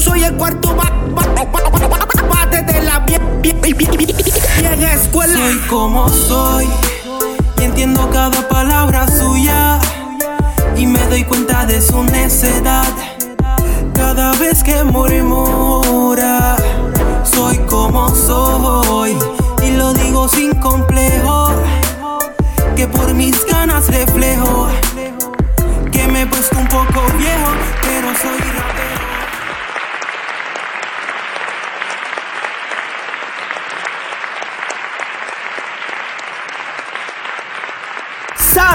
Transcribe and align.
soy 0.00 0.24
el 0.24 0.34
cuarto 0.34 0.74
bate 0.74 2.62
de 2.62 2.82
la 2.82 3.00
vieja 3.00 4.94
escuela. 4.94 5.36
Soy 5.36 5.58
como 5.68 6.08
soy 6.08 6.68
y 7.58 7.64
entiendo 7.64 8.08
cada 8.10 8.48
palabra 8.48 9.06
suya. 9.08 9.78
Y 10.76 10.86
me 10.86 11.00
doy 11.08 11.24
cuenta 11.24 11.66
de 11.66 11.82
su 11.82 12.02
necedad 12.04 12.88
cada 13.92 14.32
vez 14.36 14.62
que 14.62 14.82
murmura. 14.84 16.56
Soy 17.24 17.58
como 17.68 18.08
soy 18.14 19.16
y 19.62 19.70
lo 19.72 19.92
digo 19.92 20.28
sin 20.28 20.54
complejo. 20.54 21.50
Que 22.76 22.88
por 22.88 23.12
mis 23.12 23.44
ganas 23.46 23.88
reflejo 23.88 24.68
que 25.92 26.06
me 26.06 26.22
he 26.22 26.24
un 26.24 26.68
poco 26.68 27.02
viejo, 27.18 27.50
pero 27.82 28.08
soy 28.22 28.79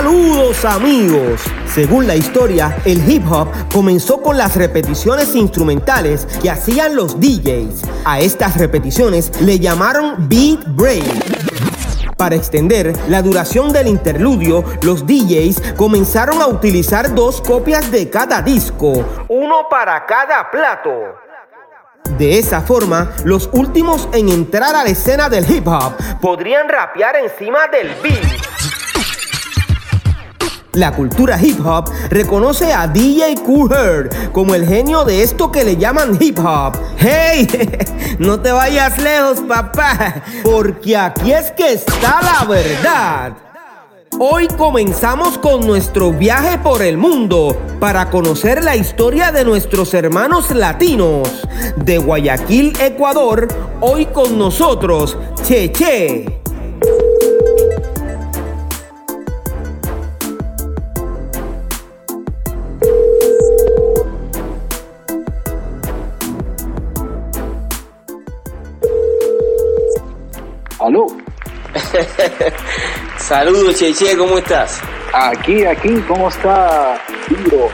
Saludos 0.06 0.64
amigos. 0.66 1.42
Según 1.66 2.06
la 2.06 2.16
historia, 2.16 2.78
el 2.86 3.12
hip 3.12 3.24
hop 3.28 3.48
comenzó 3.74 4.22
con 4.22 4.38
las 4.38 4.56
repeticiones 4.56 5.34
instrumentales 5.34 6.28
que 6.44 6.52
hacían 6.52 6.96
los 6.96 7.20
DJs. 7.20 7.82
A 8.06 8.20
estas 8.20 8.56
repeticiones 8.56 9.32
le 9.42 9.58
llamaron 9.58 10.30
beat 10.30 10.60
break. 10.76 11.04
Para 12.18 12.36
extender 12.36 12.94
la 13.10 13.24
duración 13.24 13.74
del 13.74 13.88
interludio, 13.88 14.64
los 14.84 15.08
DJs 15.08 15.74
comenzaron 15.76 16.40
a 16.40 16.46
utilizar 16.46 17.16
dos 17.16 17.42
copias 17.42 17.90
de 17.90 18.08
cada 18.08 18.44
disco, 18.44 19.26
uno 19.28 19.68
para 19.72 20.06
cada 20.06 20.52
plato. 20.52 20.92
De 22.20 22.38
esa 22.38 22.62
forma, 22.62 23.12
los 23.24 23.50
últimos 23.54 24.08
en 24.14 24.30
entrar 24.30 24.76
a 24.76 24.84
la 24.84 24.90
escena 24.92 25.30
del 25.30 25.50
hip 25.50 25.68
hop 25.68 25.94
podrían 26.22 26.70
rapear 26.70 27.16
encima 27.16 27.68
del 27.70 27.90
beat. 28.04 28.55
La 30.76 30.92
cultura 30.92 31.40
hip 31.42 31.66
hop 31.66 31.90
reconoce 32.10 32.74
a 32.74 32.86
DJ 32.86 33.36
Cool 33.46 33.72
Herc 33.72 34.32
como 34.34 34.56
el 34.56 34.68
genio 34.68 35.06
de 35.06 35.24
esto 35.24 35.50
que 35.50 35.64
le 35.64 35.78
llaman 35.78 36.18
hip 36.20 36.38
hop. 36.40 36.78
¡Hey! 36.98 37.48
No 38.20 38.40
te 38.40 38.50
vayas 38.50 38.98
lejos, 38.98 39.42
papá, 39.42 40.24
porque 40.42 40.96
aquí 40.96 41.34
es 41.34 41.52
que 41.52 41.74
está 41.74 42.22
la 42.22 42.46
verdad. 42.46 43.34
Hoy 44.18 44.48
comenzamos 44.48 45.38
con 45.38 45.68
nuestro 45.68 46.14
viaje 46.14 46.58
por 46.58 46.82
el 46.82 46.98
mundo 46.98 47.58
para 47.82 48.10
conocer 48.10 48.64
la 48.64 48.78
historia 48.78 49.34
de 49.34 49.44
nuestros 49.44 49.94
hermanos 49.94 50.52
latinos. 50.52 51.30
De 51.76 51.98
Guayaquil, 51.98 52.72
Ecuador, 52.80 53.50
hoy 53.82 54.06
con 54.06 54.38
nosotros, 54.38 55.18
Cheche. 55.44 56.26
Aló, 56.26 56.45
Saludos, 73.18 73.76
Cheche, 73.76 74.18
¿cómo 74.18 74.38
estás? 74.38 74.82
aquí, 75.16 75.66
aquí, 75.66 75.94
¿cómo 76.08 76.28
está 76.28 77.00
Piro? 77.28 77.70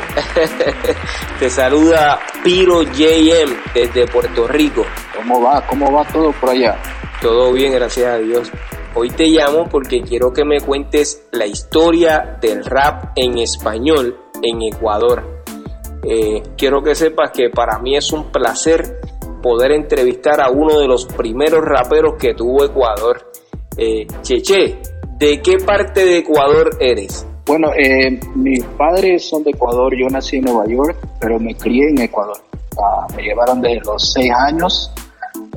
Te 1.40 1.50
saluda 1.50 2.20
Piro 2.44 2.84
JM 2.84 3.74
desde 3.74 4.08
Puerto 4.08 4.48
Rico. 4.48 4.86
¿Cómo 5.16 5.42
va? 5.42 5.66
¿Cómo 5.66 5.92
va 5.92 6.06
todo 6.06 6.32
por 6.34 6.52
allá? 6.52 6.78
Todo 7.22 7.52
bien, 7.52 7.74
gracias 7.74 8.08
a 8.08 8.18
Dios. 8.18 8.52
Hoy 8.94 9.10
te 9.10 9.28
llamo 9.28 9.70
porque 9.70 10.02
quiero 10.02 10.34
que 10.34 10.44
me 10.44 10.60
cuentes 10.60 11.28
la 11.32 11.46
historia 11.46 12.38
del 12.42 12.66
rap 12.66 13.14
en 13.16 13.38
español 13.38 14.18
en 14.42 14.62
Ecuador. 14.64 15.24
Eh, 16.04 16.44
quiero 16.58 16.84
que 16.84 16.94
sepas 16.96 17.32
que 17.32 17.50
para 17.50 17.80
mí 17.80 17.96
es 17.96 18.12
un 18.12 18.32
placer 18.32 19.00
poder 19.42 19.72
entrevistar 19.72 20.42
a 20.42 20.50
uno 20.50 20.80
de 20.80 20.88
los 20.88 21.06
primeros 21.06 21.64
raperos 21.64 22.16
que 22.20 22.34
tuvo 22.34 22.66
Ecuador. 22.66 23.31
Eh, 23.78 24.06
Cheche, 24.22 24.78
¿de 25.18 25.42
qué 25.42 25.58
parte 25.66 26.06
de 26.06 26.18
Ecuador 26.20 26.70
eres? 26.80 27.26
Bueno, 27.46 27.70
eh, 27.74 28.20
mis 28.36 28.64
padres 28.78 29.28
son 29.28 29.44
de 29.44 29.52
Ecuador, 29.52 29.94
yo 29.98 30.08
nací 30.10 30.38
en 30.38 30.44
Nueva 30.44 30.66
York, 30.68 30.98
pero 31.20 31.40
me 31.40 31.56
crié 31.56 31.90
en 31.90 32.02
Ecuador. 32.02 32.38
Ah, 32.78 33.08
me 33.16 33.24
llevaron 33.24 33.62
desde 33.62 33.82
los 33.86 34.14
6 34.14 34.32
años, 34.48 34.92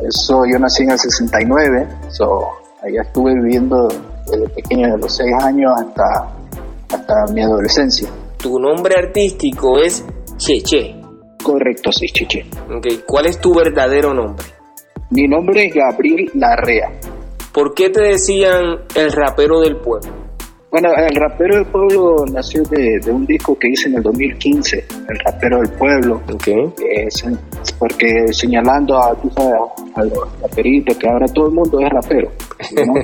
eso 0.02 0.42
yo 0.50 0.58
nací 0.58 0.82
en 0.84 0.90
el 0.90 0.98
69, 0.98 1.88
so, 2.10 2.48
allá 2.82 3.02
estuve 3.02 3.34
viviendo 3.34 3.88
desde 4.30 4.48
pequeño, 4.48 4.92
de 4.92 4.98
los 4.98 5.16
6 5.16 5.30
años 5.42 5.72
hasta, 5.76 6.28
hasta 6.92 7.32
mi 7.32 7.42
adolescencia. 7.42 8.08
Tu 8.38 8.58
nombre 8.58 8.94
artístico 8.96 9.78
es 9.78 10.04
Cheche. 10.36 10.96
Correcto, 11.42 11.92
sí, 11.92 12.06
chiche. 12.06 12.46
Ok, 12.74 13.04
¿Cuál 13.06 13.26
es 13.26 13.38
tu 13.38 13.54
verdadero 13.54 14.14
nombre? 14.14 14.46
Mi 15.10 15.28
nombre 15.28 15.66
es 15.66 15.74
Gabriel 15.74 16.30
Larrea. 16.34 16.90
¿Por 17.54 17.72
qué 17.74 17.88
te 17.88 18.02
decían 18.02 18.80
el 18.96 19.12
rapero 19.12 19.60
del 19.60 19.76
pueblo? 19.76 20.10
Bueno, 20.72 20.88
el 20.96 21.14
rapero 21.14 21.54
del 21.54 21.66
pueblo 21.66 22.24
nació 22.32 22.64
de, 22.64 22.98
de 22.98 23.12
un 23.12 23.24
disco 23.26 23.56
que 23.56 23.68
hice 23.68 23.88
en 23.88 23.94
el 23.94 24.02
2015, 24.02 24.84
el 25.08 25.18
rapero 25.20 25.58
del 25.60 25.70
pueblo. 25.70 26.20
Ok. 26.32 26.44
que 26.76 27.04
es- 27.06 27.24
porque 27.78 28.26
señalando 28.32 28.98
a, 29.00 29.14
tú 29.14 29.30
sabes, 29.30 29.52
a 29.94 30.02
los 30.04 30.40
raperitos, 30.42 30.96
que 30.96 31.08
ahora 31.08 31.26
todo 31.28 31.46
el 31.46 31.52
mundo 31.54 31.78
es 31.80 31.88
rapero. 31.90 32.28
¿no? 32.86 32.94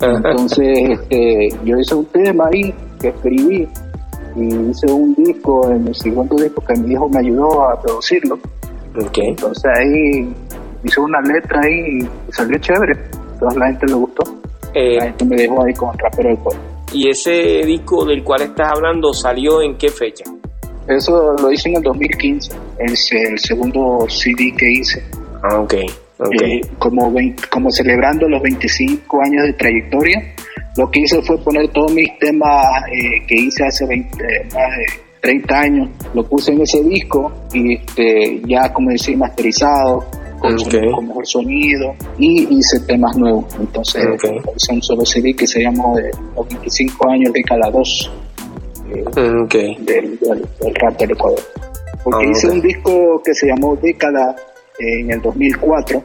Entonces, 0.16 0.98
este, 0.98 1.48
yo 1.64 1.78
hice 1.78 1.94
un 1.94 2.06
tema 2.06 2.48
ahí 2.52 2.74
que 3.00 3.08
escribí 3.08 3.68
y 4.34 4.46
hice 4.70 4.86
un 4.90 5.14
disco, 5.14 5.70
en 5.70 5.86
el 5.86 5.94
segundo 5.94 6.34
disco 6.42 6.60
que 6.64 6.74
mi 6.80 6.92
hijo 6.94 7.08
me 7.08 7.20
ayudó 7.20 7.68
a 7.68 7.80
producirlo. 7.80 8.34
Ok. 9.00 9.18
Entonces 9.18 9.70
ahí 9.78 10.34
hice 10.82 11.00
una 11.00 11.20
letra 11.20 11.60
ahí 11.62 11.98
y 12.00 12.32
salió 12.32 12.58
chévere. 12.58 12.94
Entonces 13.42 13.58
la 13.58 13.66
gente 13.66 13.86
le 13.86 13.94
gustó. 13.94 14.22
Eh, 14.74 14.96
La 14.96 15.04
gente 15.04 15.24
me 15.24 15.36
dejó 15.36 15.64
ahí 15.64 15.74
con 15.74 15.98
rapero 15.98 16.28
del 16.28 16.38
pueblo. 16.38 16.62
¿Y 16.92 17.08
ese 17.08 17.62
disco 17.66 18.04
del 18.04 18.22
cual 18.22 18.42
estás 18.42 18.68
hablando 18.72 19.12
salió 19.12 19.60
en 19.62 19.76
qué 19.76 19.88
fecha? 19.88 20.24
Eso 20.86 21.34
lo 21.40 21.50
hice 21.50 21.68
en 21.68 21.76
el 21.76 21.82
2015, 21.82 22.52
es 22.78 23.12
el 23.12 23.38
segundo 23.38 24.06
CD 24.08 24.52
que 24.56 24.70
hice. 24.72 25.02
Ah, 25.42 25.60
ok. 25.60 25.74
Ok. 26.18 26.42
Eh, 26.42 26.60
como, 26.78 27.12
como 27.50 27.70
celebrando 27.70 28.28
los 28.28 28.42
25 28.42 29.22
años 29.22 29.44
de 29.46 29.52
trayectoria, 29.54 30.22
lo 30.76 30.90
que 30.90 31.00
hice 31.00 31.20
fue 31.22 31.38
poner 31.38 31.68
todos 31.68 31.92
mis 31.92 32.16
temas 32.18 32.64
eh, 32.92 33.24
que 33.26 33.34
hice 33.42 33.64
hace 33.64 33.86
20, 33.86 34.24
eh, 34.24 34.44
más 34.52 34.76
de 34.76 34.84
30 35.20 35.58
años, 35.58 35.88
lo 36.14 36.24
puse 36.28 36.52
en 36.52 36.60
ese 36.60 36.82
disco 36.82 37.32
y 37.52 37.74
este, 37.74 38.40
ya 38.46 38.72
como 38.72 38.90
decir 38.90 39.16
masterizado, 39.16 40.04
con, 40.42 40.54
Ok. 40.54 40.60
sonido- 40.70 40.92
con 40.96 41.06
mejor 41.08 41.26
sonido 41.26 41.94
y 42.18 42.58
hice 42.58 42.80
temas 42.80 43.16
nuevos. 43.16 43.44
Entonces, 43.58 44.04
Ok. 44.14 44.24
hice 44.56 44.72
un 44.72 44.82
solo 44.82 45.06
CD 45.06 45.34
que 45.34 45.46
se 45.46 45.62
llamó 45.62 45.96
de 45.96 46.10
los 46.36 46.48
25 46.48 47.08
años 47.10 47.32
de 47.32 47.42
cada 47.42 47.70
dos 47.70 48.10
eh, 48.94 49.02
Mm, 49.16 49.44
Ok. 49.44 49.54
del, 49.54 50.18
del- 50.18 50.18
del 50.60 50.74
rap 50.74 50.98
del 50.98 51.12
Ecuador. 51.12 51.40
Porque 52.04 52.26
Ah, 52.26 52.30
hice 52.30 52.50
un 52.50 52.60
disco 52.60 53.22
que 53.24 53.32
se 53.32 53.46
llamó 53.46 53.74
Década 53.76 54.36
eh, 54.78 55.00
en 55.00 55.12
el 55.12 55.22
2004. 55.22 56.02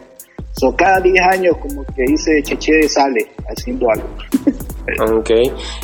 So, 0.53 0.73
cada 0.75 1.00
10 1.01 1.19
años 1.33 1.57
como 1.57 1.83
que 1.85 2.03
hice 2.07 2.41
Cheche 2.44 2.88
sale 2.88 3.27
haciendo 3.50 3.89
algo. 3.89 4.07
Ok. 5.17 5.31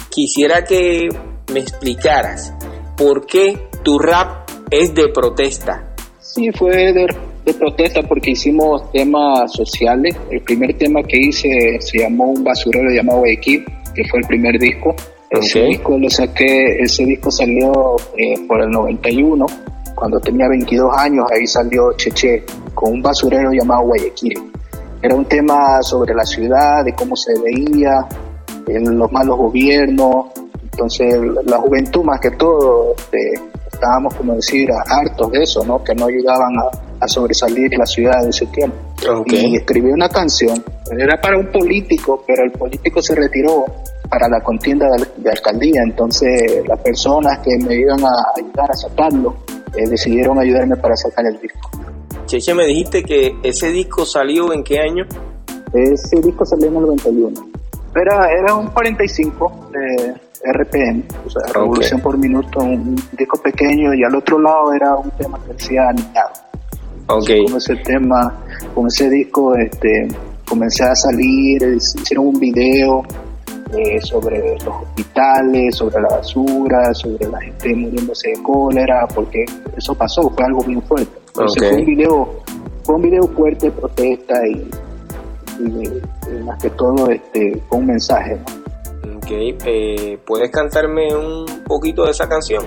Quisiera 0.10 0.64
que 0.64 1.10
me 1.52 1.60
explicaras 1.60 2.54
por 2.96 3.26
qué 3.26 3.68
tu 3.84 4.00
rap 4.00 4.50
es 4.72 4.94
de 4.96 5.10
protesta. 5.10 5.94
Sí, 6.22 6.50
fue 6.58 6.94
de, 6.94 7.06
de 7.46 7.54
protesta 7.54 8.02
porque 8.04 8.32
hicimos 8.32 8.92
temas 8.92 9.52
sociales. 9.52 10.16
El 10.32 10.42
primer 10.42 10.78
tema 10.78 11.04
que 11.04 11.18
hice 11.18 11.78
se 11.80 12.00
llamó 12.00 12.32
Un 12.32 12.44
basurero 12.44 12.90
llamado 12.90 13.20
Guayaquil, 13.20 13.66
que 13.94 14.04
fue 14.10 14.20
el 14.20 14.28
primer 14.28 14.58
disco. 14.60 14.96
Ese 15.30 15.62
Ok. 15.64 15.70
disco 15.70 15.98
lo 15.98 16.10
saqué, 16.10 16.80
ese 16.80 17.06
disco 17.06 17.32
salió 17.32 17.96
eh, 18.18 18.36
por 18.48 18.62
el 18.62 18.70
91, 18.70 19.46
cuando 19.96 20.20
tenía 20.20 20.48
22 20.48 20.92
años, 20.98 21.26
ahí 21.32 21.48
salió 21.48 21.92
Cheche 21.94 22.44
con 22.74 22.94
un 22.94 23.02
basurero 23.02 23.52
llamado 23.52 23.84
Guayaquil. 23.88 24.52
Era 25.02 25.16
un 25.16 25.26
tema 25.26 25.82
sobre 25.82 26.14
la 26.14 26.24
ciudad, 26.24 26.86
de 26.86 26.94
cómo 26.94 27.16
se 27.16 27.34
veía, 27.42 28.08
en 28.68 28.98
los 28.98 29.12
malos 29.12 29.38
gobiernos. 29.38 30.28
Entonces, 30.62 31.16
la 31.46 31.58
juventud 31.58 32.04
más 32.04 32.20
que 32.20 32.32
todo, 32.32 32.94
este, 32.98 33.34
estábamos, 33.72 34.14
como 34.16 34.36
decir, 34.36 34.70
hartos 34.72 35.32
de 35.32 35.44
eso, 35.44 35.64
¿no? 35.66 35.84
Que 35.84 35.94
no 35.94 36.06
ayudaban 36.06 36.54
a, 36.58 36.93
a 37.04 37.08
sobresalir 37.08 37.72
la 37.78 37.86
ciudad 37.86 38.24
de 38.24 38.30
ese 38.30 38.46
tiempo. 38.48 38.78
Y 39.28 39.58
escribí 39.58 39.92
una 39.92 40.10
canción, 40.10 40.64
era 40.98 41.20
para 41.20 41.38
un 41.38 41.52
político, 41.52 42.24
pero 42.26 42.44
el 42.44 42.52
político 42.52 43.02
se 43.02 43.16
retiró 43.16 43.66
para 44.10 44.30
la 44.30 44.42
contienda 44.42 44.88
de, 44.92 45.24
de 45.24 45.30
alcaldía, 45.30 45.82
entonces 45.84 46.32
las 46.68 46.80
personas 46.80 47.40
que 47.40 47.58
me 47.66 47.76
iban 47.76 48.00
a 48.04 48.12
ayudar 48.38 48.72
a 48.72 48.76
sacarlo 48.76 49.36
eh, 49.76 49.88
decidieron 49.90 50.40
ayudarme 50.40 50.76
para 50.78 50.96
sacar 50.96 51.26
el 51.26 51.40
disco. 51.40 51.70
Cheche, 52.26 52.54
me 52.54 52.66
dijiste 52.66 53.04
que 53.04 53.36
ese 53.44 53.70
disco 53.70 54.06
salió 54.06 54.54
en 54.54 54.64
qué 54.64 54.80
año? 54.80 55.06
Ese 55.74 56.22
disco 56.22 56.46
salió 56.46 56.68
en 56.68 56.76
el 56.76 56.82
91. 56.82 57.48
Era, 57.96 58.32
era 58.32 58.56
un 58.56 58.68
45 58.68 59.70
de 59.72 60.14
RPM, 60.52 61.04
o 61.26 61.30
sea, 61.30 61.54
revolución 61.54 62.02
por 62.02 62.18
minuto, 62.18 62.60
un 62.60 62.96
disco 63.18 63.42
pequeño, 63.42 63.94
y 63.94 64.04
al 64.04 64.16
otro 64.16 64.40
lado 64.40 64.74
era 64.74 64.96
un 64.96 65.10
tema 65.12 65.40
que 65.44 65.54
decía 65.54 65.90
animado. 65.90 66.32
Okay. 67.08 67.46
Con 67.46 67.58
ese 67.58 67.76
tema, 67.78 68.34
con 68.74 68.88
ese 68.88 69.10
disco, 69.10 69.56
este, 69.56 70.08
comencé 70.48 70.84
a 70.84 70.96
salir, 70.96 71.62
hicieron 71.76 72.28
un 72.28 72.40
video 72.40 73.04
eh, 73.78 74.00
sobre 74.02 74.56
los 74.60 74.76
hospitales, 74.84 75.76
sobre 75.76 76.02
la 76.02 76.10
basura, 76.10 76.94
sobre 76.94 77.28
la 77.28 77.42
gente 77.42 77.76
muriéndose 77.76 78.30
de 78.30 78.44
cólera, 78.44 79.08
porque 79.14 79.46
eso 79.76 79.94
pasó, 79.96 80.30
fue 80.30 80.46
algo 80.46 80.64
bien 80.64 80.82
fuerte. 80.84 81.12
Entonces 81.28 81.70
fue 81.70 81.80
un 81.80 81.86
video, 81.86 82.30
fue 82.84 82.96
un 82.96 83.02
video 83.02 83.28
fuerte 83.30 83.66
de 83.66 83.72
protesta 83.72 84.48
y, 84.48 84.70
más 86.46 86.62
que 86.62 86.70
todo 86.72 87.10
este, 87.10 87.62
con 87.68 87.82
un 87.82 87.88
mensaje. 87.88 88.40
Ok, 89.18 89.30
eh, 89.30 90.18
¿puedes 90.26 90.52
cantarme 90.52 91.16
un 91.16 91.64
poquito 91.66 92.06
de 92.06 92.12
esa 92.12 92.30
canción? 92.30 92.64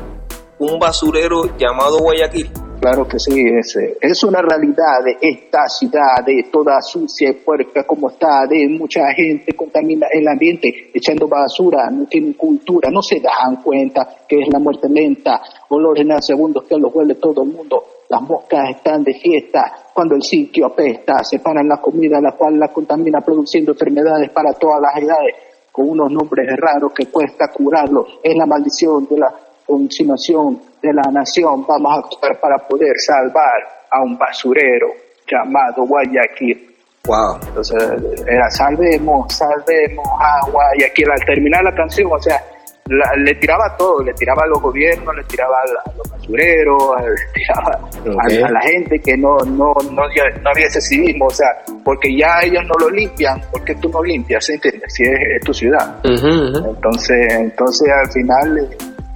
Un 0.59 0.79
basurero 0.79 1.56
llamado 1.56 1.99
Guayaquil. 1.99 2.50
Claro 2.87 3.09
que 3.09 3.19
sí, 3.19 3.43
es, 3.59 3.77
es 4.00 4.23
una 4.23 4.41
realidad 4.41 5.03
de 5.05 5.17
esta 5.21 5.67
ciudad, 5.67 6.25
de 6.25 6.44
toda 6.53 6.81
sucia 6.81 7.31
y 7.31 7.33
puerca 7.33 7.83
como 7.83 8.11
está, 8.11 8.47
de 8.49 8.69
mucha 8.69 9.12
gente 9.12 9.55
contamina 9.55 10.06
el 10.12 10.29
ambiente, 10.29 10.93
echando 10.94 11.27
basura, 11.27 11.91
no 11.91 12.06
tienen 12.06 12.35
cultura, 12.35 12.88
no 12.88 13.03
se 13.03 13.19
dan 13.19 13.56
cuenta 13.56 14.19
que 14.29 14.37
es 14.38 14.49
la 14.53 14.61
muerte 14.61 14.88
lenta, 14.88 15.43
olores 15.71 16.06
en 16.09 16.23
segundos 16.23 16.62
que 16.62 16.77
los 16.77 16.94
huele 16.94 17.17
todo 17.17 17.43
el 17.43 17.49
mundo, 17.49 17.83
las 18.09 18.23
moscas 18.23 18.71
están 18.77 19.03
de 19.03 19.15
fiesta, 19.15 19.88
cuando 19.93 20.15
el 20.15 20.23
sitio 20.23 20.67
apesta, 20.67 21.25
separan 21.25 21.67
la 21.67 21.79
comida, 21.79 22.21
la 22.21 22.37
cual 22.37 22.56
la 22.56 22.69
contamina 22.69 23.21
produciendo 23.21 23.73
enfermedades 23.73 24.31
para 24.31 24.53
todas 24.53 24.81
las 24.81 25.03
edades, 25.03 25.35
con 25.73 25.91
unos 25.91 26.12
nombres 26.12 26.47
raros 26.56 26.93
que 26.93 27.06
cuesta 27.06 27.49
curarlo, 27.53 28.06
es 28.23 28.37
la 28.37 28.47
maldición 28.47 29.09
de 29.11 29.19
la 29.19 29.35
continuación 29.67 30.61
de 30.87 30.94
la 30.94 31.11
nación 31.12 31.67
vamos 31.67 31.93
a 31.93 31.99
actuar 31.99 32.41
para 32.41 32.56
poder 32.59 32.99
salvar 32.99 33.77
a 33.91 34.03
un 34.03 34.17
basurero 34.17 34.88
llamado 35.27 35.85
Guayaquil. 35.87 36.75
Wow. 37.05 37.38
Entonces 37.47 37.83
era 38.27 38.50
salvemos, 38.50 39.33
salvemos 39.33 40.06
a 40.21 40.50
Guayaquil. 40.50 41.11
Al 41.11 41.25
terminar 41.25 41.62
la 41.62 41.75
canción, 41.75 42.11
o 42.12 42.21
sea, 42.21 42.43
le 42.88 43.35
tiraba 43.35 43.77
todo, 43.77 44.03
le 44.03 44.12
tiraba 44.15 44.44
a 44.44 44.47
los 44.47 44.61
gobiernos, 44.61 45.15
le 45.17 45.25
tiraba 45.25 45.56
a 45.56 45.93
los 45.97 46.11
basureros, 46.11 46.94
le 47.03 47.33
tiraba 47.33 48.47
a, 48.47 48.50
la 48.50 48.61
gente 48.61 49.00
que 49.00 49.17
no, 49.17 49.37
no, 49.38 49.75
no, 49.91 50.03
no 50.43 50.50
había 50.50 50.67
ese 50.67 50.81
civismo, 50.81 51.27
o 51.27 51.31
sea, 51.31 51.49
porque 51.85 52.17
ya 52.17 52.41
ellos 52.43 52.62
no 52.65 52.75
lo 52.87 52.91
limpian, 52.91 53.41
porque 53.50 53.75
tú 53.77 53.88
no 53.88 54.03
limpias, 54.03 54.49
¿entiendes? 54.49 54.93
Si 54.94 55.03
es, 55.03 55.41
tu 55.44 55.53
ciudad. 55.53 55.97
Entonces, 56.05 57.35
entonces 57.35 57.88
al 57.93 58.11
final 58.11 58.69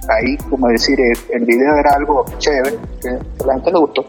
ahí, 0.09 0.37
como 0.49 0.67
decir, 0.67 0.97
el, 1.29 1.45
video 1.45 1.75
era 1.77 1.95
algo 1.95 2.25
chévere, 2.37 2.77
que 3.01 3.09
a 3.09 3.47
la 3.47 3.53
gente 3.55 3.71
le 3.71 3.79
gustó. 3.79 4.05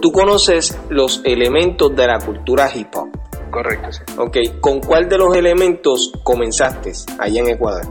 Tú 0.00 0.12
conoces 0.12 0.76
los 0.90 1.22
elementos 1.24 1.94
de 1.94 2.06
la 2.06 2.18
cultura 2.18 2.68
hip 2.74 2.88
hop. 2.94 3.08
Correcto, 3.50 3.92
sí. 3.92 4.02
Ok, 4.18 4.36
¿con 4.60 4.80
cuál 4.80 5.08
de 5.08 5.18
los 5.18 5.36
elementos 5.36 6.12
comenzaste 6.22 6.92
allá 7.18 7.40
en 7.40 7.48
Ecuador? 7.48 7.86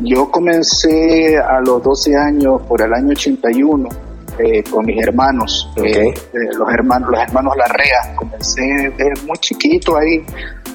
Yo 0.00 0.30
comencé 0.30 1.36
a 1.38 1.60
los 1.60 1.82
12 1.82 2.16
años, 2.16 2.62
por 2.62 2.80
el 2.80 2.92
año 2.92 3.10
81, 3.10 3.88
eh, 4.38 4.62
con 4.64 4.86
mis 4.86 5.00
hermanos, 5.02 5.70
eh, 5.76 6.08
eh, 6.08 6.14
los 6.56 6.68
hermanos, 6.72 7.10
los 7.10 7.20
hermanos 7.20 7.54
Larrea. 7.56 8.16
Comencé 8.16 8.62
desde 8.96 9.26
muy 9.26 9.36
chiquito 9.38 9.96
ahí, 9.96 10.24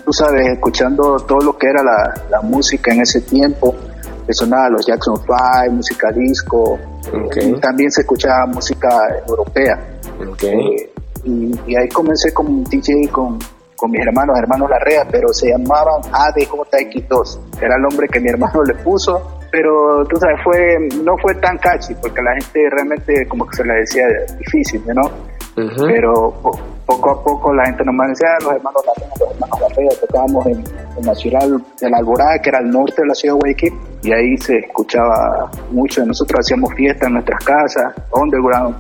tú 0.06 0.14
sabes, 0.14 0.48
escuchando 0.48 1.18
todo 1.28 1.40
lo 1.40 1.58
que 1.58 1.68
era 1.68 1.84
la, 1.84 2.22
la 2.30 2.42
música 2.42 2.94
en 2.94 3.02
ese 3.02 3.22
tiempo 3.22 3.76
que 4.28 4.34
sonaba 4.34 4.70
los 4.70 4.86
Jackson 4.86 5.16
5, 5.16 5.72
música 5.72 6.12
disco, 6.12 6.78
también 7.62 7.90
se 7.90 8.02
escuchaba 8.02 8.46
música 8.46 8.90
europea. 9.26 9.80
Eh, 10.44 10.92
y, 11.24 11.76
ahí 11.76 11.88
comencé 11.88 12.34
como 12.34 12.64
DJ 12.70 13.08
con, 13.10 13.40
con 13.78 13.90
mis 13.90 14.02
hermanos, 14.06 14.38
hermanos 14.38 14.70
Larrea, 14.70 15.08
pero 15.10 15.30
se 15.34 15.50
llamaban 15.50 16.02
ADJX2, 16.12 17.40
era 17.62 17.76
el 17.76 17.82
nombre 17.82 18.08
que 18.10 18.20
mi 18.20 18.30
hermano 18.30 18.64
le 18.68 18.74
puso, 18.76 19.40
pero 19.50 20.06
tú 20.06 20.18
sabes, 20.18 20.42
fue, 20.44 20.78
no 21.04 21.18
fue 21.18 21.34
tan 21.36 21.58
catchy, 21.58 21.96
porque 21.96 22.22
la 22.22 22.34
gente 22.34 22.70
realmente 22.70 23.28
como 23.30 23.48
que 23.48 23.56
se 23.56 23.64
le 23.64 23.74
decía 23.76 24.06
difícil, 24.38 24.84
¿no? 24.94 25.10
Pero 25.56 26.34
poco 26.88 27.12
a 27.12 27.24
poco 27.24 27.54
la 27.54 27.66
gente 27.66 27.84
nos 27.84 27.96
decía, 28.08 28.28
ah, 28.34 28.44
los 28.44 28.54
hermanos 28.54 28.82
Larrea, 28.88 29.14
los 29.20 29.32
hermanos 29.32 29.60
Larrea, 29.62 29.90
tocábamos 30.02 30.46
en, 30.48 30.64
en 30.98 31.06
la 31.06 31.14
ciudad 31.14 31.48
de 31.82 31.90
la 31.90 31.98
Alborada, 31.98 32.40
que 32.42 32.50
era 32.50 32.60
el 32.60 32.72
norte 32.72 33.02
de 33.02 33.08
la 33.08 33.14
ciudad 33.14 33.36
de 33.36 33.40
Guayaquil, 33.40 33.74
y 34.04 34.12
ahí 34.14 34.38
se 34.38 34.58
escuchaba 34.58 35.52
mucho. 35.72 36.06
Nosotros 36.06 36.40
hacíamos 36.40 36.74
fiestas 36.74 37.08
en 37.08 37.14
nuestras 37.14 37.44
casas, 37.44 37.94
underground, 38.14 38.76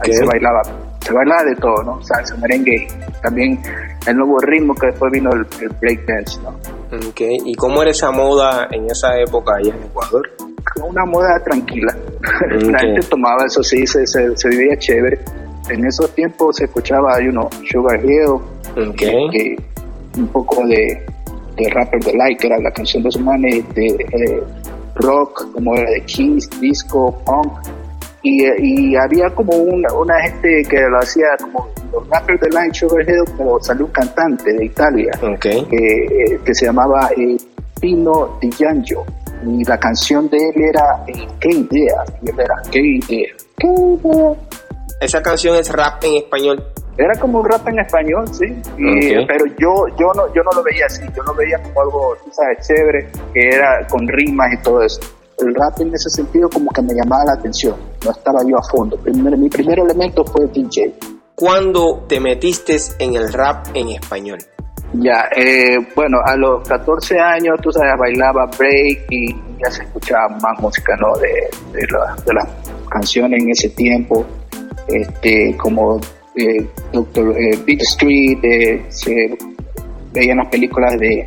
ahí 0.00 0.12
se 0.12 0.24
bailaba, 0.26 0.62
se 1.00 1.12
bailaba 1.12 1.42
de 1.44 1.56
todo, 1.56 1.82
¿no? 1.82 2.02
Salsa, 2.02 2.36
merengue, 2.36 2.86
también 3.22 3.58
el 4.06 4.16
nuevo 4.16 4.38
ritmo 4.40 4.74
que 4.74 4.88
después 4.88 5.10
vino 5.10 5.30
el, 5.32 5.46
breakdance, 5.80 6.40
¿no? 6.42 6.54
Okay. 7.10 7.38
¿Y 7.44 7.54
cómo 7.54 7.82
era 7.82 7.90
esa 7.90 8.10
moda 8.10 8.68
en 8.70 8.86
esa 8.86 9.18
época 9.18 9.54
allá 9.56 9.74
en 9.74 9.82
Ecuador? 9.84 10.22
Una 10.82 11.04
moda 11.04 11.40
tranquila. 11.44 11.96
La 12.70 12.78
gente 12.78 13.00
tomaba 13.08 13.44
eso, 13.46 13.62
sí, 13.62 13.86
se, 13.86 14.06
se, 14.06 14.48
vivía 14.48 14.76
chévere. 14.78 15.18
En 15.70 15.84
esos 15.84 16.14
tiempos 16.14 16.56
se 16.56 16.64
escuchaba, 16.64 17.20
you 17.20 17.30
know, 17.30 17.48
Sugar 17.70 18.00
Hill, 18.04 18.94
que, 18.96 19.56
un 20.16 20.28
poco 20.28 20.66
de 20.66 21.04
de 21.58 21.68
Rapper 21.70 22.02
de 22.04 22.12
Light, 22.14 22.38
que 22.40 22.46
era 22.46 22.58
la 22.58 22.70
canción 22.70 23.02
de 23.02 23.08
los 23.08 23.20
manes, 23.20 23.64
de 23.74 23.86
eh, 23.86 24.42
rock, 24.96 25.52
como 25.52 25.74
era 25.74 25.90
de 25.90 26.00
Kiss, 26.02 26.48
disco, 26.60 27.20
punk. 27.24 27.52
Y, 28.22 28.44
y 28.44 28.96
había 28.96 29.30
como 29.30 29.54
una, 29.54 29.92
una, 29.94 30.20
gente 30.22 30.62
que 30.68 30.80
lo 30.80 30.98
hacía 30.98 31.26
como 31.40 31.68
los 31.92 32.08
Rappers 32.08 32.40
de 32.40 32.50
Light, 32.50 32.74
Sugar 32.74 33.08
Hill, 33.08 33.24
pero 33.36 33.58
salió 33.60 33.86
un 33.86 33.92
cantante 33.92 34.52
de 34.52 34.64
Italia 34.64 35.12
okay. 35.22 35.66
eh, 35.70 36.38
que 36.44 36.54
se 36.54 36.66
llamaba 36.66 37.10
eh, 37.16 37.36
Pino 37.80 38.38
Di 38.40 38.50
Giangio. 38.50 39.04
Y 39.46 39.64
la 39.64 39.78
canción 39.78 40.28
de 40.30 40.36
él 40.36 40.62
era 40.62 41.04
eh, 41.06 41.28
¿Qué 41.38 41.50
idea? 41.50 42.04
Y 42.22 42.30
él 42.30 42.40
era 42.40 42.54
¿Qué 42.70 42.80
idea? 42.80 43.28
¿Qué 43.56 43.66
idea? 43.68 44.34
Esa 45.00 45.22
canción 45.22 45.56
es 45.56 45.70
rap 45.72 46.02
en 46.04 46.16
español. 46.16 46.64
Era 46.96 47.14
como 47.20 47.38
un 47.38 47.48
rap 47.48 47.66
en 47.68 47.78
español, 47.78 48.26
sí. 48.32 48.46
Pero 48.76 49.46
yo, 49.56 49.86
yo, 49.96 50.12
no, 50.16 50.26
yo 50.34 50.42
no 50.42 50.50
lo 50.56 50.62
veía 50.64 50.86
así. 50.86 51.02
Yo 51.16 51.22
lo 51.22 51.34
veía 51.34 51.62
como 51.62 51.80
algo, 51.82 52.16
sabes, 52.32 52.66
chévere, 52.66 53.08
que 53.32 53.48
era 53.48 53.86
con 53.88 54.08
rimas 54.08 54.52
y 54.54 54.62
todo 54.62 54.82
eso. 54.82 55.00
El 55.38 55.54
rap 55.54 55.80
en 55.80 55.94
ese 55.94 56.10
sentido 56.10 56.48
como 56.50 56.70
que 56.72 56.82
me 56.82 56.92
llamaba 56.94 57.24
la 57.26 57.32
atención. 57.34 57.76
No 58.04 58.10
estaba 58.10 58.40
yo 58.42 58.58
a 58.58 58.62
fondo. 58.62 58.98
mi 59.04 59.48
primer 59.48 59.78
elemento 59.78 60.24
fue 60.24 60.46
DJ. 60.48 60.92
¿Cuándo 61.36 62.04
te 62.08 62.18
metiste 62.18 62.76
en 62.98 63.14
el 63.14 63.32
rap 63.32 63.66
en 63.74 63.90
español? 63.90 64.38
Ya, 64.94 65.28
eh, 65.36 65.76
bueno, 65.94 66.18
a 66.24 66.34
los 66.34 66.66
14 66.66 67.16
años, 67.20 67.60
tú 67.62 67.70
sabes, 67.70 67.92
bailaba 67.96 68.46
break 68.58 69.06
y 69.10 69.32
ya 69.62 69.70
se 69.70 69.84
escuchaba 69.84 70.28
más 70.42 70.58
música, 70.58 70.96
¿no? 70.96 71.16
De, 71.18 71.28
de, 71.72 71.86
de 72.26 72.34
las 72.34 72.48
canciones 72.88 73.40
en 73.42 73.50
ese 73.50 73.68
tiempo, 73.68 74.26
este, 74.88 75.56
como 75.56 76.00
eh, 76.36 76.66
Doctor 76.92 77.36
eh, 77.38 77.58
Beat 77.66 77.82
Street, 77.82 78.38
eh, 78.42 78.84
se 78.88 79.36
veían 80.12 80.38
las 80.38 80.48
películas 80.48 80.98
de 80.98 81.24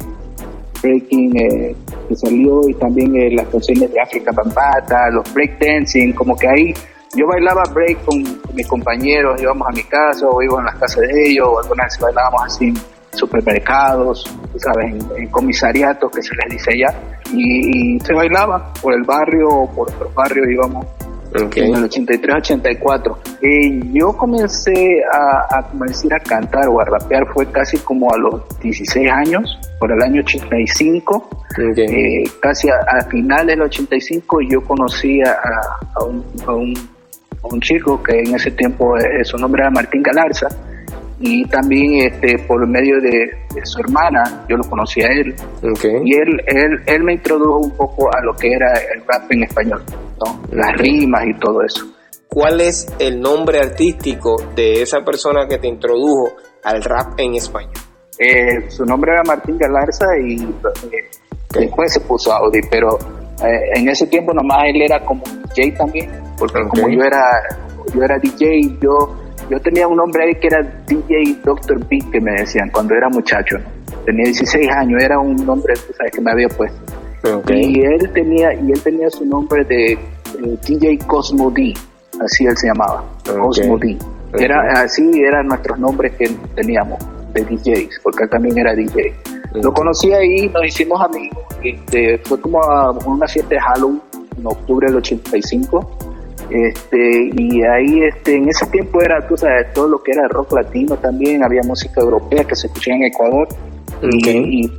Breaking 0.81 1.37
eh, 1.37 1.75
que 2.07 2.15
salió 2.15 2.67
y 2.67 2.73
también 2.75 3.35
las 3.35 3.47
canciones 3.47 3.91
de 3.91 4.01
África 4.01 4.31
Bambata, 4.31 5.09
los 5.11 5.31
breakdancing, 5.33 6.13
como 6.13 6.35
que 6.35 6.47
ahí 6.47 6.73
yo 7.15 7.27
bailaba 7.27 7.63
break 7.73 8.05
con, 8.05 8.23
mis 8.53 8.67
compañeros, 8.67 9.41
íbamos 9.41 9.67
a 9.67 9.71
mi 9.71 9.83
casa 9.83 10.27
o 10.27 10.41
iba 10.41 10.59
a 10.59 10.63
las 10.63 10.75
casas 10.75 11.01
de 11.01 11.29
ellos, 11.29 11.47
o 11.47 11.59
algunas 11.59 11.85
veces 11.87 11.99
bailábamos 11.99 12.41
así 12.45 12.65
en 12.67 12.75
supermercados, 13.11 14.23
¿sabes? 14.57 14.95
En, 15.17 15.27
comisariatos 15.27 16.11
que 16.11 16.21
se 16.21 16.33
les 16.35 16.51
dice 16.51 16.71
allá, 16.71 16.95
y, 17.33 17.95
y 17.95 17.99
se 17.99 18.13
bailaba 18.13 18.73
por 18.81 18.93
el 18.93 19.03
barrio 19.03 19.49
o 19.49 19.69
por 19.69 19.89
otros 19.89 20.13
barrios 20.13 20.47
íbamos 20.49 20.85
en 21.33 21.75
el 21.75 21.89
83-84. 21.89 23.17
yo 23.93 24.13
comencé 24.13 25.03
a, 25.11 25.57
a, 25.57 25.59
a 25.59 26.19
cantar 26.19 26.67
o 26.67 26.81
a 26.81 26.85
rapear 26.85 27.25
fue 27.33 27.49
casi 27.51 27.77
como 27.77 28.13
a 28.13 28.17
los 28.17 28.41
16 28.59 29.09
años, 29.09 29.59
por 29.79 29.91
el 29.91 30.01
año 30.01 30.21
85. 30.21 31.29
Eh, 31.77 32.23
casi 32.41 32.69
a, 32.69 33.01
finales 33.09 33.47
del 33.47 33.61
85 33.61 34.41
yo 34.41 34.63
conocí 34.63 35.21
a, 35.21 35.37
a, 35.95 36.03
un, 36.03 36.25
a, 36.45 36.53
un, 36.53 36.73
un, 37.43 37.61
chico 37.61 38.01
que 38.01 38.19
en 38.19 38.35
ese 38.35 38.51
tiempo 38.51 38.97
eh, 38.97 39.23
su 39.25 39.37
nombre 39.37 39.61
era 39.61 39.69
Martín 39.69 40.01
Galarza 40.01 40.47
y 41.21 41.45
también 41.45 42.11
este 42.11 42.39
por 42.39 42.67
medio 42.67 42.99
de, 42.99 43.29
su 43.63 43.79
hermana 43.79 44.45
yo 44.49 44.57
lo 44.57 44.63
conocí 44.63 45.01
a 45.01 45.07
él. 45.07 45.35
Y 46.03 46.13
él, 46.15 46.41
él 46.47 46.81
él 46.85 47.03
me 47.03 47.13
introdujo 47.13 47.59
un 47.59 47.71
poco 47.71 48.09
a 48.13 48.21
lo 48.23 48.33
que 48.33 48.51
era 48.51 48.73
el 48.93 49.01
rap 49.07 49.31
en 49.31 49.43
español 49.43 49.83
¿no? 50.25 50.41
las 50.51 50.77
rimas 50.77 51.25
y 51.27 51.33
todo 51.35 51.61
eso. 51.63 51.85
¿cuál 52.27 52.61
es 52.61 52.87
el 52.99 53.19
nombre 53.19 53.59
artístico 53.59 54.35
de 54.55 54.81
esa 54.81 55.03
persona 55.03 55.47
que 55.47 55.57
te 55.57 55.67
introdujo 55.67 56.33
al 56.63 56.83
rap 56.83 57.19
en 57.19 57.35
español? 57.35 57.73
Eh, 58.17 58.69
su 58.69 58.85
nombre 58.85 59.13
era 59.13 59.23
Martín 59.23 59.57
Galarza 59.57 60.05
y 60.17 60.41
eh, 60.43 61.09
Después 61.53 61.91
se 61.91 61.99
puso 62.01 62.31
Audi, 62.31 62.61
pero 62.69 62.97
eh, 63.43 63.71
en 63.75 63.89
ese 63.89 64.07
tiempo 64.07 64.33
nomás 64.33 64.63
él 64.67 64.81
era 64.83 65.03
como 65.03 65.23
DJ 65.53 65.71
también, 65.73 66.09
porque 66.37 66.61
como 66.69 66.89
yo 66.89 67.03
era 67.03 67.21
yo 67.93 68.03
era 68.03 68.17
DJ, 68.19 68.77
yo 68.81 69.15
yo 69.51 69.59
tenía 69.59 69.85
un 69.85 69.97
nombre 69.97 70.23
ahí 70.23 70.35
que 70.35 70.47
era 70.47 70.61
DJ 70.87 71.41
Dr. 71.43 71.85
B, 71.87 71.99
que 72.09 72.21
me 72.21 72.31
decían 72.31 72.69
cuando 72.71 72.95
era 72.95 73.09
muchacho. 73.09 73.57
Tenía 74.05 74.25
16 74.25 74.69
años, 74.71 75.03
era 75.03 75.19
un 75.19 75.35
nombre 75.45 75.75
¿sabes? 75.75 76.13
que 76.13 76.21
me 76.21 76.31
había 76.31 76.47
puesto. 76.47 76.79
Y 77.49 77.81
él 77.81 78.09
tenía 78.13 78.53
y 78.53 78.71
él 78.71 78.81
tenía 78.81 79.09
su 79.09 79.25
nombre 79.25 79.65
de 79.65 79.91
eh, 79.91 79.99
DJ 80.65 80.99
Cosmo 81.05 81.51
D, 81.51 81.73
así 82.19 82.45
él 82.45 82.57
se 82.57 82.67
llamaba, 82.67 83.03
Cosmo 83.25 83.77
D. 83.77 83.97
Era 84.39 84.83
así 84.83 85.03
eran 85.21 85.47
nuestros 85.47 85.77
nombres 85.77 86.13
que 86.13 86.29
teníamos 86.55 86.99
de 87.33 87.43
DJs, 87.43 87.99
porque 88.01 88.23
él 88.23 88.29
también 88.29 88.57
era 88.57 88.73
DJ. 88.73 89.13
Lo 89.61 89.73
conocí 89.73 90.13
ahí, 90.13 90.47
nos 90.47 90.65
hicimos 90.65 91.01
amigos. 91.01 91.43
Este, 91.61 92.17
fue 92.19 92.39
como 92.39 92.63
a 92.63 92.91
una 93.05 93.27
fiesta 93.27 93.55
de 93.55 93.59
Halloween 93.59 94.01
en 94.37 94.47
octubre 94.47 94.87
del 94.87 94.95
85 94.95 96.10
este, 96.51 97.29
y 97.37 97.63
ahí 97.63 98.03
este, 98.03 98.35
en 98.35 98.49
ese 98.49 98.65
tiempo 98.67 99.01
era 99.01 99.25
tú 99.25 99.37
sabes, 99.37 99.71
todo 99.73 99.87
lo 99.87 100.03
que 100.03 100.11
era 100.11 100.27
rock 100.27 100.53
latino 100.53 100.97
también, 100.97 101.43
había 101.43 101.61
música 101.63 102.01
europea 102.01 102.43
que 102.43 102.55
se 102.55 102.67
escuchaba 102.67 102.97
en 102.97 103.03
Ecuador 103.03 103.47
y, 104.01 104.69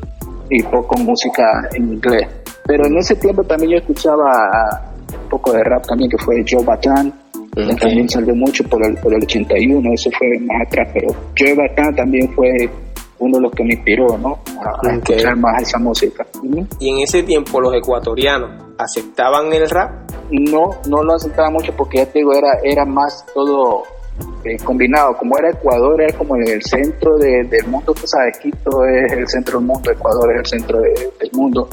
y, 0.50 0.62
poco 0.64 0.98
música 0.98 1.68
en 1.72 1.94
inglés. 1.94 2.28
Pero 2.66 2.86
en 2.86 2.98
ese 2.98 3.14
tiempo 3.16 3.42
también 3.44 3.72
yo 3.72 3.78
escuchaba 3.78 4.92
un 5.22 5.28
poco 5.30 5.52
de 5.52 5.64
rap 5.64 5.86
también 5.86 6.10
que 6.10 6.18
fue 6.18 6.44
Joe 6.46 6.62
Batan, 6.62 7.12
que 7.54 7.74
también 7.74 8.08
salió 8.08 8.34
mucho 8.34 8.64
por 8.64 8.84
el, 8.84 8.94
por 8.96 9.14
el 9.14 9.22
81, 9.22 9.92
eso 9.94 10.10
fue 10.18 10.38
más 10.40 10.66
atrás, 10.66 10.88
pero 10.92 11.08
Joe 11.38 11.54
Batan 11.54 11.94
también 11.96 12.28
fue 12.34 12.68
uno 13.18 13.36
de 13.36 13.42
los 13.42 13.52
que 13.52 13.64
me 13.64 13.74
inspiró 13.74 14.18
¿no? 14.18 14.38
a, 14.60 14.92
escuchar 14.92 15.36
más 15.36 15.62
esa 15.62 15.78
música. 15.78 16.26
Y 16.78 16.90
en 16.90 16.98
ese 16.98 17.22
tiempo 17.22 17.60
los 17.60 17.74
ecuatorianos 17.74 18.61
aceptaban 18.78 19.52
el 19.52 19.68
rap 19.70 20.12
no, 20.30 20.70
no 20.88 21.02
lo 21.02 21.14
aceptaba 21.14 21.50
mucho 21.50 21.72
porque 21.76 21.98
ya 21.98 22.06
te 22.06 22.20
digo, 22.20 22.32
era, 22.32 22.58
era 22.62 22.84
más 22.84 23.24
todo 23.34 23.84
eh, 24.44 24.56
combinado. 24.64 25.16
Como 25.16 25.38
era 25.38 25.50
Ecuador, 25.50 26.00
era 26.00 26.16
como 26.16 26.36
en 26.36 26.48
el 26.48 26.62
centro 26.62 27.16
del 27.18 27.66
mundo, 27.66 27.92
tú 27.94 28.06
sabes, 28.06 28.38
Quito 28.38 28.84
es 28.84 29.12
el 29.12 29.28
centro 29.28 29.58
del 29.58 29.66
mundo, 29.66 29.90
Ecuador 29.90 30.32
es 30.32 30.38
el 30.40 30.46
centro 30.46 30.80
del 30.80 31.30
mundo. 31.32 31.68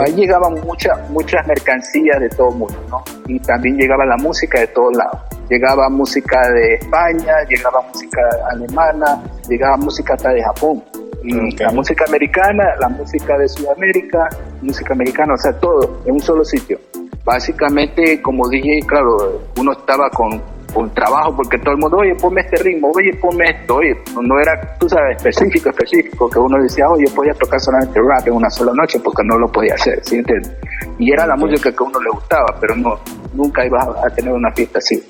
ahí 0.00 0.12
llegaban 0.14 0.54
muchas 0.64 1.10
muchas 1.10 1.46
mercancías 1.46 2.20
de 2.20 2.28
todo 2.30 2.50
el 2.50 2.56
mundo, 2.56 2.76
¿no? 2.88 3.04
Y 3.26 3.38
también 3.40 3.76
llegaba 3.76 4.04
la 4.04 4.16
música 4.16 4.60
de 4.60 4.66
todos 4.68 4.96
lados. 4.96 5.20
Llegaba 5.48 5.88
música 5.90 6.48
de 6.50 6.74
España, 6.74 7.34
llegaba 7.48 7.82
música 7.82 8.20
alemana, 8.50 9.22
llegaba 9.48 9.76
música 9.76 10.14
hasta 10.14 10.30
de 10.30 10.42
Japón. 10.42 10.82
Y 11.24 11.56
la 11.56 11.70
música 11.70 12.04
americana, 12.08 12.64
la 12.80 12.88
música 12.88 13.38
de 13.38 13.48
Sudamérica, 13.48 14.28
música 14.60 14.92
americana, 14.94 15.34
o 15.34 15.38
sea, 15.38 15.52
todo 15.58 16.02
en 16.04 16.14
un 16.14 16.20
solo 16.20 16.44
sitio 16.44 16.78
básicamente, 17.24 18.20
como 18.20 18.48
dije, 18.48 18.80
claro, 18.86 19.42
uno 19.58 19.72
estaba 19.72 20.10
con, 20.10 20.42
con 20.72 20.92
trabajo 20.94 21.36
porque 21.36 21.58
todo 21.58 21.72
el 21.72 21.78
mundo, 21.78 21.98
oye, 21.98 22.14
ponme 22.20 22.40
este 22.40 22.56
ritmo, 22.62 22.90
oye, 22.94 23.16
ponme 23.20 23.44
esto, 23.50 23.76
oye, 23.76 23.96
no 24.20 24.40
era, 24.40 24.76
tú 24.78 24.88
sabes, 24.88 25.16
específico, 25.16 25.70
específico, 25.70 26.28
que 26.28 26.38
uno 26.38 26.60
decía, 26.60 26.88
oye, 26.88 27.04
podía 27.14 27.34
tocar 27.34 27.60
solamente 27.60 28.00
rap 28.00 28.26
en 28.26 28.34
una 28.34 28.50
sola 28.50 28.72
noche 28.74 28.98
porque 29.00 29.22
no 29.24 29.38
lo 29.38 29.50
podía 29.50 29.74
hacer, 29.74 30.00
¿sí 30.02 30.16
entiendes? 30.16 30.52
Y 30.98 31.12
era 31.12 31.26
la 31.26 31.36
música 31.36 31.70
que 31.70 31.76
a 31.78 31.86
uno 31.86 32.00
le 32.00 32.10
gustaba, 32.10 32.56
pero 32.60 32.74
no, 32.76 32.98
nunca 33.34 33.64
iba 33.64 33.80
a 33.82 34.10
tener 34.10 34.32
una 34.32 34.50
fiesta 34.52 34.78
así, 34.78 35.02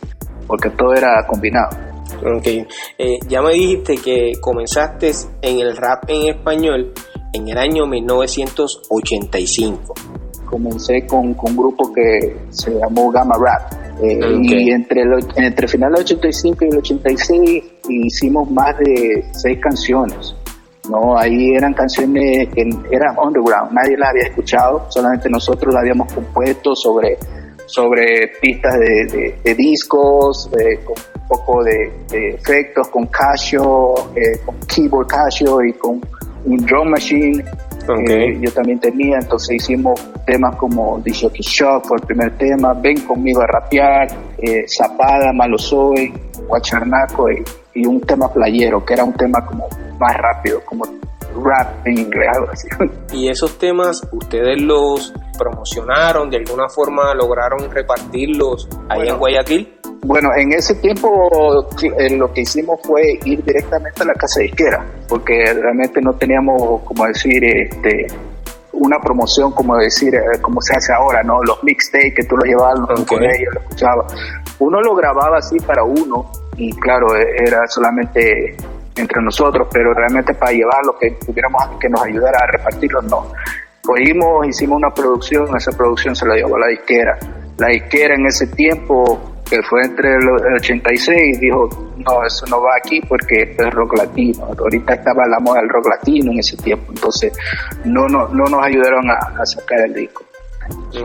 porque 0.47 0.71
todo 0.71 0.93
era 0.95 1.27
combinado. 1.27 1.92
Ok, 2.25 2.47
eh, 2.47 3.19
ya 3.29 3.43
me 3.43 3.53
dijiste 3.53 3.97
que 3.97 4.33
comenzaste 4.41 5.13
en 5.43 5.61
el 5.61 5.77
rap 5.77 6.05
en 6.09 6.29
español 6.29 6.95
en 7.33 7.49
el 7.49 7.59
año 7.59 7.87
1985 7.87 9.95
comencé 10.53 11.07
con, 11.07 11.33
con, 11.33 11.53
un 11.53 11.57
grupo 11.57 11.91
que 11.93 12.37
se 12.51 12.73
llamó 12.73 13.11
Gamma 13.11 13.35
Rap. 13.39 13.73
Eh, 14.03 14.21
y 14.43 14.71
entre, 14.71 15.03
el, 15.03 15.25
entre 15.37 15.67
final 15.67 15.93
del 15.93 16.03
85 16.03 16.65
y 16.65 16.69
el 16.69 16.79
86 16.79 17.65
hicimos 17.89 18.51
más 18.51 18.77
de 18.79 19.25
seis 19.33 19.59
canciones. 19.61 20.35
¿no? 20.91 21.17
Ahí 21.17 21.55
eran 21.55 21.73
canciones 21.73 22.49
que 22.49 22.69
eran 22.91 23.17
underground, 23.17 23.73
nadie 23.73 23.97
las 23.97 24.11
había 24.11 24.25
escuchado, 24.25 24.87
solamente 24.91 25.31
nosotros 25.31 25.73
las 25.73 25.83
habíamos 25.83 26.13
compuesto 26.13 26.75
sobre, 26.75 27.17
sobre 27.73 28.29
pistas 28.41 28.79
de, 28.79 29.35
de, 29.43 29.55
discos, 29.55 30.51
con 30.85 30.95
un 31.23 31.29
poco 31.29 31.65
de, 31.65 31.91
efectos, 32.13 32.89
con 32.89 33.07
Casio, 33.07 33.95
eh, 34.15 34.39
con 34.45 34.57
keyboard 34.69 35.07
Casio 35.07 35.65
y 35.65 35.73
con 35.73 36.01
un 36.45 36.57
drum 36.67 36.91
machine. 36.91 37.43
Eh, 38.09 38.39
yo 38.41 38.53
también 38.53 38.79
tenía, 38.79 39.19
entonces 39.19 39.57
hicimos 39.57 40.01
temas 40.25 40.55
como 40.57 41.01
Dicho 41.01 41.31
Shock 41.35 41.87
fue 41.87 41.97
el 41.97 42.07
primer 42.07 42.37
tema, 42.37 42.75
Ven 42.75 43.01
conmigo 43.01 43.41
a 43.41 43.47
rapear, 43.47 44.07
eh, 44.39 44.65
Zapada, 44.69 45.33
Malo 45.33 45.59
Soy, 45.59 46.13
Guacharnaco 46.47 47.31
y, 47.31 47.43
y, 47.75 47.87
un 47.87 48.01
tema 48.03 48.33
playero, 48.33 48.85
que 48.85 48.95
era 48.95 49.03
un 49.03 49.15
tema 49.15 49.45
como 49.45 49.67
más 49.99 50.17
rápido, 50.17 50.61
como 50.65 50.85
rap 51.45 51.87
en 51.87 51.99
inglés, 51.99 52.29
algo 52.35 52.51
así. 52.51 52.69
¿Y 53.13 53.29
esos 53.29 53.59
temas 53.59 54.07
ustedes 54.13 54.61
los 54.61 55.13
promocionaron, 55.39 56.31
de 56.31 56.39
alguna 56.39 56.69
forma 56.69 57.15
lograron 57.15 57.71
repartirlos 57.71 58.69
ahí 58.89 59.09
en 59.09 59.19
Guayaquil? 59.19 59.79
Bueno, 60.05 60.31
en 60.37 60.53
ese 60.53 60.75
tiempo 60.77 61.31
eh, 61.81 62.17
lo 62.17 62.33
que 62.33 62.41
hicimos 62.41 62.81
fue 62.83 63.21
ir 63.25 63.45
directamente 63.45 64.03
a 64.03 64.07
la 64.07 64.15
casa 64.15 64.41
de 64.41 64.47
izquierda, 64.47 64.85
porque 65.09 65.55
realmente 65.55 66.01
no 66.01 66.13
teníamos, 66.15 66.83
como 66.83 67.07
decir, 67.07 67.45
este, 67.45 68.09
una 68.73 68.99
promoción, 68.99 69.53
como 69.53 69.77
decir, 69.77 70.15
eh, 70.15 70.41
como 70.41 70.61
se 70.61 70.75
hace 70.75 70.93
ahora, 70.93 71.23
¿no? 71.23 71.41
Los 71.45 71.63
mixtapes 71.63 72.15
que 72.17 72.25
tú 72.25 72.37
los 72.37 72.47
llevabas 72.47 72.75
a 72.75 72.93
los 72.93 73.05
colegios, 73.07 73.55
lo 73.55 73.61
escuchabas. 73.61 74.15
Uno 74.59 74.81
lo 74.81 74.95
grababa 74.97 75.39
así 75.39 75.57
para 75.61 75.85
uno, 75.85 76.33
y 76.57 76.73
claro, 76.73 77.17
e, 77.17 77.23
era 77.47 77.67
solamente 77.69 78.57
entre 78.97 79.23
nosotros, 79.23 79.69
pero 79.73 79.95
realmente 79.95 80.35
para 80.35 80.53
llevarlo, 80.53 80.97
que 80.99 81.13
tuviéramos 81.25 81.79
que 81.81 81.89
nos 81.89 82.03
ayudara 82.03 82.39
a 82.43 82.47
repartirlo, 82.47 83.03
no. 83.03 83.33
Cogimos, 83.83 84.47
hicimos 84.47 84.77
una 84.77 84.91
producción, 84.91 85.57
esa 85.57 85.73
producción 85.73 86.15
se 86.15 86.27
la 86.27 86.37
llevó 86.37 86.57
a 86.57 86.61
la 86.61 86.67
disquera. 86.69 87.19
La 87.59 87.69
disquera 87.69 88.15
en 88.15 88.27
ese 88.27 88.47
tiempo 88.49 89.33
que 89.53 89.63
fue 89.69 89.85
entre 89.85 90.15
el 90.15 90.27
86, 90.57 91.41
dijo, 91.41 91.69
no, 91.99 92.25
eso 92.25 92.47
no 92.47 92.63
va 92.63 92.71
aquí 92.83 93.03
porque 93.03 93.55
es 93.59 93.75
rock 93.75 93.99
latino. 93.99 94.47
Ahorita 94.59 94.95
estaba 94.95 95.29
la 95.29 95.39
moda 95.41 95.61
del 95.61 95.69
rock 95.69 95.89
latino 95.89 96.33
en 96.33 96.39
ese 96.39 96.57
tiempo, 96.57 96.91
entonces 96.95 97.35
no, 97.85 98.09
no, 98.09 98.29
no 98.29 98.45
nos 98.45 98.65
ayudaron 98.65 99.11
a, 99.11 99.45
sacar 99.45 99.81
el 99.81 99.93
disco. 99.93 100.25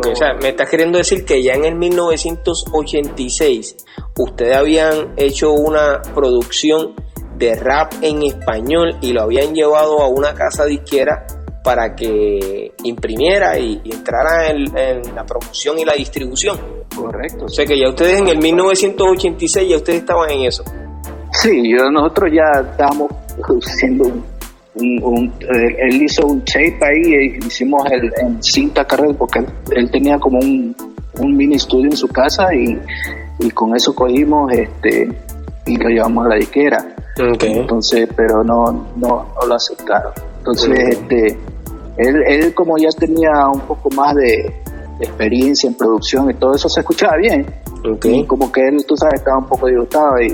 o 0.09 0.15
sea, 0.15 0.33
me 0.35 0.47
estás 0.49 0.69
queriendo 0.69 0.97
decir 0.97 1.25
que 1.25 1.43
ya 1.43 1.55
en 1.55 1.65
el 1.65 1.75
1986 1.75 3.75
ustedes 4.17 4.55
habían 4.55 5.11
hecho 5.17 5.51
una 5.51 6.01
producción 6.15 6.93
de 7.37 7.55
rap 7.55 7.93
en 8.01 8.23
español 8.23 8.97
y 9.01 9.13
lo 9.13 9.23
habían 9.23 9.53
llevado 9.53 10.01
a 10.01 10.07
una 10.07 10.33
casa 10.33 10.65
disquera 10.65 11.25
para 11.63 11.95
que 11.95 12.71
imprimiera 12.83 13.59
y, 13.59 13.81
entrara 13.85 14.47
en, 14.49 14.71
la 15.13 15.25
promoción 15.25 15.77
y 15.79 15.85
la 15.85 15.93
distribución. 15.93 16.57
Correcto. 16.95 17.45
O 17.45 17.49
sea 17.49 17.65
que 17.65 17.77
ya 17.77 17.89
ustedes 17.89 18.19
en 18.19 18.29
el 18.29 18.37
1986 18.37 19.69
ya 19.69 19.75
ustedes 19.75 19.99
estaban 19.99 20.29
en 20.31 20.41
eso. 20.43 20.63
Sí, 21.33 21.69
yo, 21.69 21.91
nosotros 21.91 22.31
ya 22.33 22.61
estábamos 22.61 23.11
haciendo 23.65 24.05
un, 24.75 25.33
él 25.49 26.01
hizo 26.01 26.25
un 26.25 26.39
tape 26.45 26.79
ahí, 26.81 27.13
e 27.13 27.37
hicimos 27.45 27.83
el, 27.91 28.11
cinta 28.41 28.85
carrera 28.85 29.13
porque 29.17 29.43
él, 29.71 29.91
tenía 29.91 30.17
como 30.19 30.39
un, 30.39 30.75
mini 31.19 31.55
estudio 31.55 31.89
en 31.89 31.97
su 31.97 32.07
casa 32.07 32.47
y, 32.53 32.79
con 33.51 33.75
eso 33.75 33.93
cogimos 33.93 34.51
este 34.53 35.09
y 35.65 35.75
lo 35.77 35.89
llevamos 35.89 36.25
a 36.25 36.29
la 36.29 36.35
disquera. 36.35 36.95
Entonces, 37.19 38.09
pero 38.15 38.43
no, 38.43 38.71
no, 38.95 39.25
no 39.35 39.47
lo 39.47 39.55
aceptaron. 39.55 40.13
Entonces, 40.39 40.77
este 40.89 41.37
él, 41.97 42.23
él 42.27 42.53
como 42.53 42.77
ya 42.77 42.89
tenía 42.89 43.47
un 43.51 43.61
poco 43.61 43.89
más 43.91 44.15
de, 44.15 44.53
experiencia 44.99 45.67
en 45.67 45.75
producción 45.75 46.29
y 46.31 46.33
todo 46.33 46.55
eso 46.55 46.67
se 46.67 46.79
escuchaba 46.79 47.17
bien. 47.17 47.45
Y 48.03 48.25
como 48.25 48.51
que 48.51 48.67
él, 48.67 48.83
tú 48.87 48.97
sabes, 48.97 49.19
estaba 49.19 49.37
un 49.37 49.45
poco 49.45 49.67
disgustado 49.67 50.19
y 50.19 50.29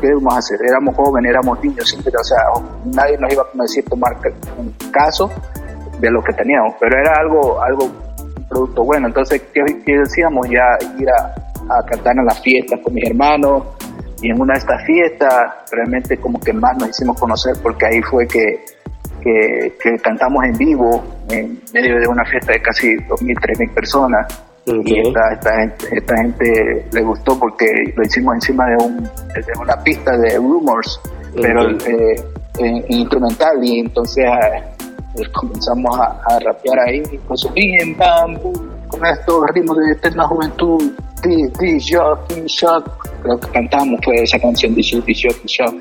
¿qué 0.00 0.08
íbamos 0.08 0.34
a 0.34 0.38
hacer? 0.38 0.58
Éramos 0.68 0.96
jóvenes, 0.96 1.30
éramos 1.30 1.62
niños, 1.62 1.88
siempre, 1.88 2.12
o 2.20 2.24
sea, 2.24 2.38
nadie 2.84 3.16
nos 3.18 3.32
iba 3.32 3.42
a 3.42 3.62
decir 3.62 3.84
tomar 3.84 4.16
un 4.58 4.74
caso 4.90 5.30
de 6.00 6.10
lo 6.10 6.20
que 6.22 6.32
teníamos, 6.32 6.74
pero 6.80 6.98
era 6.98 7.12
algo, 7.20 7.62
algo, 7.62 7.84
un 7.84 8.48
producto 8.48 8.84
bueno. 8.84 9.06
Entonces, 9.06 9.40
¿qué, 9.54 9.62
decíamos? 9.86 10.48
Ya 10.48 10.76
ir 10.98 11.08
a, 11.08 11.78
a 11.78 11.86
cantar 11.86 12.16
en 12.18 12.26
las 12.26 12.40
fiestas 12.40 12.80
con 12.82 12.92
mis 12.92 13.08
hermanos, 13.08 13.62
y 14.26 14.30
en 14.30 14.40
una 14.40 14.54
de 14.54 14.58
estas 14.58 14.84
fiestas 14.84 15.32
realmente 15.70 16.16
como 16.16 16.40
que 16.40 16.52
más 16.52 16.76
nos 16.78 16.90
hicimos 16.90 17.18
conocer 17.18 17.54
porque 17.62 17.86
ahí 17.86 18.02
fue 18.02 18.26
que 18.26 18.64
que, 19.82 19.98
cantamos 20.02 20.44
en 20.44 20.52
vivo 20.52 21.04
en 21.30 21.60
medio 21.72 21.98
de 21.98 22.06
una 22.06 22.24
fiesta 22.24 22.52
de 22.52 22.62
casi 22.62 22.96
2.000, 22.96 23.34
3.000 23.40 23.74
personas. 23.74 24.42
Y 24.66 24.98
esta, 24.98 25.32
esta, 25.92 26.16
gente, 26.16 26.86
le 26.92 27.02
gustó 27.02 27.38
porque 27.38 27.66
lo 27.94 28.02
hicimos 28.02 28.34
encima 28.34 28.66
de, 28.66 28.76
un, 28.84 29.02
de 29.04 29.60
una 29.60 29.76
pista 29.82 30.16
de 30.16 30.36
Rumors, 30.36 31.00
pero 31.40 31.70
eh, 31.70 32.84
instrumental. 32.88 33.62
Y 33.62 33.80
entonces 33.80 34.24
pues 35.14 35.28
comenzamos 35.28 35.98
a, 35.98 36.38
rapear 36.40 36.80
ahí, 36.80 37.02
con 37.28 37.38
su 37.38 37.48
bien, 37.50 37.96
bambú, 37.96 38.52
con 38.98 39.06
estos 39.06 39.44
ritmos 39.54 39.76
de 39.76 39.92
eterna 39.92 40.26
juventud, 40.26 40.92
di, 41.22 41.46
di, 41.58 41.78
shock, 41.78 42.32
shock, 42.46 43.08
creo 43.22 43.38
que 43.38 43.48
cantamos 43.48 44.00
fue 44.04 44.22
esa 44.22 44.38
canción 44.38 44.74
de 44.74 44.82
shock, 44.82 45.06
shock, 45.08 45.44
shock. 45.44 45.74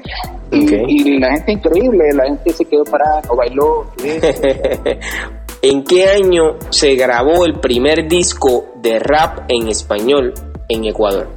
Y, 0.52 1.20
la 1.20 1.32
gente 1.32 1.54
increíble, 1.54 2.14
la 2.14 2.26
gente 2.26 2.52
se 2.52 2.66
quedó 2.66 2.84
parada, 2.84 3.22
o 3.30 3.36
bailó. 3.36 3.86
¿En 5.62 5.84
qué 5.84 6.06
año 6.06 6.58
se 6.70 6.96
grabó 6.96 7.46
el 7.46 7.60
primer 7.60 8.08
disco 8.08 8.66
de 8.82 9.00
rap 9.00 9.40
en 9.48 9.68
español 9.68 10.34
en 10.70 10.86
Ecuador? 10.86 11.28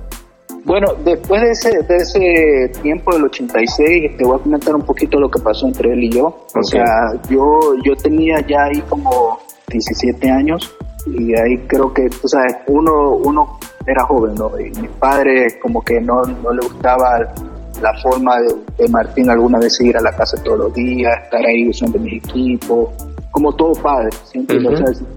Bueno, 0.64 0.92
después 1.02 1.40
de 1.40 1.50
ese, 1.50 1.82
de 1.82 1.96
ese 1.96 2.80
tiempo 2.82 3.14
del 3.14 3.24
86, 3.24 4.18
te 4.18 4.24
voy 4.24 4.38
a 4.38 4.42
comentar 4.42 4.74
un 4.74 4.82
poquito 4.82 5.18
lo 5.18 5.30
que 5.30 5.40
pasó 5.40 5.66
entre 5.66 5.92
él 5.92 6.04
y 6.04 6.10
yo. 6.10 6.46
O 6.54 6.62
sea, 6.62 6.84
yo, 7.30 7.58
yo 7.82 7.96
tenía 7.96 8.46
ya 8.46 8.64
ahí 8.64 8.82
como 8.82 9.38
17 9.68 10.30
años 10.30 10.74
y 11.06 11.34
ahí 11.34 11.58
creo 11.66 11.92
que, 11.92 12.08
tú 12.08 12.28
sabes, 12.28 12.56
uno, 12.66 13.12
uno 13.14 13.58
era 13.86 14.04
joven, 14.04 14.34
¿no? 14.34 14.50
Y 14.58 14.70
mi 14.80 14.88
padre 14.88 15.58
como 15.60 15.82
que 15.82 16.00
no, 16.00 16.22
no 16.22 16.52
le 16.52 16.66
gustaba 16.66 17.32
la 17.80 17.94
forma 18.02 18.36
de, 18.40 18.88
Martín 18.88 19.30
alguna 19.30 19.58
vez 19.58 19.80
ir 19.80 19.96
a 19.96 20.00
la 20.00 20.12
casa 20.12 20.42
todos 20.42 20.58
los 20.58 20.74
días, 20.74 21.12
estar 21.24 21.44
ahí 21.44 21.68
usando 21.68 21.98
mi 21.98 22.16
equipo, 22.16 22.92
como 23.30 23.52
todo 23.54 23.72
padre. 23.80 24.10
Siempre, 24.24 24.58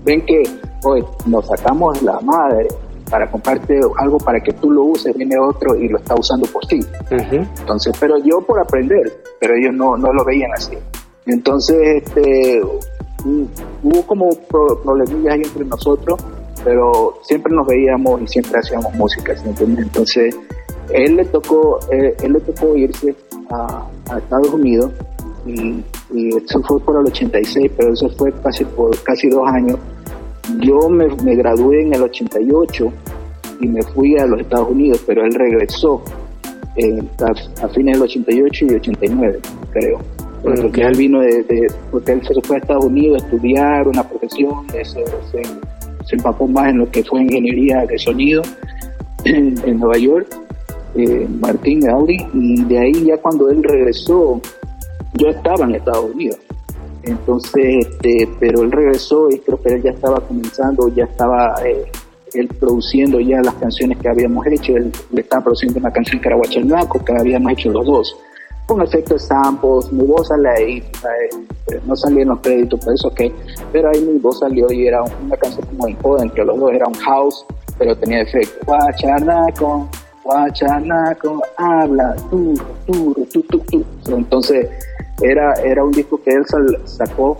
ven 0.03 0.21
que, 0.25 0.43
hoy 0.83 1.03
nos 1.25 1.47
sacamos 1.47 2.01
la 2.01 2.19
madre 2.21 2.67
para 3.09 3.29
comprarte 3.29 3.79
algo 3.97 4.17
para 4.17 4.39
que 4.39 4.53
tú 4.53 4.71
lo 4.71 4.83
uses, 4.83 5.15
viene 5.15 5.35
otro 5.37 5.75
y 5.75 5.89
lo 5.89 5.97
está 5.97 6.15
usando 6.15 6.47
por 6.47 6.65
ti. 6.65 6.79
Entonces, 7.09 7.93
pero 7.99 8.17
yo 8.23 8.41
por 8.41 8.59
aprender, 8.59 9.21
pero 9.39 9.55
ellos 9.55 9.73
no, 9.73 9.97
no 9.97 10.13
lo 10.13 10.23
veían 10.23 10.51
así. 10.53 10.77
Entonces, 11.25 12.03
este, 12.03 12.61
hubo 13.83 14.01
como 14.07 14.29
problemillas 14.83 15.33
ahí 15.33 15.41
entre 15.43 15.65
nosotros, 15.65 16.19
pero 16.63 17.19
siempre 17.23 17.53
nos 17.53 17.67
veíamos 17.67 18.21
y 18.21 18.27
siempre 18.27 18.59
hacíamos 18.59 18.93
música, 18.95 19.35
Entonces, 19.59 20.35
él 20.89 21.15
le 21.15 21.25
tocó, 21.25 21.79
eh, 21.91 22.15
él, 22.21 22.33
le 22.33 22.39
tocó 22.41 22.75
irse 22.75 23.15
a, 23.49 23.87
Estados 24.17 24.49
Unidos 24.49 24.91
y, 25.45 25.83
eso 26.13 26.61
fue 26.63 26.79
por 26.81 26.99
el 26.99 27.07
86, 27.07 27.71
pero 27.77 27.93
eso 27.93 28.09
fue 28.09 28.33
casi 28.43 28.65
por 28.65 28.97
casi 29.03 29.29
dos 29.29 29.47
años 29.47 29.79
yo 30.59 30.89
me, 30.89 31.07
gradué 31.35 31.81
en 31.81 31.93
el 31.93 32.03
88 32.03 32.91
y 33.59 33.67
me 33.67 33.81
fui 33.83 34.17
a 34.17 34.25
los 34.25 34.41
Estados 34.41 34.69
Unidos, 34.69 35.01
pero 35.05 35.23
él 35.23 35.33
regresó 35.33 36.01
eh, 36.75 37.01
a, 37.61 37.67
fines 37.69 37.95
del 37.95 38.03
88 38.03 38.65
y 38.65 38.73
89, 38.75 39.39
creo. 39.71 39.99
Porque 40.43 40.81
él 40.81 40.97
vino 40.97 41.19
de, 41.21 41.71
porque 41.91 42.13
él 42.13 42.21
se 42.25 42.33
fue 42.41 42.55
a 42.55 42.59
Estados 42.59 42.85
Unidos 42.85 43.21
a 43.21 43.25
estudiar 43.25 43.87
una 43.87 44.07
profesión, 44.07 44.67
se, 44.69 44.83
se, 44.83 46.15
empapó 46.15 46.47
más 46.47 46.69
en 46.69 46.79
lo 46.79 46.89
que 46.89 47.03
fue 47.03 47.21
ingeniería 47.21 47.85
de 47.85 47.97
sonido 47.97 48.41
en, 49.25 49.79
Nueva 49.79 49.97
York, 49.97 50.27
eh, 50.95 51.27
Martín 51.39 51.87
Audi, 51.89 52.17
y 52.33 52.63
de 52.63 52.79
ahí 52.79 53.05
ya 53.05 53.17
cuando 53.17 53.49
él 53.49 53.63
regresó, 53.63 54.41
yo 55.13 55.27
estaba 55.29 55.65
en 55.65 55.75
Estados 55.75 56.11
Unidos. 56.13 56.39
Entonces, 57.03 57.85
este, 57.85 58.29
pero 58.39 58.61
él 58.61 58.71
regresó 58.71 59.29
y 59.29 59.39
creo 59.39 59.61
que 59.61 59.75
él 59.75 59.83
ya 59.83 59.91
estaba 59.91 60.19
comenzando, 60.21 60.87
ya 60.89 61.05
estaba 61.05 61.55
eh, 61.65 61.85
él 62.33 62.47
produciendo 62.59 63.19
ya 63.19 63.41
las 63.41 63.55
canciones 63.55 63.97
que 63.97 64.09
habíamos 64.09 64.45
hecho. 64.47 64.75
Él 64.75 64.91
le 65.11 65.21
estaba 65.21 65.43
produciendo 65.43 65.79
una 65.79 65.91
canción 65.91 66.21
que 66.21 66.27
era 66.27 66.37
Huachalnaco, 66.37 67.03
que 67.03 67.13
habíamos 67.13 67.53
hecho 67.53 67.71
los 67.71 67.85
dos. 67.85 68.15
Con 68.67 68.81
efecto 68.81 69.15
de 69.15 69.19
samples, 69.19 69.91
mi 69.91 70.05
voz 70.05 70.27
sale 70.27 70.49
ahí, 70.49 70.77
eh, 70.77 71.79
no 71.85 71.95
salía 71.95 72.21
en 72.21 72.29
los 72.29 72.39
créditos, 72.39 72.79
por 72.79 72.93
eso 72.93 73.07
ok, 73.09 73.21
pero 73.73 73.89
ahí 73.89 74.01
mi 74.01 74.17
voz 74.19 74.39
salió 74.39 74.71
y 74.71 74.87
era 74.87 75.03
una 75.03 75.35
canción 75.35 75.65
como 75.67 75.87
en 75.87 75.95
joven, 76.01 76.29
que 76.29 76.43
los 76.43 76.57
dos 76.57 76.71
era 76.71 76.87
un 76.87 76.93
house, 76.93 77.45
pero 77.77 77.97
tenía 77.97 78.21
efecto. 78.21 78.71
Huachalnaco, 78.71 79.89
Huachalnaco, 80.23 81.41
habla, 81.57 82.15
tú, 82.29 82.53
tú, 82.85 83.27
tú, 83.31 83.41
tú, 83.41 83.59
tú. 83.59 83.85
Entonces, 84.15 84.69
era, 85.21 85.53
era 85.63 85.83
un 85.83 85.91
disco 85.91 86.21
que 86.23 86.31
él 86.31 86.43
sacó, 86.85 87.37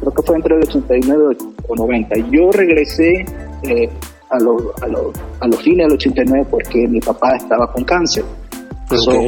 creo 0.00 0.12
que 0.12 0.22
fue 0.22 0.36
entre 0.36 0.56
el 0.56 0.62
89 0.62 1.36
o 1.68 1.76
90. 1.76 2.16
Yo 2.30 2.50
regresé 2.52 3.24
eh, 3.62 3.88
a, 4.30 4.38
los, 4.38 4.62
a, 4.82 4.86
los, 4.86 5.14
a 5.40 5.46
los 5.46 5.62
fines 5.62 5.86
del 5.86 5.92
89 5.94 6.46
porque 6.50 6.88
mi 6.88 7.00
papá 7.00 7.36
estaba 7.36 7.72
con 7.72 7.84
cáncer. 7.84 8.24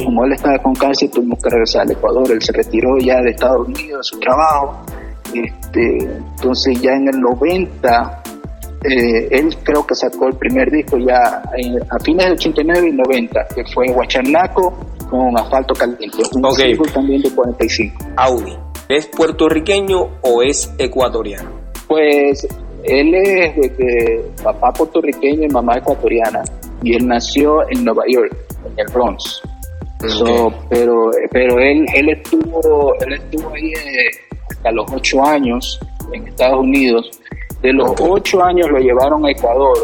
Como 0.03 0.25
él 0.25 0.33
estaba 0.33 0.57
con 0.59 0.75
cáncer, 0.75 1.09
tuvimos 1.09 1.39
que 1.41 1.49
regresar 1.49 1.83
al 1.83 1.91
Ecuador. 1.91 2.31
Él 2.31 2.41
se 2.41 2.51
retiró 2.51 2.97
ya 2.99 3.21
de 3.21 3.31
Estados 3.31 3.67
Unidos 3.67 3.97
de 3.97 4.03
su 4.03 4.19
trabajo. 4.19 4.85
Este, 5.33 5.97
entonces 6.35 6.81
ya 6.81 6.91
en 6.91 7.07
el 7.07 7.19
90, 7.19 8.23
eh, 8.83 9.27
él 9.31 9.55
creo 9.63 9.85
que 9.85 9.95
sacó 9.95 10.27
el 10.27 10.35
primer 10.35 10.69
disco 10.69 10.97
ya 10.97 11.41
a 11.89 11.99
fines 12.03 12.25
del 12.25 12.33
89 12.33 12.89
y 12.89 12.91
90, 12.91 13.47
que 13.55 13.63
fue 13.73 13.89
Huacharnaco 13.91 14.73
con 15.09 15.37
asfalto 15.37 15.73
caliente. 15.73 16.17
Un 16.35 16.45
okay. 16.45 16.77
también 16.93 17.21
de 17.21 17.31
45. 17.31 18.05
Audi, 18.17 18.57
¿es 18.89 19.07
puertorriqueño 19.07 20.19
o 20.21 20.43
es 20.43 20.71
ecuatoriano? 20.77 21.49
Pues 21.87 22.47
él 22.83 23.13
es 23.15 23.55
de 23.55 23.73
que 23.73 24.25
papá 24.43 24.71
puertorriqueño 24.73 25.43
y 25.43 25.49
mamá 25.49 25.77
ecuatoriana. 25.77 26.43
Y 26.81 26.95
él 26.95 27.07
nació 27.07 27.61
en 27.69 27.85
Nueva 27.85 28.03
York, 28.07 28.35
en 28.65 28.73
el 28.77 28.93
Bronx. 28.93 29.41
Pero 30.69 31.11
pero 31.31 31.59
él, 31.59 31.85
él, 31.95 32.09
estuvo, 32.09 32.93
él 33.01 33.13
estuvo 33.13 33.53
ahí 33.53 33.71
eh, 33.71 34.11
hasta 34.49 34.71
los 34.71 34.91
ocho 34.91 35.23
años 35.23 35.79
en 36.11 36.27
Estados 36.27 36.59
Unidos. 36.59 37.19
De 37.61 37.71
los 37.71 37.93
ocho 37.99 38.43
años 38.43 38.69
lo 38.69 38.79
llevaron 38.79 39.25
a 39.25 39.31
Ecuador. 39.31 39.77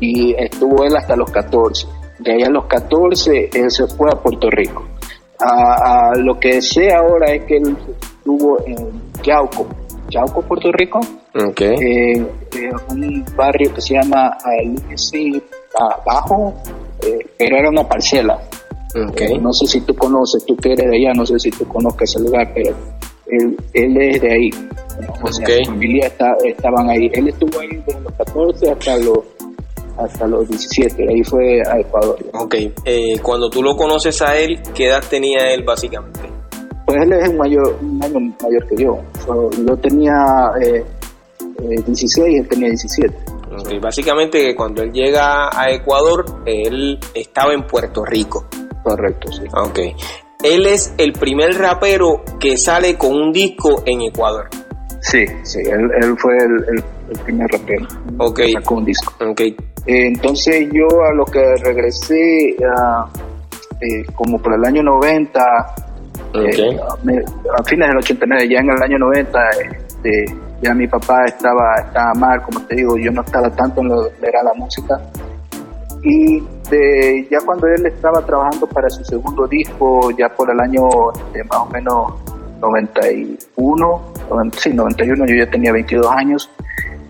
Y 0.00 0.34
estuvo 0.34 0.84
él 0.84 0.94
hasta 0.96 1.16
los 1.16 1.30
14 1.30 1.86
de 2.20 2.32
ahí 2.32 2.42
a 2.42 2.50
los 2.50 2.66
14 2.66 3.50
él 3.52 3.70
se 3.70 3.86
fue 3.86 4.08
a 4.10 4.16
Puerto 4.16 4.48
Rico. 4.50 4.86
A, 5.38 6.12
lo 6.16 6.38
que 6.38 6.60
sé 6.60 6.92
ahora 6.92 7.32
es 7.32 7.44
que 7.46 7.56
él 7.56 7.74
estuvo 7.98 8.58
en 8.66 8.76
Yauco, 9.22 9.66
Yauco, 10.10 10.42
Puerto 10.42 10.70
Rico, 10.72 11.00
okay. 11.34 11.74
eh, 11.80 12.26
un 12.90 13.24
barrio 13.34 13.72
que 13.72 13.80
se 13.80 13.94
llama 13.94 14.36
Alice 14.44 15.42
Abajo, 15.78 16.52
eh, 17.02 17.26
pero 17.38 17.56
era 17.56 17.70
una 17.70 17.88
parcela. 17.88 18.38
Okay. 18.94 19.34
Eh, 19.34 19.38
no 19.38 19.52
sé 19.52 19.66
si 19.66 19.80
tú 19.82 19.94
conoces, 19.94 20.44
tú 20.44 20.56
que 20.56 20.72
eres 20.72 20.90
de 20.90 20.96
allá, 20.96 21.12
no 21.14 21.24
sé 21.24 21.38
si 21.38 21.50
tú 21.50 21.66
conozcas 21.66 22.10
ese 22.10 22.24
lugar, 22.24 22.50
pero 22.54 22.74
él, 23.26 23.56
él 23.72 23.96
es 23.96 24.20
de 24.20 24.32
ahí. 24.32 24.50
okay. 25.22 25.64
Su 25.64 25.70
familia 25.70 26.06
está, 26.08 26.34
estaban 26.44 26.90
ahí. 26.90 27.10
Él 27.12 27.28
estuvo 27.28 27.60
ahí 27.60 27.68
desde 27.86 28.00
los 28.00 28.12
14 28.14 28.70
hasta 28.70 28.96
los 28.98 29.18
hasta 29.98 30.26
los 30.26 30.48
17, 30.48 31.06
ahí 31.08 31.22
fue 31.24 31.60
a 31.66 31.78
Ecuador. 31.78 32.18
Ok, 32.32 32.54
eh, 32.84 33.18
cuando 33.22 33.50
tú 33.50 33.62
lo 33.62 33.76
conoces 33.76 34.22
a 34.22 34.36
él, 34.36 34.58
¿qué 34.74 34.86
edad 34.86 35.02
tenía 35.08 35.52
él 35.52 35.62
básicamente? 35.62 36.20
Pues 36.86 37.02
él 37.02 37.12
es 37.12 37.28
un, 37.28 37.36
mayor, 37.36 37.76
un 37.82 38.02
año 38.02 38.34
mayor 38.42 38.66
que 38.66 38.82
yo. 38.82 38.98
yo 39.66 39.76
tenía 39.76 40.14
eh, 40.62 40.84
16 41.86 42.28
y 42.28 42.36
él 42.38 42.48
tenía 42.48 42.68
17. 42.68 43.14
Okay, 43.60 43.78
básicamente 43.78 44.54
cuando 44.54 44.82
él 44.82 44.92
llega 44.92 45.50
a 45.52 45.70
Ecuador, 45.70 46.24
él 46.46 46.98
estaba 47.14 47.52
en 47.52 47.66
Puerto 47.66 48.04
Rico. 48.04 48.46
Correcto, 48.82 49.30
sí. 49.32 49.44
Ok. 49.52 49.78
Él 50.42 50.66
es 50.66 50.94
el 50.96 51.12
primer 51.12 51.58
rapero 51.58 52.22
que 52.38 52.56
sale 52.56 52.96
con 52.96 53.12
un 53.12 53.32
disco 53.32 53.82
en 53.84 54.02
Ecuador. 54.02 54.48
Sí, 55.02 55.24
sí, 55.42 55.60
él, 55.60 56.14
fue 56.18 56.36
el, 56.38 56.82
primer 57.24 57.50
rapero. 57.50 57.86
Ok. 58.18 58.40
sacó 58.52 58.76
un 58.76 58.84
disco. 58.84 59.12
Ok. 59.24 59.40
entonces 59.86 60.68
yo 60.72 60.86
a 61.02 61.14
lo 61.14 61.24
que 61.24 61.40
regresé, 61.62 62.50
eh, 62.50 64.04
como 64.14 64.38
por 64.38 64.54
el 64.54 64.64
año 64.64 64.82
90, 64.82 65.40
eh, 66.34 66.78
a 67.58 67.62
fines 67.64 67.88
del 67.88 67.98
89, 67.98 68.48
ya 68.48 68.60
en 68.60 68.70
el 68.70 68.82
año 68.82 68.98
90, 68.98 69.38
este, 69.50 70.24
ya 70.62 70.74
mi 70.74 70.86
papá 70.86 71.24
estaba, 71.26 71.76
estaba 71.86 72.12
mal, 72.14 72.42
como 72.42 72.64
te 72.66 72.76
digo, 72.76 72.96
yo 72.98 73.10
no 73.10 73.22
estaba 73.22 73.50
tanto 73.50 73.80
en 73.80 73.88
lo 73.88 74.10
que 74.20 74.26
era 74.26 74.42
la 74.42 74.54
música. 74.54 75.00
Y 76.02 76.40
de, 76.70 77.28
ya 77.30 77.40
cuando 77.44 77.66
él 77.66 77.84
estaba 77.86 78.24
trabajando 78.24 78.66
para 78.66 78.88
su 78.88 79.04
segundo 79.04 79.46
disco, 79.46 80.10
ya 80.12 80.28
por 80.30 80.50
el 80.50 80.58
año 80.60 80.88
de 81.32 81.44
más 81.44 81.58
o 81.58 81.66
menos 81.66 82.12
91, 82.60 84.12
sí, 84.56 84.72
91, 84.72 85.26
yo 85.26 85.34
ya 85.34 85.50
tenía 85.50 85.72
22 85.72 86.06
años. 86.06 86.50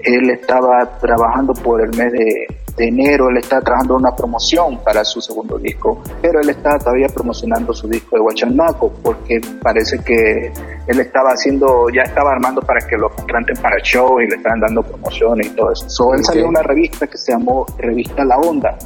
Él 0.00 0.31
estaba 0.31 0.98
trabajando 0.98 1.53
por 1.55 1.81
el 1.83 1.90
mes 1.96 2.12
de, 2.12 2.46
enero, 2.88 3.29
él 3.29 3.38
estaba 3.38 3.62
trabajando 3.62 3.97
una 3.97 4.14
promoción 4.14 4.79
para 4.83 5.05
su 5.05 5.21
segundo 5.21 5.59
disco, 5.59 6.03
pero 6.21 6.40
él 6.40 6.51
estaba 6.51 6.79
todavía 6.79 7.09
promocionando 7.09 7.73
su 7.73 7.88
disco 7.88 8.16
de 8.16 8.23
Huachanaco 8.23 8.93
porque 9.03 9.40
parece 9.62 9.99
que 9.99 10.53
él 10.87 11.01
estaba 11.01 11.31
haciendo, 11.31 11.88
ya 11.90 12.03
estaba 12.03 12.33
armando 12.33 12.61
para 12.61 12.81
que 12.87 12.97
lo 12.97 13.11
contraten 13.11 13.57
para 13.57 13.77
show 13.83 14.21
y 14.21 14.29
le 14.29 14.37
estaban 14.37 14.61
dando 14.61 14.83
promociones 14.83 15.47
y 15.47 15.51
todo 15.51 15.73
eso. 15.73 16.14
él 16.14 16.25
salió 16.25 16.49
una 16.49 16.62
revista 16.62 17.07
que 17.07 17.16
se 17.16 17.33
llamó 17.33 17.66
Revista 17.79 18.25
La 18.25 18.37
Onda, 18.38 18.77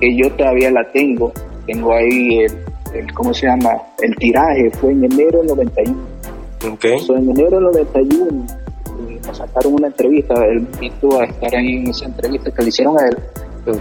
que 0.00 0.16
yo 0.16 0.30
todavía 0.32 0.70
la 0.70 0.84
tengo, 0.92 1.32
tengo 1.66 1.92
ahí 1.92 2.46
el, 2.94 3.12
¿cómo 3.14 3.34
se 3.34 3.46
llama? 3.46 3.70
El 4.00 4.14
tiraje 4.16 4.70
fue 4.80 4.92
en 4.92 5.04
enero 5.04 5.38
del 5.38 5.48
91. 5.48 6.18
Okay. 6.74 6.98
en 7.10 7.30
enero 7.30 7.50
del 7.50 7.64
91 7.66 8.18
eh, 8.24 8.32
nos 8.32 8.67
sacaron 9.34 9.74
una 9.74 9.88
entrevista, 9.88 10.34
él 10.46 10.66
invitó 10.74 11.20
a 11.20 11.24
estar 11.24 11.54
ahí 11.54 11.76
en 11.76 11.88
esa 11.88 12.06
entrevista 12.06 12.50
que 12.50 12.62
le 12.62 12.68
hicieron 12.68 12.98
a 12.98 13.06
él, 13.06 13.16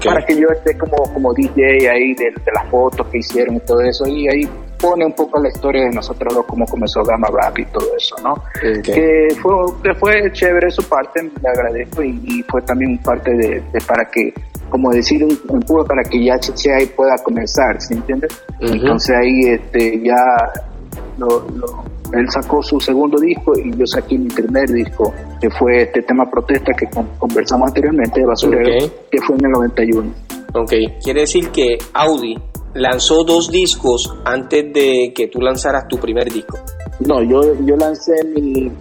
para 0.03 0.25
que 0.25 0.35
yo 0.35 0.47
esté 0.49 0.77
como, 0.77 0.95
como 1.13 1.33
DJ 1.33 1.89
ahí 1.89 2.13
de, 2.15 2.33
las 2.53 2.69
fotos 2.69 3.07
que 3.07 3.19
hicieron 3.19 3.55
y 3.55 3.59
todo 3.61 3.81
eso, 3.81 4.07
y 4.07 4.27
ahí 4.27 4.49
pone 4.79 5.05
un 5.05 5.13
poco 5.13 5.41
la 5.41 5.49
historia 5.49 5.83
de 5.83 5.89
nosotros 5.89 6.33
dos, 6.33 6.45
cómo 6.45 6.65
comenzó 6.65 7.01
Gamma 7.03 7.27
Rap 7.31 7.57
y 7.59 7.65
todo 7.65 7.95
eso, 7.97 8.15
¿no? 8.23 8.35
Que, 8.83 9.27
fue, 9.41 9.53
que 9.83 9.93
fue 9.95 10.31
chévere 10.31 10.69
su 10.69 10.83
parte, 10.83 11.23
le 11.23 11.49
agradezco, 11.49 12.03
y, 12.03 12.43
fue 12.49 12.61
también 12.61 12.97
parte 12.99 13.31
de, 13.33 13.63
para 13.87 14.05
que 14.05 14.33
como 14.69 14.91
decir 14.91 15.23
un, 15.23 15.39
un 15.47 15.85
para 15.85 16.03
que 16.03 16.23
ya 16.23 16.33
ahí 16.75 16.85
pueda 16.87 17.15
comenzar, 17.23 17.81
¿sí 17.81 17.93
entiendes? 17.93 18.43
Entonces 18.59 19.15
ahí 19.15 19.41
este 19.45 20.01
ya 20.01 20.17
lo, 21.17 21.47
él 22.13 22.25
sacó 22.29 22.61
su 22.63 22.79
segundo 22.79 23.19
disco 23.19 23.53
y 23.57 23.75
yo 23.75 23.85
saqué 23.85 24.17
mi 24.17 24.29
primer 24.29 24.69
disco, 24.69 25.13
que 25.41 25.49
fue 25.49 25.83
este 25.83 26.01
tema 26.01 26.29
protesta 26.29 26.71
que 26.73 26.87
conversamos 27.17 27.67
anteriormente 27.67 28.19
de 28.21 28.25
Basurero, 28.25 28.91
que 29.11 29.19
fue 29.21 29.35
en 29.37 29.45
el 29.45 29.51
91. 29.51 30.13
Ok, 30.53 30.73
quiere 31.03 31.21
decir 31.21 31.49
que 31.49 31.77
Audi 31.93 32.37
lanzó 32.73 33.23
dos 33.23 33.51
discos 33.51 34.13
antes 34.23 34.73
de 34.73 35.11
que 35.13 35.27
tú 35.27 35.41
lanzaras 35.41 35.87
tu 35.87 35.97
primer 35.97 36.31
disco. 36.31 36.57
No, 37.05 37.21
yo, 37.21 37.53
yo 37.65 37.75
lancé 37.75 38.23
mi, 38.25 38.71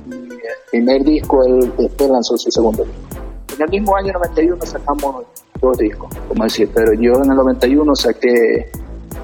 primer 0.70 1.02
disco, 1.02 1.44
él 1.44 1.72
después 1.76 2.10
lanzó 2.10 2.36
su 2.36 2.50
segundo 2.50 2.84
disco. 2.84 3.24
En 3.56 3.62
el 3.62 3.70
mismo 3.70 3.96
año 3.96 4.12
91 4.12 4.58
sacamos 4.64 5.24
dos 5.60 5.78
discos, 5.78 6.08
como 6.28 6.44
decir, 6.44 6.68
pero 6.74 6.92
yo 6.94 7.14
en 7.22 7.30
el 7.30 7.36
91 7.36 7.94
saqué 7.96 8.70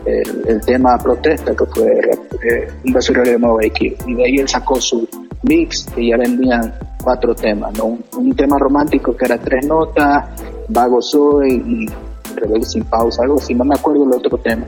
el, 0.04 0.60
tema 0.64 0.98
protesta, 0.98 1.54
que 1.54 1.66
fue 1.66 1.86
eh, 2.42 2.68
un 2.84 2.92
basurero 2.92 3.30
de 3.30 3.38
Nueva 3.38 3.64
Y 3.64 4.14
de 4.14 4.24
ahí 4.24 4.36
él 4.38 4.48
sacó 4.48 4.80
su 4.80 5.08
mix, 5.42 5.86
que 5.94 6.08
ya 6.08 6.16
vendían 6.16 6.74
cuatro 7.02 7.34
temas, 7.34 7.76
¿no? 7.76 7.98
un, 8.16 8.34
tema 8.34 8.58
romántico 8.58 9.16
que 9.16 9.24
era 9.24 9.38
tres 9.38 9.66
notas, 9.66 10.24
Vago 10.68 11.02
Soy 11.02 11.54
y 11.54 11.86
Rebelde 12.34 12.64
sin 12.64 12.84
pausa, 12.84 13.22
algo 13.22 13.36
así, 13.36 13.54
no 13.54 13.64
me 13.64 13.74
acuerdo 13.74 14.04
el 14.04 14.12
otro 14.12 14.38
tema. 14.38 14.64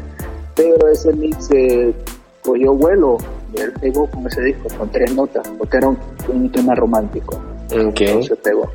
Pero 0.55 0.89
ese 0.89 1.13
mix 1.15 1.51
eh, 1.53 1.95
cogió 2.43 2.75
vuelo 2.75 3.17
y 3.57 3.61
él 3.61 3.73
pegó 3.81 4.09
con 4.11 4.27
ese 4.27 4.43
disco, 4.43 4.69
con 4.77 4.91
tres 4.91 5.15
notas, 5.15 5.49
porque 5.59 5.79
era 5.79 5.89
un, 5.89 6.51
tema 6.51 6.75
romántico. 6.75 7.41
Okay. 7.67 8.29
pegó. 8.43 8.71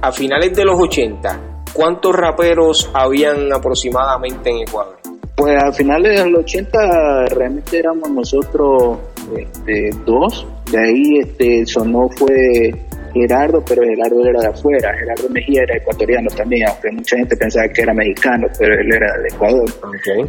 A 0.00 0.10
finales 0.10 0.56
de 0.56 0.64
los 0.64 0.80
80, 0.80 1.40
¿cuántos 1.72 2.14
raperos 2.14 2.90
habían 2.94 3.52
aproximadamente 3.52 4.50
en 4.50 4.68
Ecuador? 4.68 5.03
Pues 5.36 5.62
a 5.62 5.72
finales 5.72 6.22
de 6.22 6.30
los 6.30 6.44
80 6.44 7.26
realmente 7.26 7.78
éramos 7.78 8.10
nosotros 8.10 8.98
este, 9.36 9.90
dos. 10.04 10.46
De 10.70 10.78
ahí 10.78 11.18
este, 11.18 11.66
sonó 11.66 12.08
fue 12.10 12.72
Gerardo, 13.12 13.64
pero 13.64 13.82
Gerardo 13.82 14.26
era 14.26 14.40
de 14.40 14.46
afuera. 14.48 14.92
Gerardo 14.96 15.28
Mejía 15.30 15.62
era 15.62 15.76
ecuatoriano 15.76 16.28
también, 16.36 16.68
aunque 16.68 16.90
mucha 16.92 17.16
gente 17.16 17.36
pensaba 17.36 17.68
que 17.68 17.82
era 17.82 17.94
mexicano, 17.94 18.46
pero 18.58 18.74
él 18.74 18.92
era 18.92 19.12
de 19.22 19.28
Ecuador. 19.28 19.64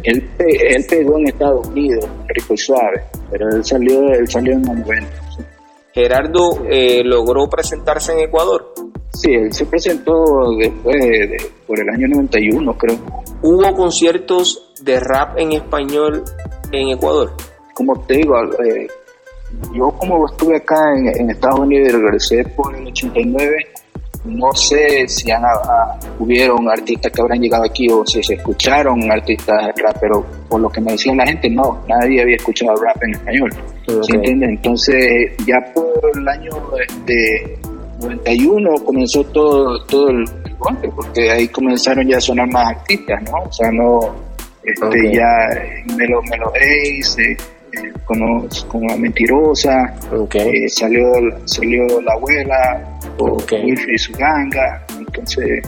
Él, 0.04 0.28
él, 0.38 0.86
pegó 0.88 1.18
en 1.18 1.28
Estados 1.28 1.68
Unidos, 1.68 2.08
rico 2.28 2.54
y 2.54 2.58
suave, 2.58 3.02
pero 3.30 3.48
él 3.48 3.64
salió, 3.64 4.08
él 4.12 4.28
salió 4.28 4.52
en 4.52 4.68
un 4.68 4.78
momento. 4.78 5.12
Gerardo 5.92 6.66
eh, 6.70 7.02
logró 7.04 7.48
presentarse 7.48 8.12
en 8.12 8.20
Ecuador. 8.20 8.72
Sí, 9.12 9.32
él 9.32 9.52
se 9.52 9.66
presentó 9.66 10.12
después 10.58 10.96
de, 10.96 11.36
por 11.66 11.80
el 11.80 11.88
año 11.88 12.08
91, 12.08 12.76
creo. 12.76 12.96
¿Hubo 13.42 13.74
conciertos 13.74 14.72
de 14.80 14.98
rap 14.98 15.38
en 15.38 15.52
español 15.52 16.24
en 16.72 16.88
Ecuador? 16.88 17.32
Como 17.74 17.98
te 18.06 18.14
digo, 18.14 18.34
eh, 18.64 18.86
yo 19.74 19.90
como 19.90 20.26
estuve 20.26 20.56
acá 20.56 20.76
en, 20.96 21.30
Estados 21.30 21.60
Unidos 21.60 21.88
y 21.88 21.92
regresé 21.92 22.44
por 22.56 22.74
el 22.74 22.86
89, 22.86 23.56
no 24.24 24.52
sé 24.52 25.06
si 25.06 25.30
han, 25.30 25.42
hubieron 26.18 26.68
artistas 26.68 27.12
que 27.12 27.20
habrán 27.20 27.40
llegado 27.40 27.64
aquí 27.64 27.86
o 27.90 28.04
si 28.06 28.22
se 28.22 28.34
escucharon 28.34 29.10
artistas 29.10 29.66
de 29.66 29.82
rap, 29.82 29.96
pero 30.00 30.24
por 30.48 30.60
lo 30.60 30.70
que 30.70 30.80
me 30.80 30.92
decía 30.92 31.14
la 31.14 31.26
gente, 31.26 31.50
no, 31.50 31.78
nadie 31.86 32.22
había 32.22 32.36
escuchado 32.36 32.74
rap 32.76 33.02
en 33.02 33.10
español. 33.12 33.50
¿Se 33.86 34.16
entiende? 34.16 34.46
Entonces, 34.46 35.32
ya 35.46 35.58
por 35.74 36.10
el 36.18 36.26
año 36.26 36.50
este, 36.88 37.58
91 38.00 38.84
comenzó 38.84 39.22
todo, 39.24 39.84
todo 39.84 40.08
el 40.08 40.24
porque 40.58 41.30
ahí 41.30 41.48
comenzaron 41.48 42.06
ya 42.06 42.18
a 42.18 42.20
sonar 42.20 42.48
más 42.50 42.76
artistas, 42.76 43.22
¿no? 43.24 43.42
O 43.44 43.52
sea, 43.52 43.70
no, 43.70 44.14
este, 44.62 45.12
ya 45.12 45.94
Melo, 45.96 46.22
Melo 46.22 46.52
Ace, 46.54 47.22
eh, 47.22 47.36
eh, 47.72 47.92
con, 48.04 48.86
la 48.86 48.96
mentirosa, 48.96 49.94
eh, 50.34 50.68
salió, 50.68 51.04
salió 51.44 52.00
la 52.00 52.12
abuela, 52.12 52.98
o 53.18 53.36
Wilfrid 53.52 53.94
y 53.94 53.98
su 53.98 54.12
ganga, 54.12 54.84
entonces 54.98 55.62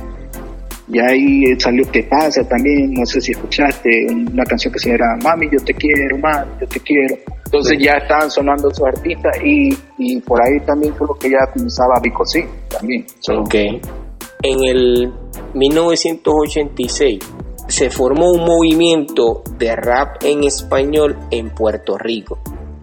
y 0.91 0.99
ahí 1.01 1.61
salió 1.61 1.85
¿Qué 1.93 2.03
pasa? 2.05 2.43
también, 2.49 2.95
no 2.95 3.05
sé 3.05 3.21
si 3.21 3.33
escuchaste 3.33 4.07
una 4.11 4.45
canción 4.45 4.73
que 4.73 4.79
se 4.79 4.91
llama 4.91 5.17
Mami, 5.23 5.49
yo 5.51 5.59
te 5.63 5.75
quiero, 5.75 6.17
mami, 6.19 6.51
yo 6.61 6.67
te 6.67 6.81
quiero. 6.81 7.15
Entonces 7.45 7.79
ya 7.79 7.93
estaban 7.93 8.31
sonando 8.31 8.71
esos 8.71 8.87
artistas 8.87 9.37
y, 9.45 9.77
y 9.99 10.21
por 10.21 10.41
ahí 10.43 10.59
también 10.61 10.95
fue 10.95 11.07
lo 11.07 11.15
que 11.15 11.31
ya 11.31 11.47
comenzaba 11.53 12.01
Vico 12.03 12.25
sí, 12.25 12.43
también. 12.71 13.05
Ok. 13.29 13.55
En 14.43 14.65
el 14.65 15.13
1986 15.55 17.19
se 17.69 17.91
formó 17.91 18.31
un 18.31 18.45
movimiento 18.45 19.43
de 19.59 19.75
rap 19.77 20.23
en 20.23 20.45
español 20.45 21.17
en 21.31 21.51
Puerto 21.51 21.99
Rico. 21.99 22.39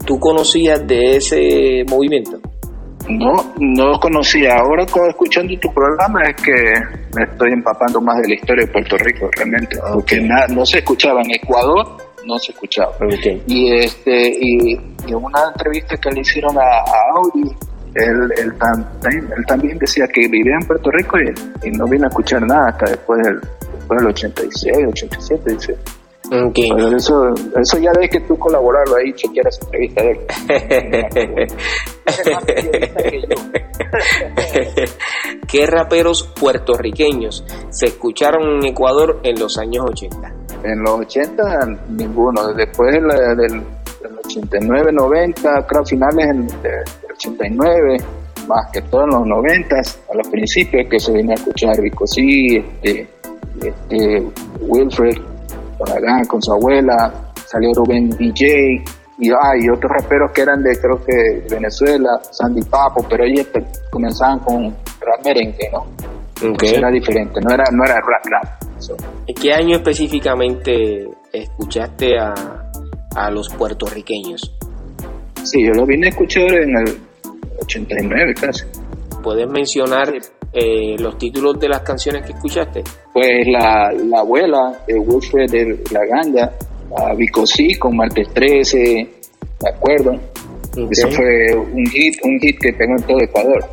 ¿Tú 0.06 0.20
conocías 0.20 0.86
de 0.86 1.18
ese 1.18 1.84
movimiento? 1.89 2.39
No, 3.10 3.34
no 3.60 3.88
lo 3.89 4.00
conocía. 4.00 4.58
Ahora 4.58 4.84
escuchando 4.84 5.54
tu 5.60 5.72
programa 5.74 6.22
es 6.24 6.36
que 6.41 6.52
me 7.15 7.24
estoy 7.24 7.52
empapando 7.54 8.02
más 8.02 8.22
de 8.22 8.30
la 8.30 8.36
historia 8.36 8.65
de 8.65 8.72
Puerto 8.72 8.98
Rico 8.98 9.30
realmente, 9.36 9.78
porque 9.94 10.22
no 10.50 10.65
se 10.65 10.80
escuchaba 10.80 11.22
en 11.22 11.32
Ecuador, 11.32 11.98
no 12.26 12.38
se 12.39 12.52
escuchaba. 12.52 12.94
Y 13.48 13.74
este 13.74 14.30
y, 14.39 14.74
en 15.08 15.15
una 15.15 15.50
entrevista 15.54 15.98
que 15.98 16.12
le 16.12 16.22
hicieron 16.22 16.58
a, 16.58 16.84
Audi, 17.15 17.56
él, 17.95 18.31
él, 18.38 18.53
también 19.47 19.79
decía 19.79 20.05
que 20.13 20.27
vivía 20.27 20.58
en 20.60 20.67
Puerto 20.67 20.91
Rico 20.91 21.17
y, 21.63 21.71
no 21.71 21.86
vino 21.86 22.03
a 22.05 22.10
escuchar 22.10 22.45
nada 22.45 22.67
hasta 22.69 22.91
después 22.91 23.23
del, 23.23 23.39
después 23.39 23.99
del 23.99 24.08
86, 24.08 24.88
87, 24.89 25.51
dice. 25.51 25.75
Okay. 26.27 26.71
eso, 26.95 27.36
eso 27.55 27.77
ya 27.77 27.91
ves 27.99 28.10
que 28.10 28.19
tú 28.21 28.36
colaborarlo 28.39 28.95
ahí, 28.95 29.13
chequear 29.13 29.47
esa 29.47 29.63
entrevista 29.65 30.01
de 30.01 30.12
él. 30.12 30.17
¿Qué 35.47 35.67
raperos 35.67 36.23
puertorriqueños 36.39 37.45
se 37.69 37.86
escucharon 37.88 38.58
en 38.58 38.65
Ecuador 38.65 39.19
en 39.23 39.39
los 39.39 39.60
años 39.60 39.86
80? 39.89 40.34
En 40.63 40.81
los 40.81 40.99
80 41.01 41.43
ninguno, 41.89 42.53
después 42.53 42.91
del, 42.91 43.63
89, 44.18 44.91
90, 44.91 45.65
creo 45.68 45.86
finales 45.86 46.28
del, 46.62 46.84
89, 47.15 47.98
más 48.48 48.72
que 48.72 48.82
todo 48.82 49.04
en 49.04 49.10
los 49.12 49.28
90, 49.28 49.76
a 49.76 50.15
los 50.15 50.28
principios 50.28 50.88
que 50.89 51.00
se 51.00 51.12
venía 51.12 51.34
a 51.34 51.36
escuchar 51.36 51.78
Rico 51.78 52.06
sí, 52.06 52.58
este, 52.58 53.08
este, 53.62 54.24
Wilfred 54.62 55.18
con 55.78 56.26
con 56.28 56.41
su 56.41 56.54
abuela, 56.54 57.13
salió 57.46 57.72
Rubén 57.74 58.10
DJ, 58.10 58.84
y 59.18 59.30
hay 59.30 59.70
otros 59.70 59.91
raperos 59.91 60.32
que 60.32 60.41
eran 60.41 60.62
de 60.62 60.78
creo 60.80 61.04
que 61.04 61.46
Venezuela, 61.50 62.20
Sandy 62.32 62.62
Papo, 62.63 63.06
pero 63.10 63.24
ellos 63.24 63.48
comenzaban 63.89 64.39
con 64.39 64.76
rap 65.00 65.24
merengue, 65.24 65.70
¿no? 65.72 65.86
Era 66.62 66.89
diferente, 66.91 67.39
no 67.41 67.54
era, 67.54 67.63
no 67.72 67.86
era 67.86 67.96
rap 67.96 68.26
rap. 68.26 68.65
¿En 69.26 69.36
qué 69.36 69.54
año 69.54 69.78
específicamente 69.78 71.08
escuchaste 71.32 72.20
a, 72.20 72.34
a 73.15 73.32
los 73.32 73.49
puertorriqueños? 73.49 74.54
Sí, 75.43 75.65
yo 75.65 75.73
lo 75.73 75.86
vine 75.86 76.08
a 76.08 76.10
escuchar 76.10 76.54
en 76.54 76.78
el 76.78 76.97
89 77.62 78.34
casi. 78.39 78.65
¿Puedes 79.23 79.47
mencionar 79.49 80.13
eh, 80.54 80.95
los 80.99 81.17
títulos 81.17 81.60
de 81.60 81.69
las 81.69 81.82
canciones 81.82 82.25
que 82.25 82.34
escuchaste? 82.34 82.84
Pues 83.13 83.47
la, 83.47 83.91
la 83.91 84.19
abuela 84.19 84.80
de 84.88 84.99
Wilfred 84.99 85.49
de 85.49 85.80
La 85.91 86.06
Ganga, 86.06 86.51
a 86.97 87.13
Vicosí 87.15 87.75
con 87.75 87.95
Martes 87.95 88.28
13, 88.34 88.78
¿de 88.78 89.69
acuerdo? 89.69 90.19
Eso 90.91 91.10
fue 91.10 91.56
un 91.56 91.86
hit, 91.86 92.15
un 92.23 92.39
hit 92.39 92.60
que 92.60 92.73
pegó 92.73 92.97
en 92.97 93.04
todo 93.04 93.19
Ecuador. 93.21 93.65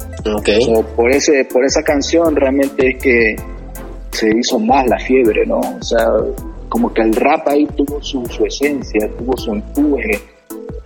por 0.95 1.11
ese, 1.11 1.45
por 1.47 1.65
esa 1.65 1.83
canción 1.83 2.37
realmente 2.37 2.91
es 2.91 3.03
que 3.03 3.37
se 4.13 4.29
hizo 4.39 4.59
más 4.59 4.87
la 4.89 4.99
fiebre, 4.99 5.45
¿no? 5.47 5.59
O 5.59 5.83
sea, 5.83 6.07
como 6.73 6.91
que 6.95 7.03
el 7.03 7.15
rap 7.15 7.47
ahí 7.49 7.67
tuvo 7.67 8.03
su, 8.03 8.25
su 8.25 8.47
esencia, 8.47 9.07
tuvo 9.19 9.37
su 9.37 9.53
empuje, 9.53 10.19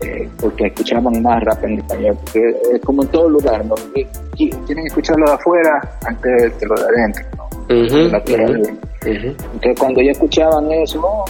eh, 0.00 0.28
porque 0.40 0.66
escuchaban 0.66 1.22
más 1.22 1.40
rap 1.44 1.62
en 1.62 1.78
español, 1.78 2.18
porque 2.24 2.40
es 2.74 2.80
como 2.80 3.04
en 3.04 3.08
todo 3.10 3.28
lugar, 3.28 3.64
¿no? 3.64 3.76
Tienen 3.94 4.66
que 4.66 4.88
escucharlo 4.88 5.26
de 5.26 5.32
afuera 5.34 5.98
antes 6.04 6.58
de 6.58 6.66
lo 6.66 6.74
de 6.74 6.82
adentro, 6.82 7.24
¿no? 7.36 7.48
Entonces 9.04 9.78
cuando 9.78 10.02
ya 10.02 10.10
escuchaban 10.10 10.72
eso, 10.72 11.24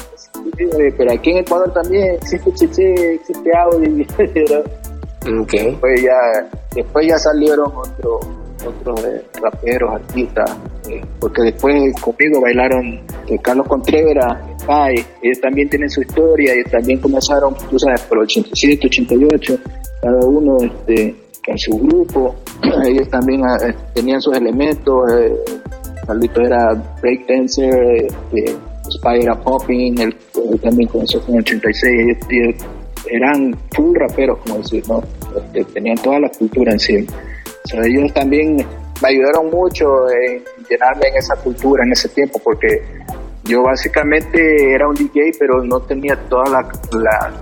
pero 0.96 1.12
aquí 1.12 1.30
en 1.32 1.36
Ecuador 1.36 1.70
también 1.74 2.14
existe 2.14 2.48
existe 2.48 3.50
audio, 3.58 4.06
Okay. 5.42 5.70
Después 5.72 6.02
ya, 6.02 6.48
después 6.72 7.08
ya 7.08 7.18
salieron 7.18 7.72
otros 7.74 8.26
otros 8.64 9.04
eh, 9.04 9.22
raperos, 9.42 9.94
artistas, 9.94 10.56
eh, 10.88 11.02
porque 11.20 11.42
después 11.42 11.94
conmigo 12.00 12.40
bailaron 12.40 13.00
eh, 13.28 13.38
Carlos 13.42 13.66
Contreras, 13.66 14.38
Pai, 14.66 15.04
ellos 15.22 15.40
también 15.40 15.68
tienen 15.68 15.90
su 15.90 16.00
historia, 16.02 16.54
y 16.54 16.62
también 16.64 17.00
comenzaron, 17.00 17.54
tú 17.70 17.78
sabes, 17.78 18.00
por 18.02 18.18
87, 18.18 18.86
88, 18.86 19.58
cada 20.02 20.26
uno 20.26 20.56
este, 20.60 21.14
en 21.46 21.58
su 21.58 21.78
grupo, 21.78 22.36
ellos 22.84 23.08
también 23.10 23.42
tenían 23.94 24.20
sus 24.20 24.36
elementos, 24.36 25.04
Carlito 26.06 26.40
era 26.40 26.72
breakdancer, 27.00 28.06
este, 28.06 28.56
Spy 28.88 29.22
era 29.22 29.34
popping, 29.34 29.98
él, 29.98 30.16
también 30.62 30.88
comenzó 30.88 31.20
con 31.22 31.34
el 31.34 31.40
86, 31.40 32.18
ellos, 32.30 32.54
eran 33.10 33.56
full 33.72 33.96
raperos, 33.96 34.38
como 34.38 34.58
decir, 34.58 34.82
¿no? 34.88 35.02
Este, 35.36 35.64
tenían 35.72 35.96
toda 35.98 36.20
la 36.20 36.28
cultura 36.28 36.72
encima 36.72 37.12
ellos 37.74 38.12
también 38.12 38.56
me 39.02 39.08
ayudaron 39.08 39.50
mucho 39.50 39.86
en 40.10 40.42
llenarme 40.68 41.08
en 41.08 41.16
esa 41.16 41.36
cultura 41.36 41.84
en 41.84 41.92
ese 41.92 42.08
tiempo, 42.08 42.40
porque 42.42 42.82
yo 43.44 43.62
básicamente 43.62 44.72
era 44.72 44.88
un 44.88 44.94
DJ, 44.94 45.32
pero 45.38 45.62
no 45.62 45.80
tenía 45.80 46.16
toda 46.28 46.48
la, 46.50 47.32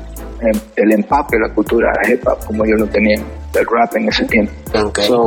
em, 0.40 0.60
el 0.76 0.92
empape, 0.92 1.38
la 1.38 1.52
cultura 1.54 1.92
hip 2.08 2.26
hop, 2.26 2.38
como 2.46 2.66
yo 2.66 2.76
lo 2.76 2.86
tenía 2.86 3.20
del 3.54 3.66
rap 3.66 3.96
en 3.96 4.08
ese 4.08 4.24
tiempo. 4.26 4.52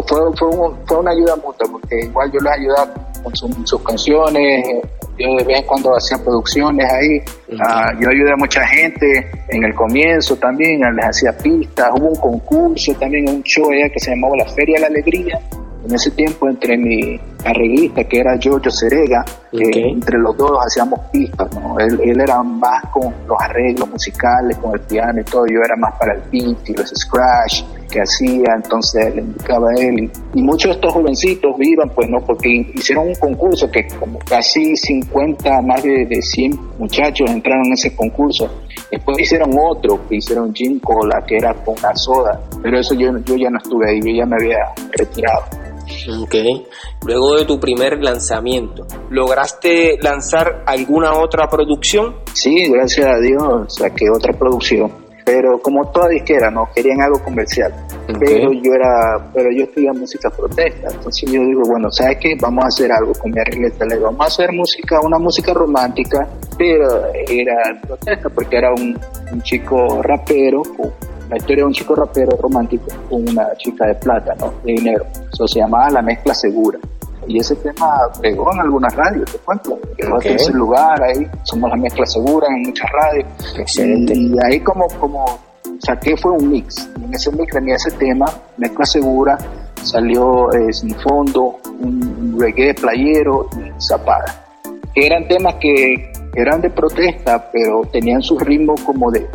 fue, 0.07 0.19
fue, 0.37 0.97
una 0.97 1.11
ayuda 1.11 1.35
mutua, 1.37 1.67
porque 1.71 1.99
igual 2.03 2.31
yo 2.31 2.39
les 2.41 2.53
ayudaba 2.53 2.93
con 3.23 3.35
sus 3.35 3.81
canciones, 3.81 4.83
yo 5.17 5.35
de 5.35 5.43
vez 5.43 5.59
en 5.59 5.65
cuando 5.65 5.95
hacía 5.95 6.17
producciones 6.23 6.91
ahí, 6.91 7.21
ah, 7.59 7.91
yo 7.99 8.09
ayudé 8.09 8.31
a 8.31 8.35
mucha 8.35 8.65
gente 8.67 9.31
en 9.49 9.63
el 9.63 9.73
comienzo 9.73 10.35
también, 10.35 10.81
les 10.95 11.05
hacía 11.05 11.35
pistas, 11.35 11.89
hubo 11.97 12.09
un 12.09 12.15
concurso 12.15 12.93
también, 12.99 13.27
un 13.29 13.43
show 13.43 13.71
allá 13.71 13.89
que 13.89 13.99
se 13.99 14.11
llamaba 14.11 14.37
La 14.37 14.45
Feria 14.45 14.75
de 14.75 14.81
la 14.81 14.87
Alegría, 14.87 15.39
en 15.85 15.95
ese 15.95 16.11
tiempo 16.11 16.47
entre 16.49 16.77
mi 16.77 17.19
arreglista, 17.47 18.03
que 18.03 18.19
era 18.19 18.37
Giorgio 18.37 18.71
Cerega, 18.71 19.23
entre 19.51 20.17
los 20.17 20.35
dos 20.37 20.51
hacíamos 20.65 20.99
pistas, 21.11 21.49
¿no? 21.55 21.79
Él, 21.79 21.99
él, 22.03 22.21
era 22.21 22.43
más 22.43 22.83
con 22.91 23.13
los 23.27 23.37
arreglos 23.39 23.89
musicales, 23.89 24.57
con 24.57 24.73
el 24.73 24.81
piano 24.81 25.21
y 25.21 25.23
todo, 25.23 25.45
yo 25.47 25.59
era 25.63 25.75
más 25.77 25.93
para 25.97 26.13
el 26.13 26.21
beat 26.31 26.69
y 26.69 26.73
los 26.73 26.89
scratch 26.89 27.63
que 27.89 28.01
hacía, 28.01 28.53
entonces 28.55 29.15
le 29.15 29.21
indicaba 29.21 29.69
a 29.69 29.81
él. 29.81 30.11
Y, 30.33 30.41
muchos 30.41 30.71
de 30.71 30.75
estos 30.75 30.93
jovencitos 30.93 31.57
vivan, 31.57 31.89
pues 31.89 32.09
no, 32.09 32.19
porque 32.19 32.49
hicieron 32.73 33.07
un 33.07 33.15
concurso 33.15 33.69
que 33.71 33.87
como 33.99 34.19
casi 34.19 34.75
50, 34.75 35.61
más 35.61 35.83
de, 35.83 36.05
de 36.05 36.21
100 36.21 36.59
muchachos 36.77 37.29
entraron 37.29 37.65
en 37.67 37.73
ese 37.73 37.95
concurso. 37.95 38.49
Después 38.91 39.19
hicieron 39.19 39.51
otro, 39.59 40.07
que 40.07 40.15
hicieron 40.15 40.53
Jim 40.53 40.79
Cola, 40.79 41.23
que 41.25 41.37
era 41.37 41.53
con 41.53 41.75
la 41.81 41.95
soda, 41.95 42.39
pero 42.61 42.79
eso 42.79 42.93
yo, 42.93 43.17
yo 43.19 43.35
ya 43.35 43.49
no 43.49 43.57
estuve 43.57 43.89
ahí, 43.89 43.99
yo 44.01 44.11
ya 44.11 44.25
me 44.25 44.35
había 44.35 44.59
retirado. 44.91 45.43
Ok. 46.21 46.35
Luego 47.05 47.37
de 47.37 47.45
tu 47.45 47.59
primer 47.59 48.03
lanzamiento, 48.03 48.85
¿lograste 49.09 49.97
lanzar 50.01 50.63
alguna 50.65 51.19
otra 51.19 51.47
producción? 51.49 52.15
Sí, 52.33 52.69
gracias 52.69 53.07
a 53.07 53.19
Dios, 53.19 53.75
saqué 53.75 54.05
otra 54.09 54.33
producción. 54.33 54.91
Pero 55.25 55.59
como 55.61 55.91
toda 55.91 56.07
disquera, 56.07 56.49
no 56.49 56.69
querían 56.73 57.01
algo 57.01 57.21
comercial. 57.21 57.73
Pero 58.07 58.53
yo 58.53 58.71
era, 58.73 59.29
pero 59.33 59.51
yo 59.51 59.63
estudiaba 59.65 59.99
música 59.99 60.29
protesta. 60.29 60.87
Entonces 60.89 61.29
yo 61.29 61.41
digo, 61.41 61.63
bueno, 61.67 61.91
¿sabes 61.91 62.17
qué? 62.21 62.35
Vamos 62.39 62.63
a 62.63 62.67
hacer 62.67 62.89
algo 62.93 63.11
con 63.11 63.31
mi 63.31 63.39
arregleta. 63.41 63.85
Le 63.85 63.97
vamos 63.97 64.21
a 64.21 64.25
hacer 64.25 64.53
música, 64.53 65.01
una 65.03 65.19
música 65.19 65.53
romántica, 65.53 66.25
pero 66.57 67.07
era 67.13 67.77
protesta 67.85 68.29
porque 68.29 68.57
era 68.57 68.71
un, 68.71 68.97
un 69.33 69.41
chico 69.41 70.01
rapero 70.01 70.61
la 71.29 71.37
historia 71.37 71.63
de 71.63 71.67
un 71.67 71.73
chico 71.73 71.95
rapero 71.95 72.37
romántico 72.37 72.85
con 73.09 73.27
una 73.27 73.55
chica 73.57 73.85
de 73.87 73.95
plata, 73.95 74.35
¿no? 74.39 74.53
De 74.63 74.73
dinero. 74.73 75.05
Eso 75.31 75.47
se 75.47 75.59
llamaba 75.59 75.89
La 75.89 76.01
Mezcla 76.01 76.33
Segura. 76.33 76.79
Y 77.27 77.39
ese 77.39 77.55
tema 77.57 77.99
pegó 78.21 78.53
en 78.53 78.61
algunas 78.61 78.95
radios, 78.95 79.29
te 79.31 79.37
cuento. 79.39 79.77
en 79.97 80.35
ese 80.35 80.53
lugar, 80.53 81.01
ahí 81.03 81.27
somos 81.43 81.69
La 81.69 81.75
Mezcla 81.75 82.05
Segura 82.05 82.47
en 82.47 82.63
muchas 82.63 82.89
radios. 82.91 83.55
Excelente. 83.57 84.13
Y, 84.15 84.33
ahí 84.45 84.61
como, 84.61 84.87
como 84.99 85.25
saqué 85.79 86.15
fue 86.15 86.31
un 86.31 86.49
mix. 86.49 86.89
en 86.95 87.13
ese 87.13 87.31
mix 87.31 87.53
venía 87.53 87.75
ese 87.75 87.91
tema, 87.91 88.25
Mezcla 88.57 88.85
Segura, 88.85 89.37
salió 89.83 90.51
eh, 90.53 90.71
Sin 90.71 90.95
Fondo, 90.95 91.57
un 91.79 92.37
reggae 92.39 92.73
playero 92.73 93.49
y 93.57 93.81
Zapada. 93.81 94.45
Que 94.93 95.05
eran 95.05 95.27
temas 95.27 95.55
que 95.55 96.11
eran 96.41 96.61
de 96.61 96.69
protesta, 96.69 97.49
pero 97.51 97.81
tenían 97.91 98.21
su 98.21 98.37
ritmo 98.37 98.75
como 98.85 99.09
de, 99.09 99.27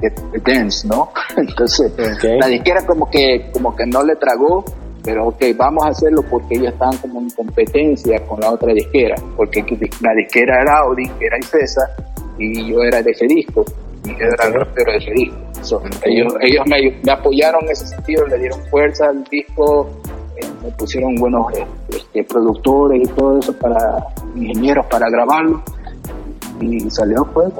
dance, 0.45 0.87
¿no? 0.87 1.11
Entonces, 1.37 1.93
la 2.39 2.47
disquera 2.47 2.87
como 2.87 3.11
que, 3.11 3.51
como 3.53 3.75
que 3.75 3.85
no 3.87 4.05
le 4.05 4.15
tragó, 4.17 4.65
pero 5.03 5.29
ok, 5.29 5.43
vamos 5.57 5.85
a 5.85 5.89
hacerlo 5.89 6.23
porque 6.31 6.55
ellos 6.55 6.73
estaban 6.73 6.97
como 6.99 7.21
en 7.21 7.31
competencia 7.31 8.25
con 8.25 8.41
la 8.41 8.53
otra 8.53 8.73
disquera, 8.73 9.17
porque 9.37 9.65
la 10.01 10.15
disquera 10.15 10.63
era 10.63 10.79
Audi, 10.79 11.09
que 11.19 11.27
era 11.27 11.43
César, 11.43 11.89
y 12.39 12.71
yo 12.71 12.81
era 12.85 13.03
de 13.03 13.11
ese 13.11 13.27
disco, 13.27 13.65
y 14.05 14.11
yo 14.11 14.25
era 14.25 14.47
el 14.47 14.55
rapero 14.55 14.93
de 14.93 14.99
ese 14.99 15.11
disco. 15.11 15.83
ellos 16.05 16.35
ellos 16.41 16.65
me, 16.67 17.13
apoyaron 17.13 17.65
en 17.65 17.71
ese 17.73 17.89
sentido, 17.89 18.29
le 18.29 18.39
dieron 18.39 18.61
fuerza 18.67 19.09
al 19.09 19.25
disco, 19.25 19.91
eh, 20.37 20.47
me 20.63 20.71
pusieron 20.71 21.17
buenos 21.17 21.53
eh, 21.59 21.67
este, 21.89 22.23
productores 22.23 23.03
y 23.03 23.13
todo 23.13 23.41
eso 23.41 23.53
para 23.59 24.07
ingenieros 24.37 24.87
para 24.87 25.11
grabarlo 25.11 25.65
y 26.63 26.91
salió 26.91 27.25
pues, 27.33 27.53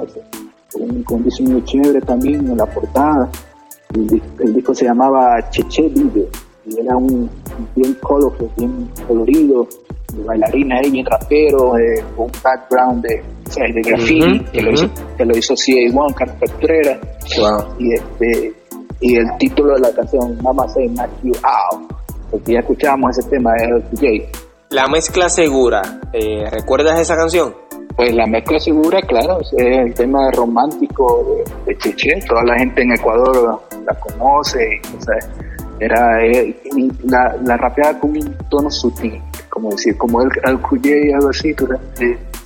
con, 0.71 1.19
un 1.19 1.23
diseño 1.23 1.59
chévere 1.65 2.01
también 2.01 2.47
en 2.47 2.57
la 2.57 2.65
portada. 2.65 3.29
El, 3.93 4.53
disco 4.53 4.73
se 4.73 4.85
llamaba 4.85 5.37
Cheche 5.49 5.83
Vive 5.89 6.27
y 6.65 6.79
era 6.79 6.95
un 6.95 7.29
bien 7.75 7.93
colorful, 8.01 8.49
bien 8.57 8.89
colorido, 9.07 9.67
de 10.13 10.23
bailarina 10.23 10.77
ahí, 10.77 10.89
bien 10.89 11.05
rapero, 11.05 11.77
eh, 11.77 12.03
con 12.15 12.25
un 12.25 12.31
background 12.41 13.05
de, 13.05 13.23
de 13.73 13.81
graffiti, 13.81 14.39
que, 14.51 14.61
lo 14.61 14.71
hizo, 14.71 14.89
que 15.17 15.25
lo 15.25 15.37
hizo 15.37 15.53
CA1, 15.53 16.13
Carlos 16.13 16.37
Petrera. 16.39 16.99
Y, 17.77 17.93
este, 17.93 18.53
y 19.01 19.17
el 19.17 19.37
título 19.37 19.75
de 19.75 19.81
la 19.81 19.91
canción, 19.93 20.37
Mama 20.41 20.67
Say 20.69 20.87
Knock 20.87 21.09
You 21.23 21.33
Out, 21.43 21.93
porque 22.31 22.53
ya 22.53 22.59
escuchábamos 22.59 23.17
ese 23.17 23.29
tema 23.29 23.51
de 23.53 23.83
DJ. 23.91 24.29
La 24.69 24.87
mezcla 24.87 25.29
segura, 25.29 25.81
eh, 26.13 26.49
¿recuerdas 26.49 26.99
esa 26.99 27.15
canción? 27.15 27.53
Pues 27.95 28.13
la 28.15 28.25
mezcla 28.25 28.59
segura, 28.59 29.01
claro, 29.01 29.39
es 29.41 29.53
el 29.53 29.93
tema 29.93 30.31
romántico 30.31 31.43
de, 31.65 31.77
Cheche, 31.77 32.19
toda 32.27 32.43
la 32.43 32.57
gente 32.57 32.81
en 32.81 32.93
Ecuador 32.93 33.61
la 33.85 33.93
conoce, 33.99 34.81
era 35.79 36.25
eh, 36.25 36.55
la, 37.03 37.35
la 37.43 37.57
rapeada 37.57 37.99
con 37.99 38.11
un 38.11 38.35
tono 38.49 38.71
sutil, 38.71 39.21
como 39.49 39.71
decir, 39.71 39.95
como 39.97 40.21
el 40.21 40.29
alcuyé 40.43 41.09
y 41.09 41.11
algo 41.11 41.29
así, 41.29 41.53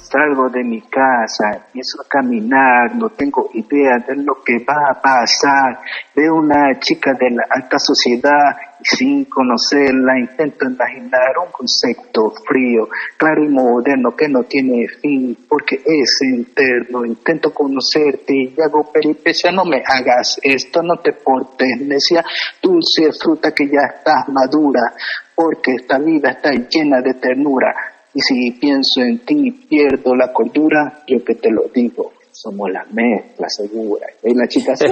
Salgo 0.09 0.49
de 0.49 0.63
mi 0.63 0.79
casa, 0.83 1.65
empiezo 1.65 2.01
a 2.01 2.07
caminar, 2.07 2.95
no 2.95 3.09
tengo 3.09 3.49
idea 3.53 3.97
de 4.07 4.15
lo 4.15 4.41
que 4.41 4.59
va 4.59 4.91
a 4.91 5.01
pasar. 5.01 5.81
Veo 6.15 6.35
una 6.35 6.79
chica 6.79 7.11
de 7.11 7.31
la 7.31 7.43
alta 7.49 7.77
sociedad 7.77 8.55
sin 8.81 9.25
conocerla 9.25 10.17
intento 10.17 10.65
imaginar 10.65 11.37
un 11.43 11.51
concepto 11.51 12.31
frío, 12.47 12.87
claro 13.17 13.43
y 13.43 13.49
moderno 13.49 14.15
que 14.15 14.29
no 14.29 14.43
tiene 14.43 14.87
fin 14.87 15.37
porque 15.49 15.81
es 15.83 16.21
interno. 16.21 17.03
Intento 17.03 17.53
conocerte 17.53 18.33
y 18.33 18.55
hago 18.61 18.89
peripecia, 18.89 19.51
no 19.51 19.65
me 19.65 19.83
hagas 19.85 20.39
esto, 20.41 20.81
no 20.83 20.99
te 20.99 21.11
portes 21.11 21.81
necia, 21.81 22.23
dulce 22.61 23.11
fruta 23.11 23.51
que 23.51 23.67
ya 23.67 23.81
estás 23.97 24.29
madura 24.29 24.93
porque 25.35 25.73
esta 25.73 25.99
vida 25.99 26.31
está 26.31 26.51
llena 26.51 27.01
de 27.01 27.13
ternura 27.15 27.96
y 28.17 28.21
si 28.21 28.49
pienso 28.53 29.01
en 29.01 29.19
ti 29.19 29.51
pierdo 29.69 30.15
la 30.15 30.33
cordura, 30.33 31.03
yo 31.07 31.23
que 31.23 31.35
te 31.35 31.51
lo 31.51 31.65
digo, 31.71 32.13
somos 32.31 32.71
la 32.71 32.83
mezcla 32.91 33.47
segura. 33.47 34.07
Y 34.23 34.33
la 34.33 34.47
chica 34.47 34.75
se... 34.75 34.87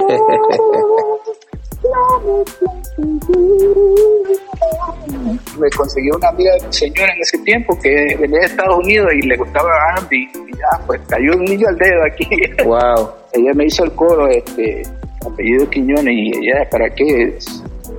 me 5.58 5.70
conseguí 5.76 6.08
una 6.16 6.28
amiga 6.28 6.52
de 6.52 6.66
mi 6.68 6.72
señora 6.72 7.12
en 7.12 7.20
ese 7.20 7.38
tiempo 7.38 7.76
que 7.82 8.16
venía 8.16 8.38
de 8.38 8.46
Estados 8.46 8.78
Unidos 8.78 9.08
y 9.20 9.26
le 9.26 9.36
gustaba 9.36 9.72
Andy 9.96 10.22
y 10.22 10.52
ya 10.56 10.86
pues 10.86 11.00
cayó 11.08 11.32
un 11.34 11.46
niño 11.46 11.66
al 11.66 11.78
dedo 11.78 12.04
aquí. 12.04 12.28
Wow. 12.64 13.10
ella 13.32 13.52
me 13.54 13.64
hizo 13.64 13.82
el 13.82 13.92
coro, 13.96 14.28
este 14.28 14.84
apellido 15.26 15.68
Quiñones 15.68 16.14
y 16.14 16.30
ella 16.30 16.68
para 16.70 16.88
qué 16.90 17.36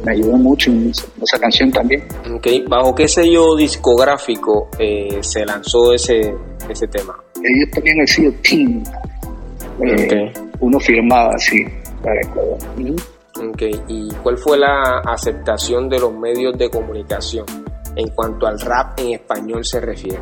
me 0.04 0.12
ayudó 0.12 0.38
mucho 0.38 0.72
en 0.72 0.90
esa, 0.90 1.40
canción 1.40 1.72
también. 1.72 2.04
Okay. 2.36 2.66
¿Bajo 2.68 2.94
qué 2.96 3.08
sello 3.08 3.56
discográfico 3.56 4.70
eh, 4.80 5.20
se 5.22 5.46
lanzó 5.46 5.94
ese, 5.94 6.34
ese 6.70 6.88
tema? 6.88 7.16
Ellos 7.36 7.72
tenían 7.72 8.00
el 8.00 8.08
sello 8.08 8.34
Team. 8.42 8.84
Eh, 9.82 10.34
uno 10.60 10.80
firmaba 10.80 11.32
así 11.36 11.64
para 12.04 12.22
Ecuador. 12.22 12.58
Okay. 13.54 13.80
¿Y 13.88 14.10
cuál 14.24 14.38
fue 14.38 14.58
la 14.58 15.02
aceptación 15.06 15.90
de 15.90 16.00
los 16.00 16.14
medios 16.14 16.58
de 16.58 16.70
comunicación 16.70 17.46
en 17.96 18.10
cuanto 18.10 18.48
al 18.48 18.60
rap 18.60 19.00
en 19.00 19.14
español 19.14 19.64
se 19.64 19.80
refiere? 19.80 20.20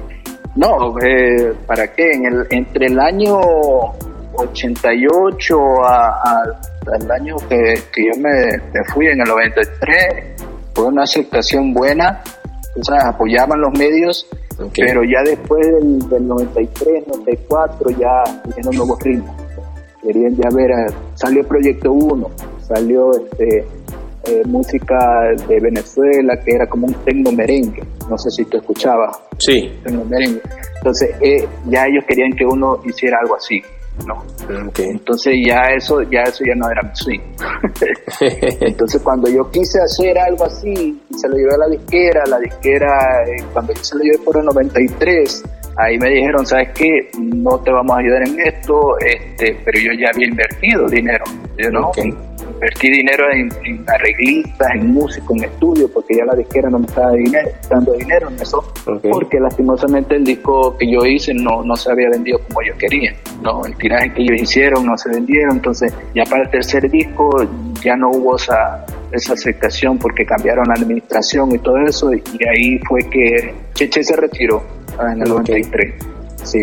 No, 0.55 0.97
eh, 0.99 1.53
¿para 1.65 1.93
qué? 1.93 2.13
En 2.13 2.25
el, 2.25 2.47
entre 2.49 2.87
el 2.87 2.99
año 2.99 3.39
88 4.37 5.57
al 5.85 7.11
año 7.11 7.35
que, 7.49 7.75
yo 7.97 8.21
me, 8.21 8.83
fui 8.93 9.07
en 9.07 9.21
el 9.21 9.27
93 9.27 10.35
fue 10.73 10.85
una 10.85 11.03
aceptación 11.03 11.73
buena, 11.73 12.21
o 12.75 12.83
sea, 12.83 13.09
apoyaban 13.09 13.61
los 13.61 13.71
medios, 13.77 14.27
pero 14.75 15.03
ya 15.03 15.23
después 15.23 15.65
del, 16.09 16.27
93, 16.27 17.07
94 17.07 17.89
ya 17.91 18.41
vinieron 18.45 18.75
nuevos 18.75 18.99
ritmos. 19.01 19.35
Querían 20.01 20.35
ya 20.35 20.49
ver, 20.53 20.71
salió 21.15 21.47
Proyecto 21.47 21.91
1, 21.91 22.29
salió 22.67 23.11
este 23.15 23.65
eh, 24.27 24.41
música 24.45 24.97
de 25.47 25.59
Venezuela 25.59 26.35
que 26.43 26.55
era 26.55 26.67
como 26.67 26.87
un 26.87 26.93
tecno 27.05 27.31
merengue. 27.31 27.83
No 28.09 28.17
sé 28.17 28.31
si 28.31 28.45
tú 28.45 28.57
escuchabas. 28.57 29.19
Sí. 29.37 29.71
Tecno 29.83 30.03
merengue. 30.05 30.41
Entonces, 30.77 31.11
eh, 31.21 31.47
ya 31.67 31.85
ellos 31.85 32.03
querían 32.07 32.31
que 32.33 32.45
uno 32.45 32.79
hiciera 32.85 33.19
algo 33.21 33.35
así. 33.35 33.61
¿No? 34.05 34.23
Entonces 34.77 35.35
ya 35.47 35.61
eso, 35.75 36.01
ya 36.03 36.21
eso 36.23 36.43
ya 36.45 36.55
no 36.55 36.69
era 36.69 36.81
mi 36.83 36.95
swing. 36.95 37.19
Entonces 38.61 39.01
cuando 39.01 39.29
yo 39.29 39.49
quise 39.51 39.79
hacer 39.81 40.17
algo 40.17 40.45
así, 40.45 41.01
se 41.15 41.27
lo 41.29 41.35
llevé 41.35 41.53
a 41.53 41.57
la 41.57 41.67
disquera, 41.67 42.23
la 42.27 42.39
disquera, 42.39 43.23
eh, 43.25 43.43
cuando 43.53 43.73
yo 43.73 43.83
se 43.83 43.97
lo 43.97 44.03
llevé 44.03 44.17
por 44.19 44.37
el 44.37 44.45
93, 44.45 45.43
ahí 45.77 45.97
me 45.97 46.09
dijeron, 46.09 46.45
¿sabes 46.45 46.69
qué? 46.73 47.09
No 47.19 47.59
te 47.59 47.71
vamos 47.71 47.95
a 47.95 47.99
ayudar 47.99 48.27
en 48.27 48.39
esto, 48.39 48.97
este, 48.99 49.57
pero 49.63 49.79
yo 49.79 49.91
ya 49.99 50.09
había 50.13 50.27
invertido 50.27 50.87
dinero, 50.87 51.25
no, 51.71 51.91
invertí 52.55 52.89
dinero 52.89 53.25
en, 53.31 53.85
arreglistas, 53.87 54.67
en 54.75 54.93
músico, 54.93 55.35
en 55.35 55.43
estudio, 55.43 55.89
porque 55.91 56.15
ya 56.17 56.25
la 56.25 56.35
disquera 56.35 56.69
no 56.69 56.79
me 56.79 56.87
estaba 56.87 57.11
dando 57.69 57.93
dinero 57.93 58.29
en 58.29 58.41
eso, 58.41 58.73
porque 58.83 59.39
lastimosamente 59.39 60.15
el 60.15 60.23
disco 60.23 60.75
que 60.77 60.89
yo 60.91 61.05
hice 61.05 61.33
no, 61.33 61.63
no 61.63 61.75
se 61.75 61.91
había 61.91 62.09
vendido 62.09 62.39
como 62.47 62.61
yo 62.61 62.77
quería, 62.77 63.15
no, 63.41 63.65
el 63.65 63.75
tiraje 63.75 64.13
que 64.13 64.23
ellos 64.23 64.41
hicieron 64.41 64.85
no 64.85 64.97
se 64.97 65.09
vendieron, 65.09 65.57
entonces 65.57 65.93
ya 66.13 66.23
para 66.23 66.43
el 66.43 66.49
tercer 66.49 66.89
disco 66.89 67.29
ya 67.83 67.95
no 67.95 68.09
hubo 68.09 68.37
esa, 68.37 68.85
esa 69.11 69.33
aceptación 69.33 69.97
porque 69.97 70.25
cambiaron 70.25 70.65
la 70.67 70.75
administración 70.75 71.53
y 71.53 71.59
todo 71.59 71.77
eso, 71.79 72.13
y 72.13 72.21
ahí 72.47 72.79
fue 72.87 73.01
que 73.09 73.53
Cheche 73.73 74.03
se 74.03 74.15
retiró 74.15 74.63
ah, 74.97 75.11
en 75.11 75.21
el 75.21 75.29
93, 75.29 75.93
sí. 76.43 76.59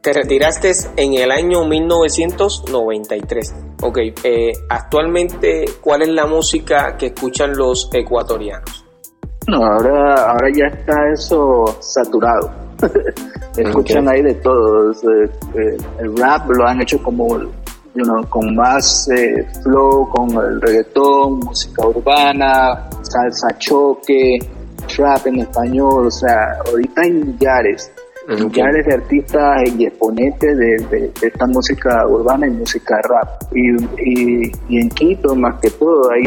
Te 0.00 0.12
retiraste 0.12 0.70
en 0.96 1.14
el 1.14 1.32
año 1.32 1.64
1993. 1.66 3.54
Ok, 3.82 3.98
eh, 4.24 4.52
actualmente, 4.70 5.64
¿cuál 5.82 6.02
es 6.02 6.08
la 6.08 6.26
música 6.26 6.96
que 6.96 7.06
escuchan 7.06 7.54
los 7.54 7.90
ecuatorianos? 7.92 8.84
No, 9.48 9.58
ahora, 9.58 10.30
ahora 10.30 10.48
ya 10.54 10.66
está 10.66 10.94
eso 11.12 11.76
saturado. 11.80 12.50
Escuchan 13.56 14.08
ahí 14.08 14.22
de 14.22 14.34
todo. 14.34 14.92
Eh, 14.92 15.30
eh, 15.54 15.76
el 16.00 16.16
rap 16.16 16.50
lo 16.50 16.66
han 16.66 16.82
hecho 16.82 17.02
como 17.02 17.38
con 18.28 18.54
más 18.54 19.08
flow, 19.62 20.08
con 20.10 20.30
el 20.32 20.60
reggaetón, 20.60 21.40
música 21.40 21.86
urbana, 21.86 22.88
salsa 23.02 23.56
choque, 23.58 24.38
trap 24.94 25.26
en 25.26 25.40
español. 25.40 26.06
O 26.06 26.10
sea, 26.10 26.58
ahorita 26.66 27.02
hay 27.02 27.12
millares 27.12 27.92
de 28.26 28.94
artistas 28.94 29.62
y 29.76 29.86
exponentes 29.86 30.58
de, 30.58 31.10
esta 31.22 31.46
música 31.46 32.06
urbana 32.08 32.46
y 32.46 32.50
música 32.50 32.96
rap. 33.08 33.42
Y, 33.54 34.50
y, 34.68 34.80
en 34.80 34.88
Quito, 34.90 35.34
más 35.36 35.60
que 35.60 35.70
todo, 35.70 36.10
ahí 36.10 36.24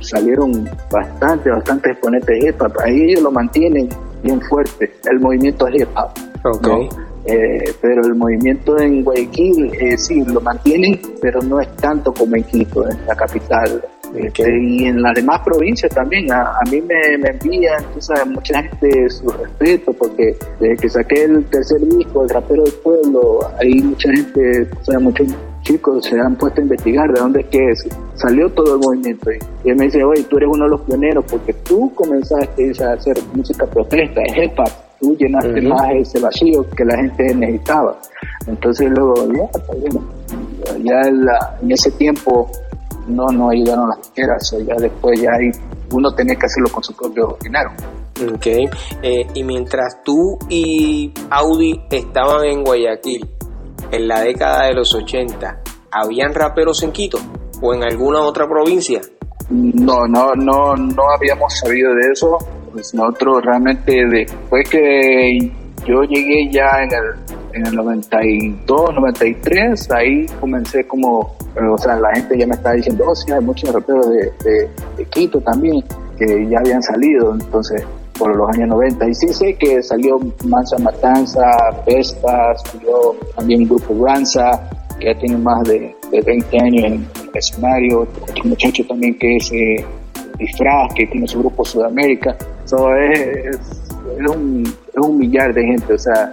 salieron 0.00 0.68
bastante, 0.90 1.50
bastante 1.50 1.90
exponentes 1.90 2.28
de 2.28 2.48
hip 2.48 2.62
hop. 2.62 2.72
Ahí 2.84 3.10
ellos 3.10 3.22
lo 3.22 3.32
mantienen 3.32 3.88
bien 4.22 4.40
fuerte, 4.42 4.92
el 5.10 5.20
movimiento 5.20 5.66
hip 5.68 5.88
hop. 5.96 6.10
Eh, 7.28 7.74
pero 7.80 8.06
el 8.06 8.14
movimiento 8.14 8.78
en 8.78 9.02
Guayaquil 9.02 9.72
eh, 9.80 9.98
sí 9.98 10.24
lo 10.24 10.40
mantienen, 10.40 11.00
pero 11.20 11.42
no 11.42 11.60
es 11.60 11.74
tanto 11.76 12.14
como 12.14 12.36
en 12.36 12.44
Quito, 12.44 12.88
en 12.88 13.04
la 13.04 13.16
capital. 13.16 13.82
Y 14.18 14.86
en 14.86 15.02
las 15.02 15.14
demás 15.14 15.40
provincias 15.44 15.92
también, 15.94 16.30
a, 16.32 16.58
mí 16.70 16.80
me, 16.80 17.18
me 17.18 17.30
envían, 17.30 17.84
mucha 18.28 18.62
gente 18.62 19.10
su 19.10 19.28
respeto, 19.28 19.92
porque 19.92 20.36
desde 20.60 20.76
que 20.76 20.88
saqué 20.88 21.24
el 21.24 21.44
tercer 21.46 21.80
disco, 21.80 22.22
El 22.22 22.30
Rapero 22.30 22.64
del 22.64 22.74
Pueblo, 22.74 23.40
ahí 23.60 23.82
mucha 23.82 24.10
gente, 24.10 24.68
o 24.80 24.84
sea, 24.84 24.98
muchos 24.98 25.28
chicos 25.66 26.04
se 26.04 26.18
han 26.18 26.36
puesto 26.36 26.60
a 26.60 26.64
investigar 26.64 27.12
de 27.12 27.20
dónde 27.20 27.40
es 27.40 27.46
que 27.46 27.90
salió 28.14 28.48
todo 28.50 28.74
el 28.74 28.80
movimiento. 28.80 29.30
Y 29.64 29.70
él 29.70 29.76
me 29.76 29.86
dice, 29.86 30.02
oye, 30.04 30.22
tú 30.24 30.36
eres 30.36 30.48
uno 30.52 30.64
de 30.64 30.70
los 30.70 30.80
pioneros, 30.82 31.24
porque 31.28 31.52
tú 31.52 31.92
comenzaste 31.94 32.72
a 32.82 32.92
hacer 32.92 33.16
música 33.34 33.66
protesta, 33.66 34.20
hip 34.36 34.58
hop, 34.58 34.70
tú 35.00 35.16
llenaste 35.16 35.60
más 35.62 35.90
ese 35.94 36.20
vacío 36.20 36.64
que 36.70 36.84
la 36.84 36.96
gente 36.96 37.34
necesitaba. 37.34 37.98
Entonces 38.46 38.90
luego, 38.90 39.14
ya, 39.32 39.60
pues, 39.66 40.84
ya 40.84 41.00
en 41.62 41.70
ese 41.70 41.90
tiempo 41.92 42.50
no 43.06 43.26
no 43.26 43.50
ayudaron 43.50 43.88
las 43.88 43.98
disqueras, 43.98 44.52
o 44.52 44.60
ya 44.60 44.74
después 44.76 45.20
ya 45.20 45.30
hay, 45.32 45.50
uno 45.92 46.12
tenía 46.14 46.36
que 46.36 46.46
hacerlo 46.46 46.70
con 46.70 46.82
su 46.82 46.94
propio 46.94 47.36
dinero. 47.42 47.70
Ok, 48.32 48.46
eh, 49.02 49.26
y 49.34 49.44
mientras 49.44 50.02
tú 50.02 50.38
y 50.48 51.12
Audi 51.30 51.82
estaban 51.90 52.46
en 52.46 52.64
Guayaquil, 52.64 53.28
en 53.90 54.08
la 54.08 54.20
década 54.20 54.66
de 54.66 54.74
los 54.74 54.94
80, 54.94 55.60
¿habían 55.90 56.34
raperos 56.34 56.82
en 56.82 56.92
Quito 56.92 57.18
o 57.60 57.74
en 57.74 57.84
alguna 57.84 58.20
otra 58.22 58.48
provincia? 58.48 59.00
No, 59.50 60.06
no, 60.08 60.34
no, 60.34 60.74
no 60.74 61.02
habíamos 61.14 61.58
sabido 61.58 61.94
de 61.94 62.12
eso. 62.12 62.38
Pues 62.72 62.94
nosotros 62.94 63.42
realmente 63.44 63.94
después 64.10 64.68
que 64.68 65.38
yo 65.86 66.02
llegué 66.02 66.50
ya 66.50 66.82
en 66.82 66.92
el 66.92 67.35
en 67.56 67.66
el 67.66 67.74
92, 67.74 68.94
93, 68.94 69.90
ahí 69.90 70.26
comencé 70.40 70.86
como, 70.86 71.34
o 71.56 71.78
sea, 71.78 71.96
la 71.96 72.14
gente 72.14 72.38
ya 72.38 72.46
me 72.46 72.54
estaba 72.54 72.74
diciendo, 72.74 73.04
oh, 73.08 73.14
sí, 73.14 73.32
hay 73.32 73.40
muchos 73.40 73.72
raperos 73.72 74.10
de, 74.10 74.68
de, 74.96 75.04
Quito 75.06 75.40
también 75.40 75.82
que 76.18 76.46
ya 76.50 76.58
habían 76.58 76.82
salido, 76.82 77.32
entonces, 77.34 77.82
por 78.18 78.34
los 78.36 78.48
años 78.54 78.68
90. 78.68 79.08
Y 79.08 79.14
sí 79.14 79.28
sé 79.28 79.54
que 79.54 79.82
salió 79.82 80.18
Mansa 80.44 80.78
Matanza, 80.78 81.42
Pestas, 81.86 82.62
salió 82.70 83.16
también 83.34 83.62
el 83.62 83.68
grupo 83.68 84.04
Ranza, 84.04 84.68
que 84.98 85.06
ya 85.06 85.18
tiene 85.18 85.38
más 85.38 85.66
de, 85.66 85.94
20 86.10 86.58
años 86.60 86.84
en, 86.84 86.92
el 86.94 87.30
escenario, 87.34 88.00
otro 88.00 88.44
muchacho 88.44 88.84
también 88.86 89.18
que 89.18 89.36
es 89.36 89.50
eh, 89.52 89.84
Disfraz, 90.38 90.92
que 90.94 91.06
tiene 91.06 91.26
su 91.26 91.38
grupo 91.38 91.64
Sudamérica. 91.64 92.36
So, 92.66 92.94
es, 92.94 93.56
es 93.56 94.30
un 94.30 95.18
millar 95.18 95.54
de 95.54 95.62
gente, 95.62 95.92
o 95.92 95.98
sea, 95.98 96.32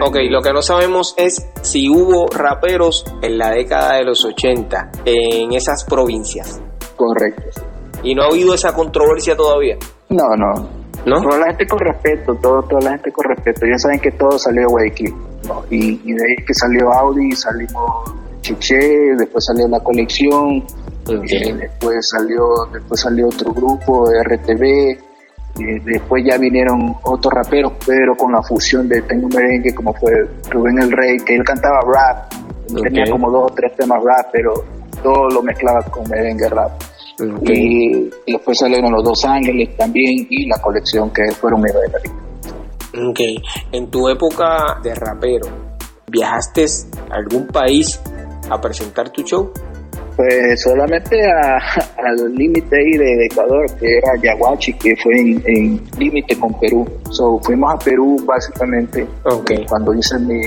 Ok, 0.00 0.16
lo 0.30 0.40
que 0.40 0.52
no 0.52 0.62
sabemos 0.62 1.14
es 1.18 1.46
si 1.60 1.88
hubo 1.88 2.26
raperos 2.28 3.04
en 3.20 3.36
la 3.36 3.50
década 3.50 3.96
de 3.96 4.04
los 4.04 4.24
80 4.24 4.90
en 5.04 5.52
esas 5.52 5.84
provincias. 5.84 6.60
Correcto. 6.96 7.60
¿Y 8.02 8.14
no 8.14 8.22
ha 8.22 8.26
habido 8.26 8.54
esa 8.54 8.74
controversia 8.74 9.36
todavía? 9.36 9.76
No, 10.08 10.24
no. 10.36 10.82
¿No? 11.04 11.20
Toda 11.20 11.38
la 11.38 11.46
gente 11.46 11.66
con 11.66 11.78
respeto, 11.80 12.34
todo, 12.40 12.62
toda 12.62 12.80
la 12.82 12.90
gente 12.92 13.12
con 13.12 13.24
respeto. 13.24 13.66
Ya 13.66 13.78
saben 13.78 14.00
que 14.00 14.12
todo 14.12 14.38
salió 14.38 14.62
de 14.62 14.66
Guayaquil. 14.66 15.14
Y, 15.70 16.12
de 16.12 16.22
ahí 16.22 16.44
que 16.46 16.54
salió 16.54 16.92
Audi, 16.92 17.32
salimos 17.32 18.12
Chiche, 18.40 18.78
después 19.18 19.44
salió 19.44 19.68
La 19.68 19.80
Colección, 19.80 20.64
eh, 21.08 21.54
después, 21.54 22.08
salió, 22.08 22.44
después 22.72 23.00
salió 23.00 23.26
otro 23.26 23.52
grupo, 23.52 24.06
RTV, 24.10 24.98
después 25.54 26.24
ya 26.24 26.38
vinieron 26.38 26.96
otros 27.02 27.32
raperos, 27.32 27.72
pero 27.86 28.16
con 28.16 28.32
la 28.32 28.42
fusión 28.42 28.88
de 28.88 29.02
Tengo 29.02 29.28
Merengue, 29.28 29.74
como 29.74 29.92
fue 29.94 30.12
Rubén 30.50 30.78
el 30.80 30.90
Rey, 30.90 31.18
que 31.18 31.36
él 31.36 31.44
cantaba 31.44 31.80
rap, 31.80 32.32
tenía 32.82 33.10
como 33.10 33.30
dos 33.30 33.50
o 33.50 33.54
tres 33.54 33.76
temas 33.76 34.02
rap, 34.02 34.28
pero 34.32 34.52
todo 35.02 35.28
lo 35.28 35.42
mezclaba 35.42 35.82
con 35.82 36.08
merengue 36.08 36.48
rap. 36.48 36.72
Y, 37.42 38.10
después 38.26 38.58
salieron 38.58 38.92
Los 38.92 39.04
Dos 39.04 39.24
Ángeles 39.24 39.76
también 39.76 40.26
y 40.30 40.46
la 40.46 40.60
colección 40.60 41.10
que 41.10 41.30
fueron 41.32 41.60
mi 41.60 41.70
bailarines. 41.70 42.16
Ok, 43.10 43.20
en 43.72 43.90
tu 43.90 44.08
época 44.08 44.78
de 44.82 44.94
rapero, 44.94 45.46
¿viajaste 46.08 46.66
a 47.10 47.14
algún 47.14 47.46
país 47.46 48.00
a 48.50 48.60
presentar 48.60 49.10
tu 49.10 49.22
show? 49.22 49.52
Pues 50.16 50.60
solamente 50.60 51.20
al 51.96 52.34
límite 52.34 52.76
ahí 52.76 52.98
de 52.98 53.26
Ecuador, 53.26 53.66
que 53.78 53.98
era 53.98 54.12
Yaguachi, 54.22 54.74
que 54.74 54.94
fue 54.96 55.18
en, 55.18 55.80
límite 55.98 56.38
con 56.38 56.58
Perú. 56.60 56.86
So, 57.10 57.38
fuimos 57.40 57.74
a 57.74 57.78
Perú 57.78 58.16
básicamente 58.24 59.06
okay. 59.24 59.64
cuando 59.66 59.94
hice 59.94 60.18
mi, 60.18 60.42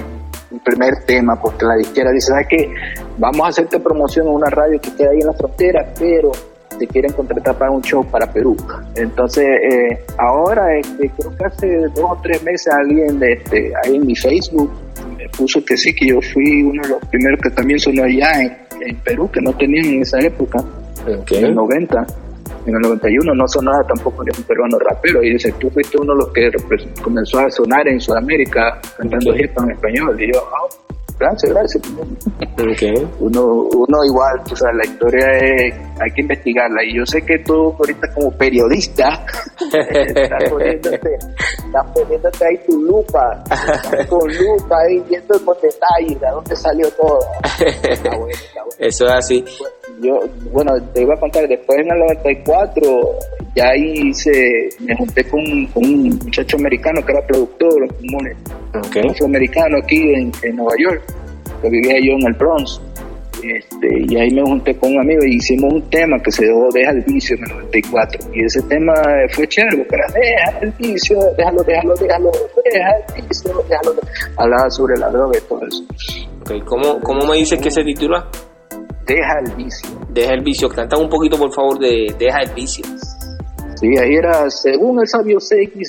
primer 0.63 1.03
tema, 1.05 1.39
porque 1.39 1.65
la 1.65 1.75
disquera 1.75 2.11
dice, 2.11 2.27
¿sabes 2.27 2.47
qué? 2.49 2.73
Vamos 3.17 3.45
a 3.45 3.49
hacerte 3.49 3.79
promoción 3.79 4.27
en 4.27 4.33
una 4.33 4.49
radio 4.49 4.79
que 4.79 4.93
queda 4.95 5.09
ahí 5.11 5.19
en 5.19 5.27
la 5.27 5.33
frontera, 5.33 5.93
pero 5.99 6.31
te 6.77 6.87
quieren 6.87 7.11
contratar 7.13 7.57
para 7.57 7.71
un 7.71 7.81
show 7.81 8.05
para 8.05 8.31
Perú. 8.31 8.55
Entonces, 8.95 9.45
eh, 9.45 9.99
ahora, 10.17 10.77
este, 10.77 11.09
creo 11.09 11.35
que 11.37 11.45
hace 11.45 11.77
dos 11.95 12.11
o 12.11 12.19
tres 12.21 12.43
meses 12.43 12.73
alguien 12.73 13.19
de 13.19 13.33
este, 13.33 13.71
ahí 13.83 13.95
en 13.95 14.05
mi 14.05 14.15
Facebook 14.15 14.71
me 15.17 15.29
puso 15.29 15.63
que 15.63 15.77
sí, 15.77 15.93
que 15.93 16.07
yo 16.07 16.21
fui 16.21 16.63
uno 16.63 16.81
de 16.83 16.89
los 16.89 17.05
primeros 17.07 17.39
que 17.41 17.49
también 17.49 17.79
sonó 17.79 18.03
allá 18.03 18.41
en 18.41 18.64
en 18.81 18.95
Perú 18.97 19.29
que 19.31 19.41
no 19.41 19.53
tenían 19.53 19.85
en 19.85 20.01
esa 20.01 20.19
época, 20.19 20.63
en 21.05 21.45
el 21.45 21.55
90. 21.55 22.05
En 22.65 22.73
el 22.75 22.81
91 22.81 23.33
no 23.35 23.47
sonaba 23.47 23.83
tampoco 23.87 24.23
ni 24.23 24.31
un 24.35 24.43
peruano 24.43 24.79
rapero. 24.79 25.23
Y 25.23 25.33
dice, 25.33 25.53
tú 25.59 25.69
fuiste 25.69 25.97
uno 25.99 26.13
de 26.13 26.19
los 26.19 26.33
que 26.33 26.49
comenzó 27.01 27.39
a 27.39 27.49
sonar 27.49 27.87
en 27.87 27.99
Sudamérica 27.99 28.79
cantando 28.97 29.35
hip 29.35 29.51
hop 29.55 29.65
en 29.65 29.71
español. 29.71 30.21
Y 30.21 30.33
yo, 30.33 30.39
ah, 30.51 30.85
Gracias, 31.17 31.53
gracias. 31.53 31.83
Okay. 32.53 33.07
Uno, 33.19 33.45
uno 33.45 34.03
igual, 34.05 34.41
o 34.51 34.55
sea, 34.55 34.71
la 34.73 34.85
historia 34.85 35.25
es, 35.37 35.73
hay 36.01 36.11
que 36.11 36.21
investigarla. 36.21 36.83
Y 36.83 36.97
yo 36.97 37.05
sé 37.05 37.21
que 37.21 37.39
tú 37.39 37.73
ahorita 37.79 38.13
como 38.13 38.31
periodista 38.31 39.25
estás 39.73 40.49
poniéndote, 40.49 41.09
estás 41.75 41.91
poniéndote 41.93 42.45
ahí 42.45 42.57
tu 42.65 42.81
lupa, 42.81 43.43
con 44.09 44.33
lupa 44.33 44.75
ahí 44.87 45.03
viendo 45.09 45.45
con 45.45 45.55
detalle 45.61 46.15
de 46.19 46.31
dónde 46.31 46.55
salió 46.55 46.89
todo. 46.91 47.19
Está 47.59 48.09
bueno, 48.09 48.29
está 48.29 48.63
bueno. 48.63 48.77
Eso 48.79 49.05
es 49.05 49.11
así. 49.11 49.45
Yo, 50.01 50.19
bueno, 50.51 50.71
te 50.93 51.01
iba 51.01 51.13
a 51.13 51.19
contar, 51.19 51.47
después 51.47 51.79
en 51.79 51.91
el 51.91 51.99
94 51.99 52.81
ya 53.55 53.69
ahí 53.69 54.09
hice, 54.09 54.69
me 54.79 54.95
junté 54.97 55.23
con, 55.29 55.41
con 55.67 55.85
un 55.85 56.19
muchacho 56.23 56.57
americano 56.57 57.01
que 57.05 57.11
era 57.11 57.27
productor, 57.27 57.83
un 57.83 58.35
Okay. 58.87 59.09
afroamericano 59.09 59.77
aquí 59.81 60.13
en, 60.13 60.33
en 60.43 60.55
Nueva 60.57 60.73
York, 60.77 61.01
que 61.61 61.69
vivía 61.69 61.95
yo 61.95 62.11
en 62.19 62.27
el 62.27 62.33
Bronx. 62.33 62.81
Este, 63.53 63.87
y 64.07 64.17
ahí 64.17 64.31
me 64.31 64.41
junté 64.41 64.75
con 64.77 64.91
un 64.93 65.01
amigo 65.01 65.21
y 65.23 65.35
hicimos 65.35 65.73
un 65.73 65.89
tema 65.89 66.17
que 66.23 66.31
se 66.31 66.45
dejó 66.45 66.69
Deja 66.73 66.91
el 66.91 67.01
vicio 67.01 67.35
en 67.37 67.43
el 67.43 67.57
94. 67.57 68.31
Y 68.33 68.43
ese 68.43 68.61
tema 68.63 68.93
fue 69.33 69.47
chévere, 69.47 69.77
porque 69.77 69.95
era 69.95 70.07
Deja 70.13 70.59
el 70.61 70.71
vicio, 70.71 71.17
déjalo, 71.37 71.63
déjalo, 71.63 71.93
déjalo, 71.95 72.31
deja 72.63 72.89
el 73.15 73.27
vicio, 73.27 73.63
déjalo. 73.69 73.95
Hablaba 74.37 74.69
sobre 74.69 74.97
la 74.97 75.09
droga 75.09 75.37
y 75.37 75.47
todo 75.47 75.67
eso. 75.67 75.83
Okay. 76.41 76.61
¿Cómo, 76.61 76.99
¿Cómo 77.01 77.25
me 77.25 77.37
dices 77.37 77.59
que 77.59 77.69
se 77.69 77.83
titula? 77.83 78.27
Deja 79.05 79.39
el 79.45 79.55
vicio. 79.55 79.89
Deja 80.09 80.33
el 80.33 80.41
vicio. 80.41 80.67
Canta 80.69 80.97
un 80.97 81.09
poquito, 81.09 81.37
por 81.37 81.53
favor, 81.53 81.77
de 81.77 82.15
Deja 82.17 82.39
el 82.41 82.53
vicio. 82.53 82.85
Sí, 83.75 83.87
ahí 83.97 84.15
era, 84.15 84.49
según 84.49 85.01
el 85.01 85.07
sabio 85.07 85.37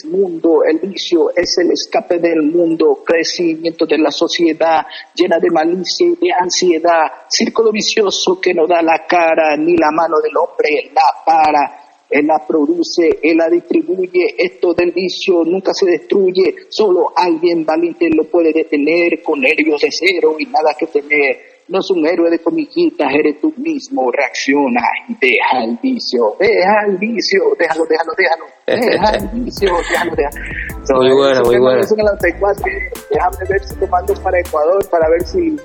Mundo, 0.07 0.65
el 0.65 0.79
vicio 0.81 1.31
es 1.37 1.57
el 1.59 1.71
escape 1.71 2.19
del 2.19 2.43
mundo, 2.43 3.03
crecimiento 3.07 3.87
de 3.87 3.99
la 3.99 4.11
sociedad 4.11 4.85
llena 5.15 5.39
de 5.39 5.51
malicia 5.51 6.05
y 6.05 6.17
de 6.17 6.33
ansiedad, 6.33 7.07
círculo 7.29 7.71
vicioso 7.71 8.41
que 8.41 8.53
no 8.53 8.67
da 8.67 8.83
la 8.83 9.07
cara 9.07 9.57
ni 9.57 9.77
la 9.77 9.93
mano 9.93 10.17
del 10.21 10.37
hombre 10.37 10.91
la 10.93 11.25
para. 11.25 11.86
Él 12.09 12.27
la 12.27 12.45
produce, 12.47 13.19
él 13.23 13.37
la 13.37 13.49
distribuye, 13.49 14.35
esto 14.39 14.73
del 14.75 14.93
vicio 14.93 15.45
nunca 15.45 15.75
se 15.75 15.87
destruye, 15.87 16.55
solo 16.69 17.13
alguien 17.17 17.65
valiente 17.65 18.09
lo 18.15 18.25
puede 18.25 18.53
detener 18.53 19.23
con 19.23 19.41
nervios 19.41 19.81
de 19.81 19.89
cero 19.91 20.37
y 20.39 20.47
nada 20.47 20.75
que 20.79 20.87
temer. 20.87 21.57
No 21.69 21.81
es 21.81 21.91
un 21.91 22.07
héroe 22.07 22.31
de 22.31 22.39
comiquitas, 22.39 23.13
eres 23.13 23.41
tú 23.41 23.53
mismo, 23.57 24.13
reacciona 24.13 24.83
y 25.09 25.17
deja 25.21 25.65
el 25.65 25.77
vicio, 25.83 26.37
deja 26.39 26.87
el 26.87 26.97
vicio, 26.97 27.43
déjalo, 27.59 27.85
déjalo, 27.87 28.13
déjalo, 28.17 28.45
deja 28.67 29.17
el 29.17 29.29
vicio, 29.43 29.73
déjalo, 29.91 30.15
déjalo. 30.15 30.47
Muy 31.01 31.13
bueno, 31.13 31.43
muy 31.43 31.59
bueno. 31.59 31.81
eso 31.81 31.95
en 31.95 32.01
el 32.01 32.07
94, 32.07 32.65
déjame 33.11 33.37
ver 33.51 33.65
si 33.65 33.75
te 33.75 33.87
mando 33.89 34.15
para 34.23 34.39
Ecuador 34.39 34.89
para 34.89 35.09
ver 35.09 35.27
si, 35.27 35.57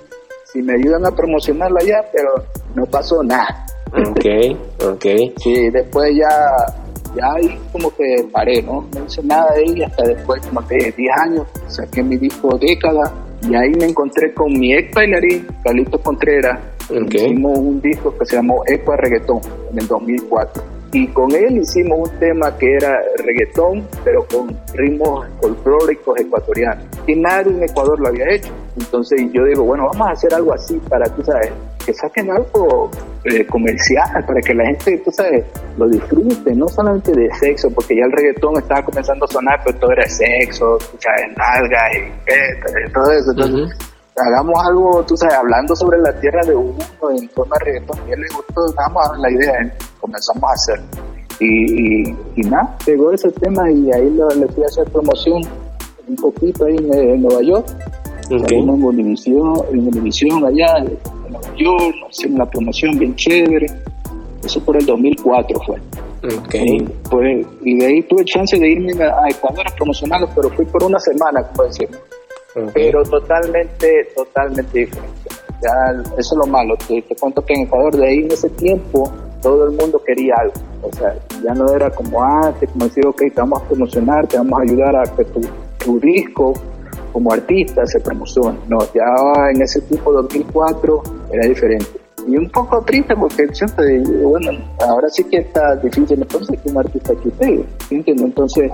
si 0.51 0.63
me 0.63 0.73
ayudan 0.73 1.05
a 1.05 1.11
promocionarlo 1.11 1.77
allá, 1.79 2.03
pero 2.11 2.43
no 2.73 2.87
pasó 2.87 3.21
nada. 3.21 3.67
Ok, 3.93 4.25
ok. 4.85 5.05
Sí, 5.37 5.69
después 5.69 6.15
ya, 6.15 6.29
ya 7.15 7.33
ahí 7.35 7.59
como 7.71 7.93
que 7.95 8.25
paré, 8.31 8.61
¿no? 8.61 8.87
No 8.93 9.05
hice 9.05 9.21
nada 9.23 9.53
de 9.53 9.61
ahí 9.61 9.83
hasta 9.83 10.03
después, 10.03 10.45
como 10.47 10.63
te 10.63 10.75
dije, 10.75 10.93
10 10.97 11.17
años, 11.17 11.47
saqué 11.67 12.01
mi 12.01 12.17
disco 12.17 12.57
Década 12.57 13.13
y 13.49 13.55
ahí 13.55 13.71
me 13.77 13.85
encontré 13.85 14.33
con 14.33 14.53
mi 14.57 14.73
ex 14.73 14.93
bailarín, 14.93 15.47
Carlito 15.63 15.99
Contreras. 15.99 16.59
Ok. 16.89 17.13
Hicimos 17.13 17.57
un 17.57 17.81
disco 17.81 18.15
que 18.17 18.25
se 18.25 18.35
llamó 18.35 18.63
Eco 18.67 18.95
Reggaetón 18.95 19.41
en 19.71 19.79
el 19.79 19.87
2004. 19.87 20.80
Y 20.93 21.07
con 21.07 21.31
él 21.31 21.57
hicimos 21.57 22.09
un 22.09 22.19
tema 22.19 22.55
que 22.57 22.75
era 22.75 23.01
reggaetón, 23.23 23.87
pero 24.03 24.25
con 24.27 24.57
ritmos 24.73 25.25
folclóricos 25.41 26.19
ecuatorianos. 26.19 26.85
Y 27.07 27.15
nadie 27.15 27.53
en 27.53 27.63
Ecuador 27.63 27.99
lo 27.99 28.09
había 28.09 28.29
hecho. 28.29 28.51
Entonces 28.77 29.21
yo 29.31 29.45
digo, 29.45 29.63
bueno, 29.63 29.87
vamos 29.93 30.07
a 30.07 30.11
hacer 30.11 30.33
algo 30.33 30.53
así 30.53 30.81
para, 30.89 31.05
tú 31.15 31.23
sabes, 31.23 31.51
que 31.85 31.93
saquen 31.93 32.29
algo 32.29 32.91
eh, 33.23 33.45
comercial, 33.45 34.23
para 34.25 34.41
que 34.41 34.53
la 34.53 34.65
gente, 34.65 34.97
tú 34.99 35.11
sabes, 35.11 35.45
lo 35.77 35.87
disfrute, 35.87 36.53
no 36.55 36.67
solamente 36.67 37.11
de 37.11 37.33
sexo, 37.35 37.69
porque 37.71 37.95
ya 37.95 38.03
el 38.05 38.11
reggaetón 38.11 38.57
estaba 38.57 38.83
comenzando 38.83 39.25
a 39.25 39.27
sonar, 39.29 39.61
pero 39.63 39.77
todo 39.79 39.91
era 39.91 40.07
sexo, 40.07 40.77
tú 40.77 40.97
sabes, 40.99 41.37
nalga 41.37 41.79
y 41.93 42.91
todo 42.91 43.11
eso. 43.11 43.31
Entonces, 43.31 43.90
hagamos 44.21 44.55
algo, 44.67 45.03
tú 45.05 45.17
sabes, 45.17 45.35
hablando 45.35 45.75
sobre 45.75 45.99
la 45.99 46.13
tierra 46.19 46.41
de 46.45 46.55
uno 46.55 46.77
en 47.17 47.29
forma 47.29 47.55
de 47.59 47.65
reggaetón. 47.65 47.97
Y 48.07 48.11
él 48.11 48.21
le 48.21 48.27
gustó, 48.35 48.61
damos 48.73 49.19
la 49.19 49.31
idea, 49.31 49.53
¿eh? 49.63 49.73
comenzamos 49.99 50.43
a 50.43 50.53
hacer. 50.53 50.81
Y, 51.39 52.09
y, 52.09 52.15
y 52.35 52.41
nada, 52.43 52.77
pegó 52.85 53.11
ese 53.11 53.31
tema 53.31 53.69
y 53.71 53.91
ahí 53.91 54.09
lo, 54.11 54.29
le 54.29 54.47
fui 54.47 54.63
a 54.63 54.67
hacer 54.67 54.89
promoción 54.91 55.41
un 56.07 56.15
poquito 56.15 56.65
ahí 56.65 56.77
en, 56.77 56.93
en 56.93 57.21
Nueva 57.21 57.41
York. 57.41 57.67
Ok. 58.29 58.41
Salimos 58.47 58.75
en 58.75 58.85
Univisión, 58.85 60.37
en 60.37 60.45
allá 60.45 60.77
en 60.77 60.97
Nueva 61.29 61.55
York, 61.57 61.95
hicimos 62.11 62.35
una 62.35 62.45
promoción 62.45 62.97
bien 62.97 63.15
chévere. 63.15 63.67
Eso 64.43 64.63
por 64.63 64.77
el 64.77 64.85
2004 64.85 65.59
fue. 65.65 65.75
Ok. 66.37 66.55
Y, 66.55 66.83
pues, 67.09 67.47
y 67.63 67.77
de 67.79 67.85
ahí 67.87 68.03
tuve 68.03 68.23
chance 68.25 68.57
de 68.57 68.69
irme 68.69 69.03
a 69.03 69.23
a 69.23 69.29
Ecuador 69.29 69.65
a 69.67 69.75
promocionarlo, 69.75 70.29
pero 70.35 70.49
fui 70.51 70.65
por 70.65 70.83
una 70.83 70.99
semana, 70.99 71.43
como 71.43 71.63
decimos 71.63 71.97
pero 72.73 73.03
totalmente, 73.03 74.09
totalmente 74.15 74.79
diferente. 74.79 75.29
Ya, 75.61 76.01
eso 76.17 76.35
es 76.35 76.37
lo 76.37 76.51
malo, 76.51 76.75
te, 76.87 77.01
te 77.03 77.15
cuento 77.15 77.45
que 77.45 77.53
en 77.53 77.61
Ecuador 77.61 77.95
de 77.95 78.07
ahí 78.07 78.17
en 78.19 78.31
ese 78.31 78.49
tiempo 78.49 79.11
todo 79.41 79.65
el 79.69 79.75
mundo 79.75 80.01
quería 80.03 80.35
algo, 80.39 80.53
o 80.81 80.91
sea, 80.93 81.15
ya 81.43 81.53
no 81.53 81.71
era 81.73 81.89
como 81.91 82.21
antes, 82.23 82.69
como 82.71 82.85
decir, 82.85 83.05
ok, 83.05 83.17
te 83.17 83.41
vamos 83.41 83.61
a 83.61 83.65
promocionar, 83.65 84.27
te 84.27 84.37
vamos 84.37 84.59
a 84.59 84.63
ayudar 84.63 84.95
a 84.95 85.03
que 85.03 85.23
tu, 85.25 85.41
tu 85.83 85.99
disco 85.99 86.53
como 87.13 87.31
artista 87.31 87.85
se 87.85 87.99
promocione, 87.99 88.57
no, 88.67 88.79
ya 88.93 89.51
en 89.53 89.61
ese 89.61 89.81
tiempo 89.81 90.11
2004 90.13 91.03
era 91.31 91.47
diferente. 91.47 92.01
Y 92.27 92.37
un 92.37 92.49
poco 92.49 92.81
triste 92.83 93.15
porque 93.15 93.47
siempre 93.53 93.99
bueno, 93.99 94.51
ahora 94.87 95.09
sí 95.09 95.23
que 95.23 95.37
está 95.37 95.75
difícil 95.77 96.21
entonces 96.21 96.59
que 96.61 96.69
un 96.69 96.77
artista 96.77 97.13
que 97.15 97.29
pegue, 97.31 97.65
¿sí 97.89 97.95
entiendes? 97.95 98.25
Entonces, 98.25 98.71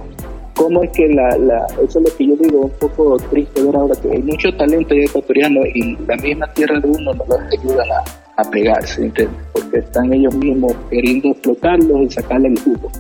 cómo 0.58 0.84
es 0.84 0.91
que 0.91 1.08
la, 1.08 1.38
la, 1.38 1.66
eso 1.84 1.99
es 1.99 2.10
lo 2.12 2.18
que 2.18 2.28
yo 2.28 2.36
digo, 2.36 2.62
un 2.62 2.72
poco 2.72 3.16
triste 3.30 3.64
ver 3.64 3.76
ahora 3.76 3.95
que 4.01 4.12
hay 4.12 4.22
mucho 4.24 4.51
talento 4.58 4.93
ya 4.95 5.03
ecuatoriano 5.03 5.62
y 5.74 5.95
la 6.08 6.16
misma 6.18 6.51
tierra 6.53 6.80
de 6.80 6.89
uno 6.89 7.14
no 7.14 7.26
los 7.26 7.39
ayudan 7.58 7.88
a, 7.91 8.41
a 8.41 8.43
pegarse, 8.49 9.03
¿entiendes? 9.03 9.39
Porque 9.53 9.78
están 9.78 10.12
ellos 10.12 10.36
mismos 10.36 10.74
queriendo 10.89 11.30
explotarlos 11.30 12.01
y 12.01 12.10
sacarle 12.10 12.49
el 12.49 12.60
jugo. 12.60 12.91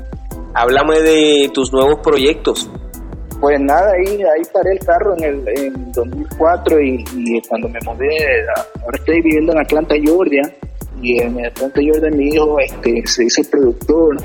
Háblame 0.53 0.99
de 1.01 1.51
tus 1.53 1.73
nuevos 1.73 1.99
proyectos. 1.99 2.69
Pues 3.39 3.59
nada, 3.59 3.91
ahí, 3.91 4.15
ahí 4.15 4.41
paré 4.51 4.71
el 4.73 4.79
carro 4.79 5.15
en 5.17 5.23
el 5.23 5.47
en 5.59 5.91
2004 5.91 6.81
y, 6.81 7.05
y 7.15 7.41
cuando 7.47 7.69
me 7.69 7.79
mudé, 7.85 8.17
ahora 8.83 8.97
estoy 8.97 9.21
viviendo 9.21 9.51
en 9.51 9.59
Atlanta, 9.59 9.95
Georgia, 10.01 10.41
y 11.01 11.21
en 11.21 11.45
Atlanta, 11.45 11.79
Georgia 11.79 12.09
mi 12.09 12.29
hijo 12.29 12.59
este, 12.59 13.05
se 13.05 13.25
hizo 13.25 13.43
productor, 13.49 14.17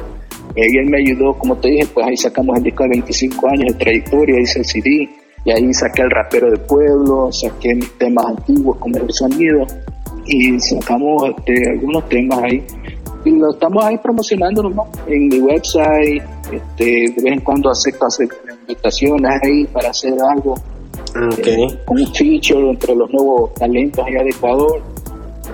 él 0.55 0.86
me 0.86 0.98
ayudó, 0.98 1.34
como 1.34 1.57
te 1.57 1.68
dije, 1.68 1.86
pues 1.92 2.07
ahí 2.07 2.16
sacamos 2.16 2.57
el 2.59 2.64
disco 2.64 2.82
de 2.84 2.90
25 2.90 3.48
años 3.48 3.72
de 3.72 3.74
trayectoria, 3.74 4.40
hice 4.40 4.59
el 4.59 4.64
CD, 4.64 5.09
y 5.44 5.50
ahí 5.50 5.72
saqué 5.74 6.03
el 6.03 6.11
rapero 6.11 6.50
del 6.50 6.61
pueblo, 6.61 7.32
saqué 7.32 7.74
mis 7.74 7.90
temas 7.98 8.26
antiguos 8.26 8.76
como 8.78 8.96
el 8.98 9.12
sonido, 9.12 9.66
y 10.26 10.61
sacamos 10.61 11.30
este, 11.30 11.70
algunos 11.70 12.09
temas 12.09 12.38
ahí. 12.42 12.64
Y 13.24 13.30
lo 13.30 13.53
estamos 13.53 13.84
ahí 13.84 13.96
promocionando 13.98 14.64
nomás 14.64 14.88
en 15.07 15.28
mi 15.28 15.38
website 15.38 16.22
este, 16.50 16.84
de 16.84 17.22
vez 17.22 17.32
en 17.34 17.40
cuando 17.40 17.70
acepto 17.70 18.07
hacer 18.07 18.28
invitaciones 18.62 19.30
ahí 19.42 19.64
para 19.66 19.90
hacer 19.90 20.14
algo. 20.34 20.53
Ok. 20.53 21.46
eh, 21.46 21.66
un 21.88 22.07
feature 22.14 22.70
entre 22.70 22.94
los 22.94 23.11
nuevos 23.11 23.55
talentos 23.55 24.05
allá 24.05 24.22
de 24.24 24.30
Ecuador. 24.30 24.82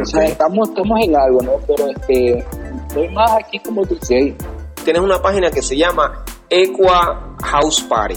O 0.00 0.04
sea 0.04 0.24
estamos, 0.24 0.68
estamos 0.68 1.00
en 1.02 1.16
algo 1.16 1.42
¿no? 1.42 1.52
pero 1.66 1.88
este 1.90 2.44
estoy 2.86 3.08
más 3.08 3.32
aquí 3.32 3.58
como 3.58 3.84
DJ 3.84 4.34
Tienes 4.88 5.02
una 5.02 5.20
página 5.20 5.50
que 5.50 5.60
se 5.60 5.76
llama 5.76 6.24
Equa 6.48 7.34
House 7.44 7.82
Party. 7.82 8.14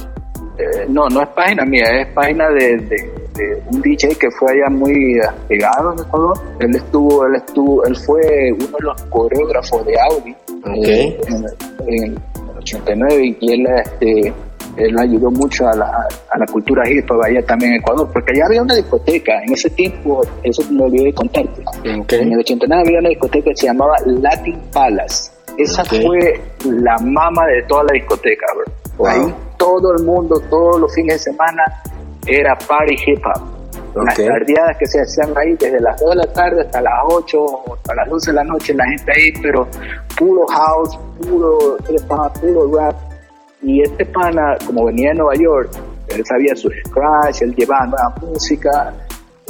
Eh, 0.58 0.86
no, 0.88 1.10
no 1.10 1.22
es 1.22 1.28
página 1.36 1.66
mía, 1.66 1.84
es 2.02 2.08
página 2.14 2.48
de, 2.50 2.78
de- 2.78 3.12
de 3.36 3.62
un 3.72 3.82
DJ 3.82 4.16
que 4.16 4.32
fue 4.32 4.54
allá 4.54 4.70
muy 4.70 5.20
pegado 5.50 5.92
en 5.92 6.00
Ecuador. 6.00 6.40
Él 6.60 6.74
estuvo, 6.74 7.26
él 7.26 7.36
estuvo, 7.36 7.84
él 7.86 7.96
fue 7.98 8.54
uno 8.54 8.68
de 8.78 8.84
los 8.86 9.02
coreógrafos 9.10 9.86
de 9.86 9.96
Audi 10.00 10.36
eh, 10.86 11.20
en, 11.28 12.06
en 12.06 12.14
el 12.14 12.58
89 12.60 13.38
y 13.42 13.52
él, 13.52 13.68
este, 13.84 14.34
él 14.78 14.98
ayudó 14.98 15.30
mucho 15.30 15.68
a 15.68 15.76
la, 15.76 16.08
a 16.30 16.38
la 16.40 16.46
cultura 16.46 16.90
hip 16.90 17.12
hop 17.12 17.22
allá 17.22 17.46
también 17.46 17.74
en 17.74 17.80
Ecuador, 17.82 18.10
porque 18.14 18.32
allá 18.34 18.46
había 18.46 18.62
una 18.62 18.76
discoteca, 18.76 19.44
en 19.44 19.52
ese 19.52 19.70
tiempo, 19.72 20.22
eso 20.44 20.64
me 20.72 20.84
olvidé 20.86 21.04
de 21.08 21.14
contarte. 21.14 21.64
En 22.22 22.32
el 22.32 22.40
89 22.40 22.84
había 22.88 23.00
una 23.00 23.10
discoteca 23.10 23.50
que 23.50 23.58
se 23.58 23.66
llamaba 23.68 23.98
Latin 24.06 24.58
Palace. 24.72 25.32
Esa 25.58 25.82
Ok. 25.84 25.90
fue 26.06 26.42
la 26.66 26.98
mama 27.00 27.46
de 27.48 27.64
toda 27.64 27.84
la 27.84 27.94
discoteca, 27.94 28.46
bro. 28.56 28.74
Wow. 28.98 29.08
Ahí 29.08 29.36
todo 29.58 29.94
el 29.98 30.04
mundo, 30.04 30.42
todos 30.50 30.80
los 30.80 30.94
fines 30.94 31.16
de 31.24 31.32
semana, 31.32 31.64
era 32.26 32.56
party 32.56 32.96
hip 33.06 33.20
hop. 33.26 33.42
Las 34.06 34.18
Ok. 34.18 34.26
tardeadas 34.26 34.78
que 34.78 34.86
se 34.86 35.00
hacían 35.02 35.38
ahí 35.38 35.56
desde 35.60 35.80
las 35.82 36.00
2 36.00 36.10
de 36.12 36.16
la 36.16 36.34
tarde 36.34 36.62
hasta 36.62 36.82
las 36.82 36.94
8 37.08 37.38
o 37.44 37.74
hasta 37.76 37.94
las 37.96 38.10
12 38.10 38.32
de 38.32 38.36
la 38.36 38.44
noche, 38.46 38.74
la 38.74 38.86
gente 38.86 39.12
ahí, 39.14 39.32
pero 39.42 39.68
puro 40.18 40.46
house, 40.48 40.98
puro 41.22 41.78
puro 42.40 42.78
rap. 42.78 42.96
Y 43.62 43.82
este 43.82 44.06
pana, 44.06 44.58
como 44.66 44.86
venía 44.86 45.10
de 45.10 45.16
Nueva 45.16 45.36
York, 45.36 45.70
él 46.08 46.24
sabía 46.26 46.56
su 46.56 46.70
scratch, 46.88 47.42
él 47.42 47.54
llevaba 47.56 47.86
nueva 47.86 48.16
música. 48.22 48.94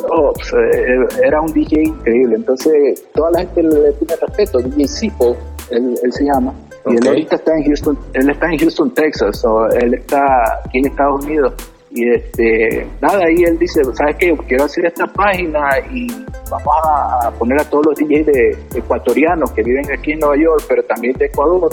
Oh, 0.10 0.34
pues, 0.34 0.52
eh, 0.54 1.24
era 1.24 1.40
un 1.42 1.54
DJ 1.54 1.84
increíble. 1.84 2.36
Entonces, 2.38 3.06
toda 3.14 3.30
la 3.32 3.40
gente 3.40 3.62
le 3.64 3.92
tiene 3.94 4.16
respeto. 4.20 4.60
DJ 4.60 4.88
Sipo, 4.88 5.38
él, 5.72 6.14
se 6.14 6.26
llama. 6.26 6.54
Y 6.86 6.96
él 6.96 7.08
ahorita 7.08 7.36
está 7.36 7.56
en 7.58 7.66
Houston, 7.66 7.98
él 8.14 8.30
está 8.30 8.48
en 8.52 8.60
Houston, 8.60 8.94
Texas, 8.94 9.46
o 9.46 9.68
él 9.70 9.94
está 9.94 10.62
aquí 10.66 10.80
en 10.80 10.88
Estados 10.88 11.26
Unidos. 11.26 11.54
Y 11.94 12.10
este, 12.10 12.88
nada, 13.02 13.26
ahí 13.26 13.44
él 13.44 13.60
dice, 13.60 13.84
¿sabes 13.94 14.16
qué? 14.18 14.30
Yo 14.30 14.38
quiero 14.38 14.64
hacer 14.64 14.86
esta 14.86 15.06
página 15.08 15.78
y 15.92 16.08
vamos 16.50 16.74
a 16.84 17.32
poner 17.32 17.60
a 17.60 17.66
todos 17.66 17.88
los 17.88 17.96
DJs 17.96 18.26
de, 18.28 18.58
ecuatorianos 18.76 19.52
que 19.52 19.62
viven 19.62 19.92
aquí 19.92 20.14
en 20.14 20.20
Nueva 20.20 20.38
York, 20.38 20.64
pero 20.70 20.84
también 20.84 21.18
de 21.18 21.26
Ecuador, 21.26 21.70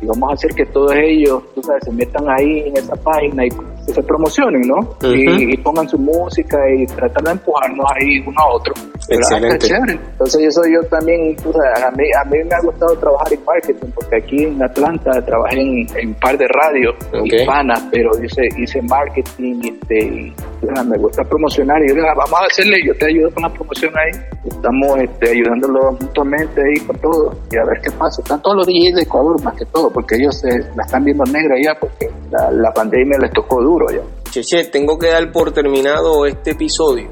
y 0.00 0.06
vamos 0.06 0.30
a 0.30 0.34
hacer 0.34 0.54
que 0.54 0.64
todos 0.66 0.92
ellos, 0.94 1.42
tú 1.54 1.62
sabes, 1.62 1.84
se 1.84 1.92
metan 1.92 2.24
ahí 2.28 2.68
en 2.68 2.76
esa 2.76 2.94
página 2.94 3.46
y 3.46 3.50
se 3.92 4.02
promocionen, 4.02 4.62
¿no? 4.62 4.96
y, 5.02 5.56
pongan 5.58 5.88
su 5.88 5.98
música 5.98 6.58
y 6.76 6.86
tratar 6.86 7.22
de 7.22 7.30
empujarnos 7.32 7.86
ahí 7.94 8.20
uno 8.26 8.40
a 8.40 8.54
otro. 8.54 8.74
Excelente. 9.08 9.66
Entonces 10.12 10.42
eso 10.48 10.62
yo 10.66 10.86
también, 10.88 11.36
a 11.84 11.90
mí, 11.92 12.04
a 12.14 12.24
mí 12.24 12.38
me 12.44 12.54
ha 12.54 12.60
gustado 12.60 12.96
trabajar 12.96 13.32
en 13.32 13.44
marketing, 13.44 13.88
porque 13.94 14.16
aquí 14.16 14.44
en 14.44 14.62
Atlanta 14.62 15.22
trabajé 15.24 15.60
en, 15.60 16.08
un 16.08 16.14
par 16.14 16.36
de 16.36 16.46
radios 16.48 16.94
hispanas, 17.24 17.82
pero 17.90 18.10
hice, 18.22 18.42
hice 18.58 18.82
marketing 18.82 19.60
este, 19.64 19.98
y 19.98 20.34
me 20.62 20.98
gusta 20.98 21.22
promocionar 21.24 21.82
y 21.84 21.88
yo 21.88 22.02
vamos 22.02 22.40
a 22.40 22.46
hacerle, 22.46 22.78
yo 22.84 22.94
te 22.94 23.06
ayudo 23.06 23.30
con 23.32 23.42
la 23.42 23.50
promoción 23.50 23.92
ahí. 23.96 24.20
Estamos 24.44 24.98
este, 24.98 25.30
ayudándolo 25.30 25.92
mutuamente 25.92 26.60
ahí 26.60 26.86
con 26.86 26.96
todo 26.98 27.34
y 27.50 27.56
a 27.56 27.64
ver 27.64 27.80
qué 27.82 27.90
pasa. 27.92 28.22
Están 28.22 28.42
todos 28.42 28.56
los 28.56 28.66
DJs 28.66 28.94
de 28.96 29.02
Ecuador 29.02 29.42
más 29.42 29.54
que 29.56 29.64
todo, 29.66 29.90
porque 29.90 30.16
ellos 30.16 30.38
se, 30.38 30.48
la 30.74 30.84
están 30.84 31.04
viendo 31.04 31.24
negra 31.24 31.54
ya, 31.62 31.74
porque 31.78 32.10
la, 32.30 32.50
la 32.50 32.72
pandemia 32.72 33.18
les 33.18 33.30
tocó 33.32 33.62
duro 33.62 33.77
ya. 33.90 34.02
Cheche, 34.30 34.64
tengo 34.66 34.98
que 34.98 35.08
dar 35.08 35.32
por 35.32 35.52
terminado 35.52 36.26
este 36.26 36.50
episodio. 36.50 37.10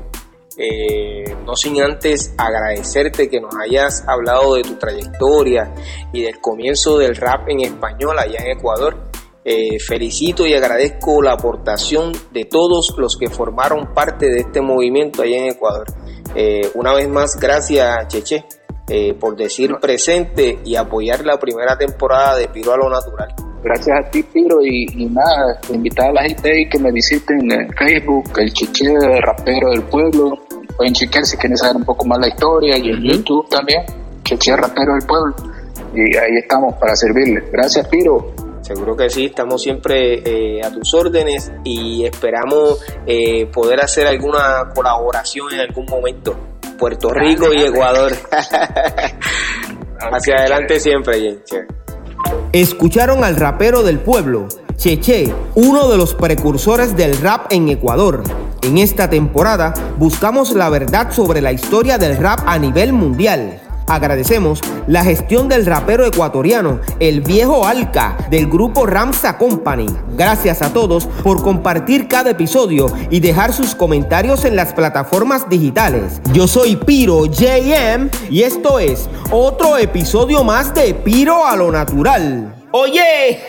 Eh, 0.58 1.36
no 1.44 1.54
sin 1.54 1.82
antes 1.82 2.34
agradecerte 2.38 3.28
que 3.28 3.40
nos 3.40 3.54
hayas 3.56 4.04
hablado 4.08 4.54
de 4.54 4.62
tu 4.62 4.76
trayectoria 4.76 5.74
y 6.14 6.22
del 6.22 6.40
comienzo 6.40 6.96
del 6.96 7.14
rap 7.14 7.48
en 7.48 7.60
español 7.60 8.18
allá 8.18 8.40
en 8.40 8.58
Ecuador. 8.58 8.96
Eh, 9.44 9.78
felicito 9.78 10.46
y 10.46 10.54
agradezco 10.54 11.22
la 11.22 11.32
aportación 11.32 12.12
de 12.32 12.46
todos 12.46 12.94
los 12.96 13.16
que 13.16 13.28
formaron 13.28 13.92
parte 13.94 14.26
de 14.26 14.40
este 14.40 14.60
movimiento 14.60 15.22
allá 15.22 15.36
en 15.36 15.52
Ecuador. 15.52 15.86
Eh, 16.34 16.70
una 16.74 16.94
vez 16.94 17.08
más, 17.08 17.38
gracias 17.38 18.08
Cheche 18.08 18.44
por 19.18 19.34
decir 19.34 19.74
presente 19.80 20.60
y 20.64 20.76
apoyar 20.76 21.24
la 21.24 21.40
primera 21.40 21.76
temporada 21.76 22.36
de 22.36 22.46
Piro 22.46 22.72
a 22.72 22.76
lo 22.76 22.88
Natural 22.88 23.34
gracias 23.66 23.98
a 23.98 24.10
ti, 24.10 24.22
Piro, 24.22 24.64
y, 24.64 25.06
nada, 25.06 25.58
invitar 25.72 26.10
a 26.10 26.12
la 26.12 26.22
gente 26.22 26.50
ahí 26.50 26.68
que 26.68 26.78
me 26.78 26.92
visiten 26.92 27.50
en 27.50 27.68
Facebook, 27.72 28.30
el 28.38 28.52
Chiche 28.52 28.94
Rapero 29.20 29.70
del 29.70 29.82
Pueblo. 29.82 30.38
Pueden 30.76 30.94
chequear 30.94 31.24
si 31.24 31.36
quieren 31.36 31.56
saber 31.56 31.76
un 31.76 31.84
poco 31.84 32.04
más 32.06 32.18
la 32.20 32.28
historia 32.28 32.78
y 32.78 32.90
en 32.90 33.02
YouTube 33.02 33.48
también, 33.48 33.82
Chiche 34.22 34.56
Rapero 34.56 34.92
del 34.94 35.06
Pueblo. 35.06 35.34
Y 35.94 36.16
ahí 36.16 36.36
estamos 36.38 36.74
para 36.74 36.94
servirles. 36.94 37.50
Gracias, 37.50 37.88
Piro. 37.88 38.34
Seguro 38.60 38.96
que 38.96 39.08
sí, 39.10 39.26
estamos 39.26 39.62
siempre 39.62 40.22
eh, 40.24 40.60
a 40.62 40.70
tus 40.70 40.92
órdenes 40.94 41.52
y 41.64 42.04
esperamos 42.04 42.84
eh, 43.06 43.46
poder 43.46 43.80
hacer 43.80 44.06
alguna 44.06 44.70
colaboración 44.74 45.52
en 45.52 45.60
algún 45.60 45.86
momento. 45.86 46.36
Puerto 46.78 47.10
Rico 47.10 47.52
y 47.52 47.62
Ecuador. 47.62 48.12
Hacia 49.98 50.34
adelante 50.36 50.78
siempre, 50.78 51.20
gente. 51.20 51.85
Escucharon 52.52 53.24
al 53.24 53.36
rapero 53.36 53.82
del 53.82 53.98
pueblo, 53.98 54.46
Cheche, 54.76 55.34
uno 55.56 55.88
de 55.88 55.96
los 55.96 56.14
precursores 56.14 56.96
del 56.96 57.18
rap 57.18 57.52
en 57.52 57.68
Ecuador. 57.68 58.22
En 58.62 58.78
esta 58.78 59.10
temporada 59.10 59.74
buscamos 59.98 60.52
la 60.52 60.68
verdad 60.68 61.10
sobre 61.10 61.40
la 61.40 61.52
historia 61.52 61.98
del 61.98 62.16
rap 62.16 62.40
a 62.46 62.58
nivel 62.58 62.92
mundial. 62.92 63.60
Agradecemos 63.88 64.60
la 64.88 65.04
gestión 65.04 65.48
del 65.48 65.64
rapero 65.64 66.04
ecuatoriano, 66.04 66.80
el 66.98 67.20
viejo 67.20 67.66
Alca, 67.66 68.16
del 68.30 68.48
grupo 68.48 68.84
Ramsa 68.84 69.38
Company. 69.38 69.86
Gracias 70.16 70.60
a 70.60 70.72
todos 70.72 71.06
por 71.06 71.40
compartir 71.42 72.08
cada 72.08 72.30
episodio 72.30 72.92
y 73.10 73.20
dejar 73.20 73.52
sus 73.52 73.76
comentarios 73.76 74.44
en 74.44 74.56
las 74.56 74.72
plataformas 74.72 75.48
digitales. 75.48 76.20
Yo 76.32 76.48
soy 76.48 76.74
Piro 76.74 77.26
JM 77.26 78.10
y 78.28 78.42
esto 78.42 78.80
es 78.80 79.08
otro 79.30 79.78
episodio 79.78 80.42
más 80.42 80.74
de 80.74 80.92
Piro 80.92 81.46
a 81.46 81.54
lo 81.54 81.70
Natural. 81.70 82.66
Oye, 82.72 83.40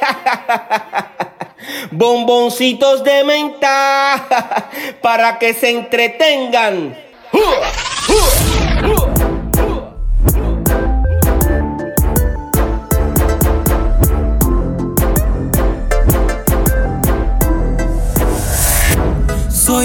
bomboncitos 1.92 3.04
de 3.04 3.24
menta 3.24 4.28
para 5.02 5.40
que 5.40 5.56
se 5.56 5.72
entretengan. 5.72 6.96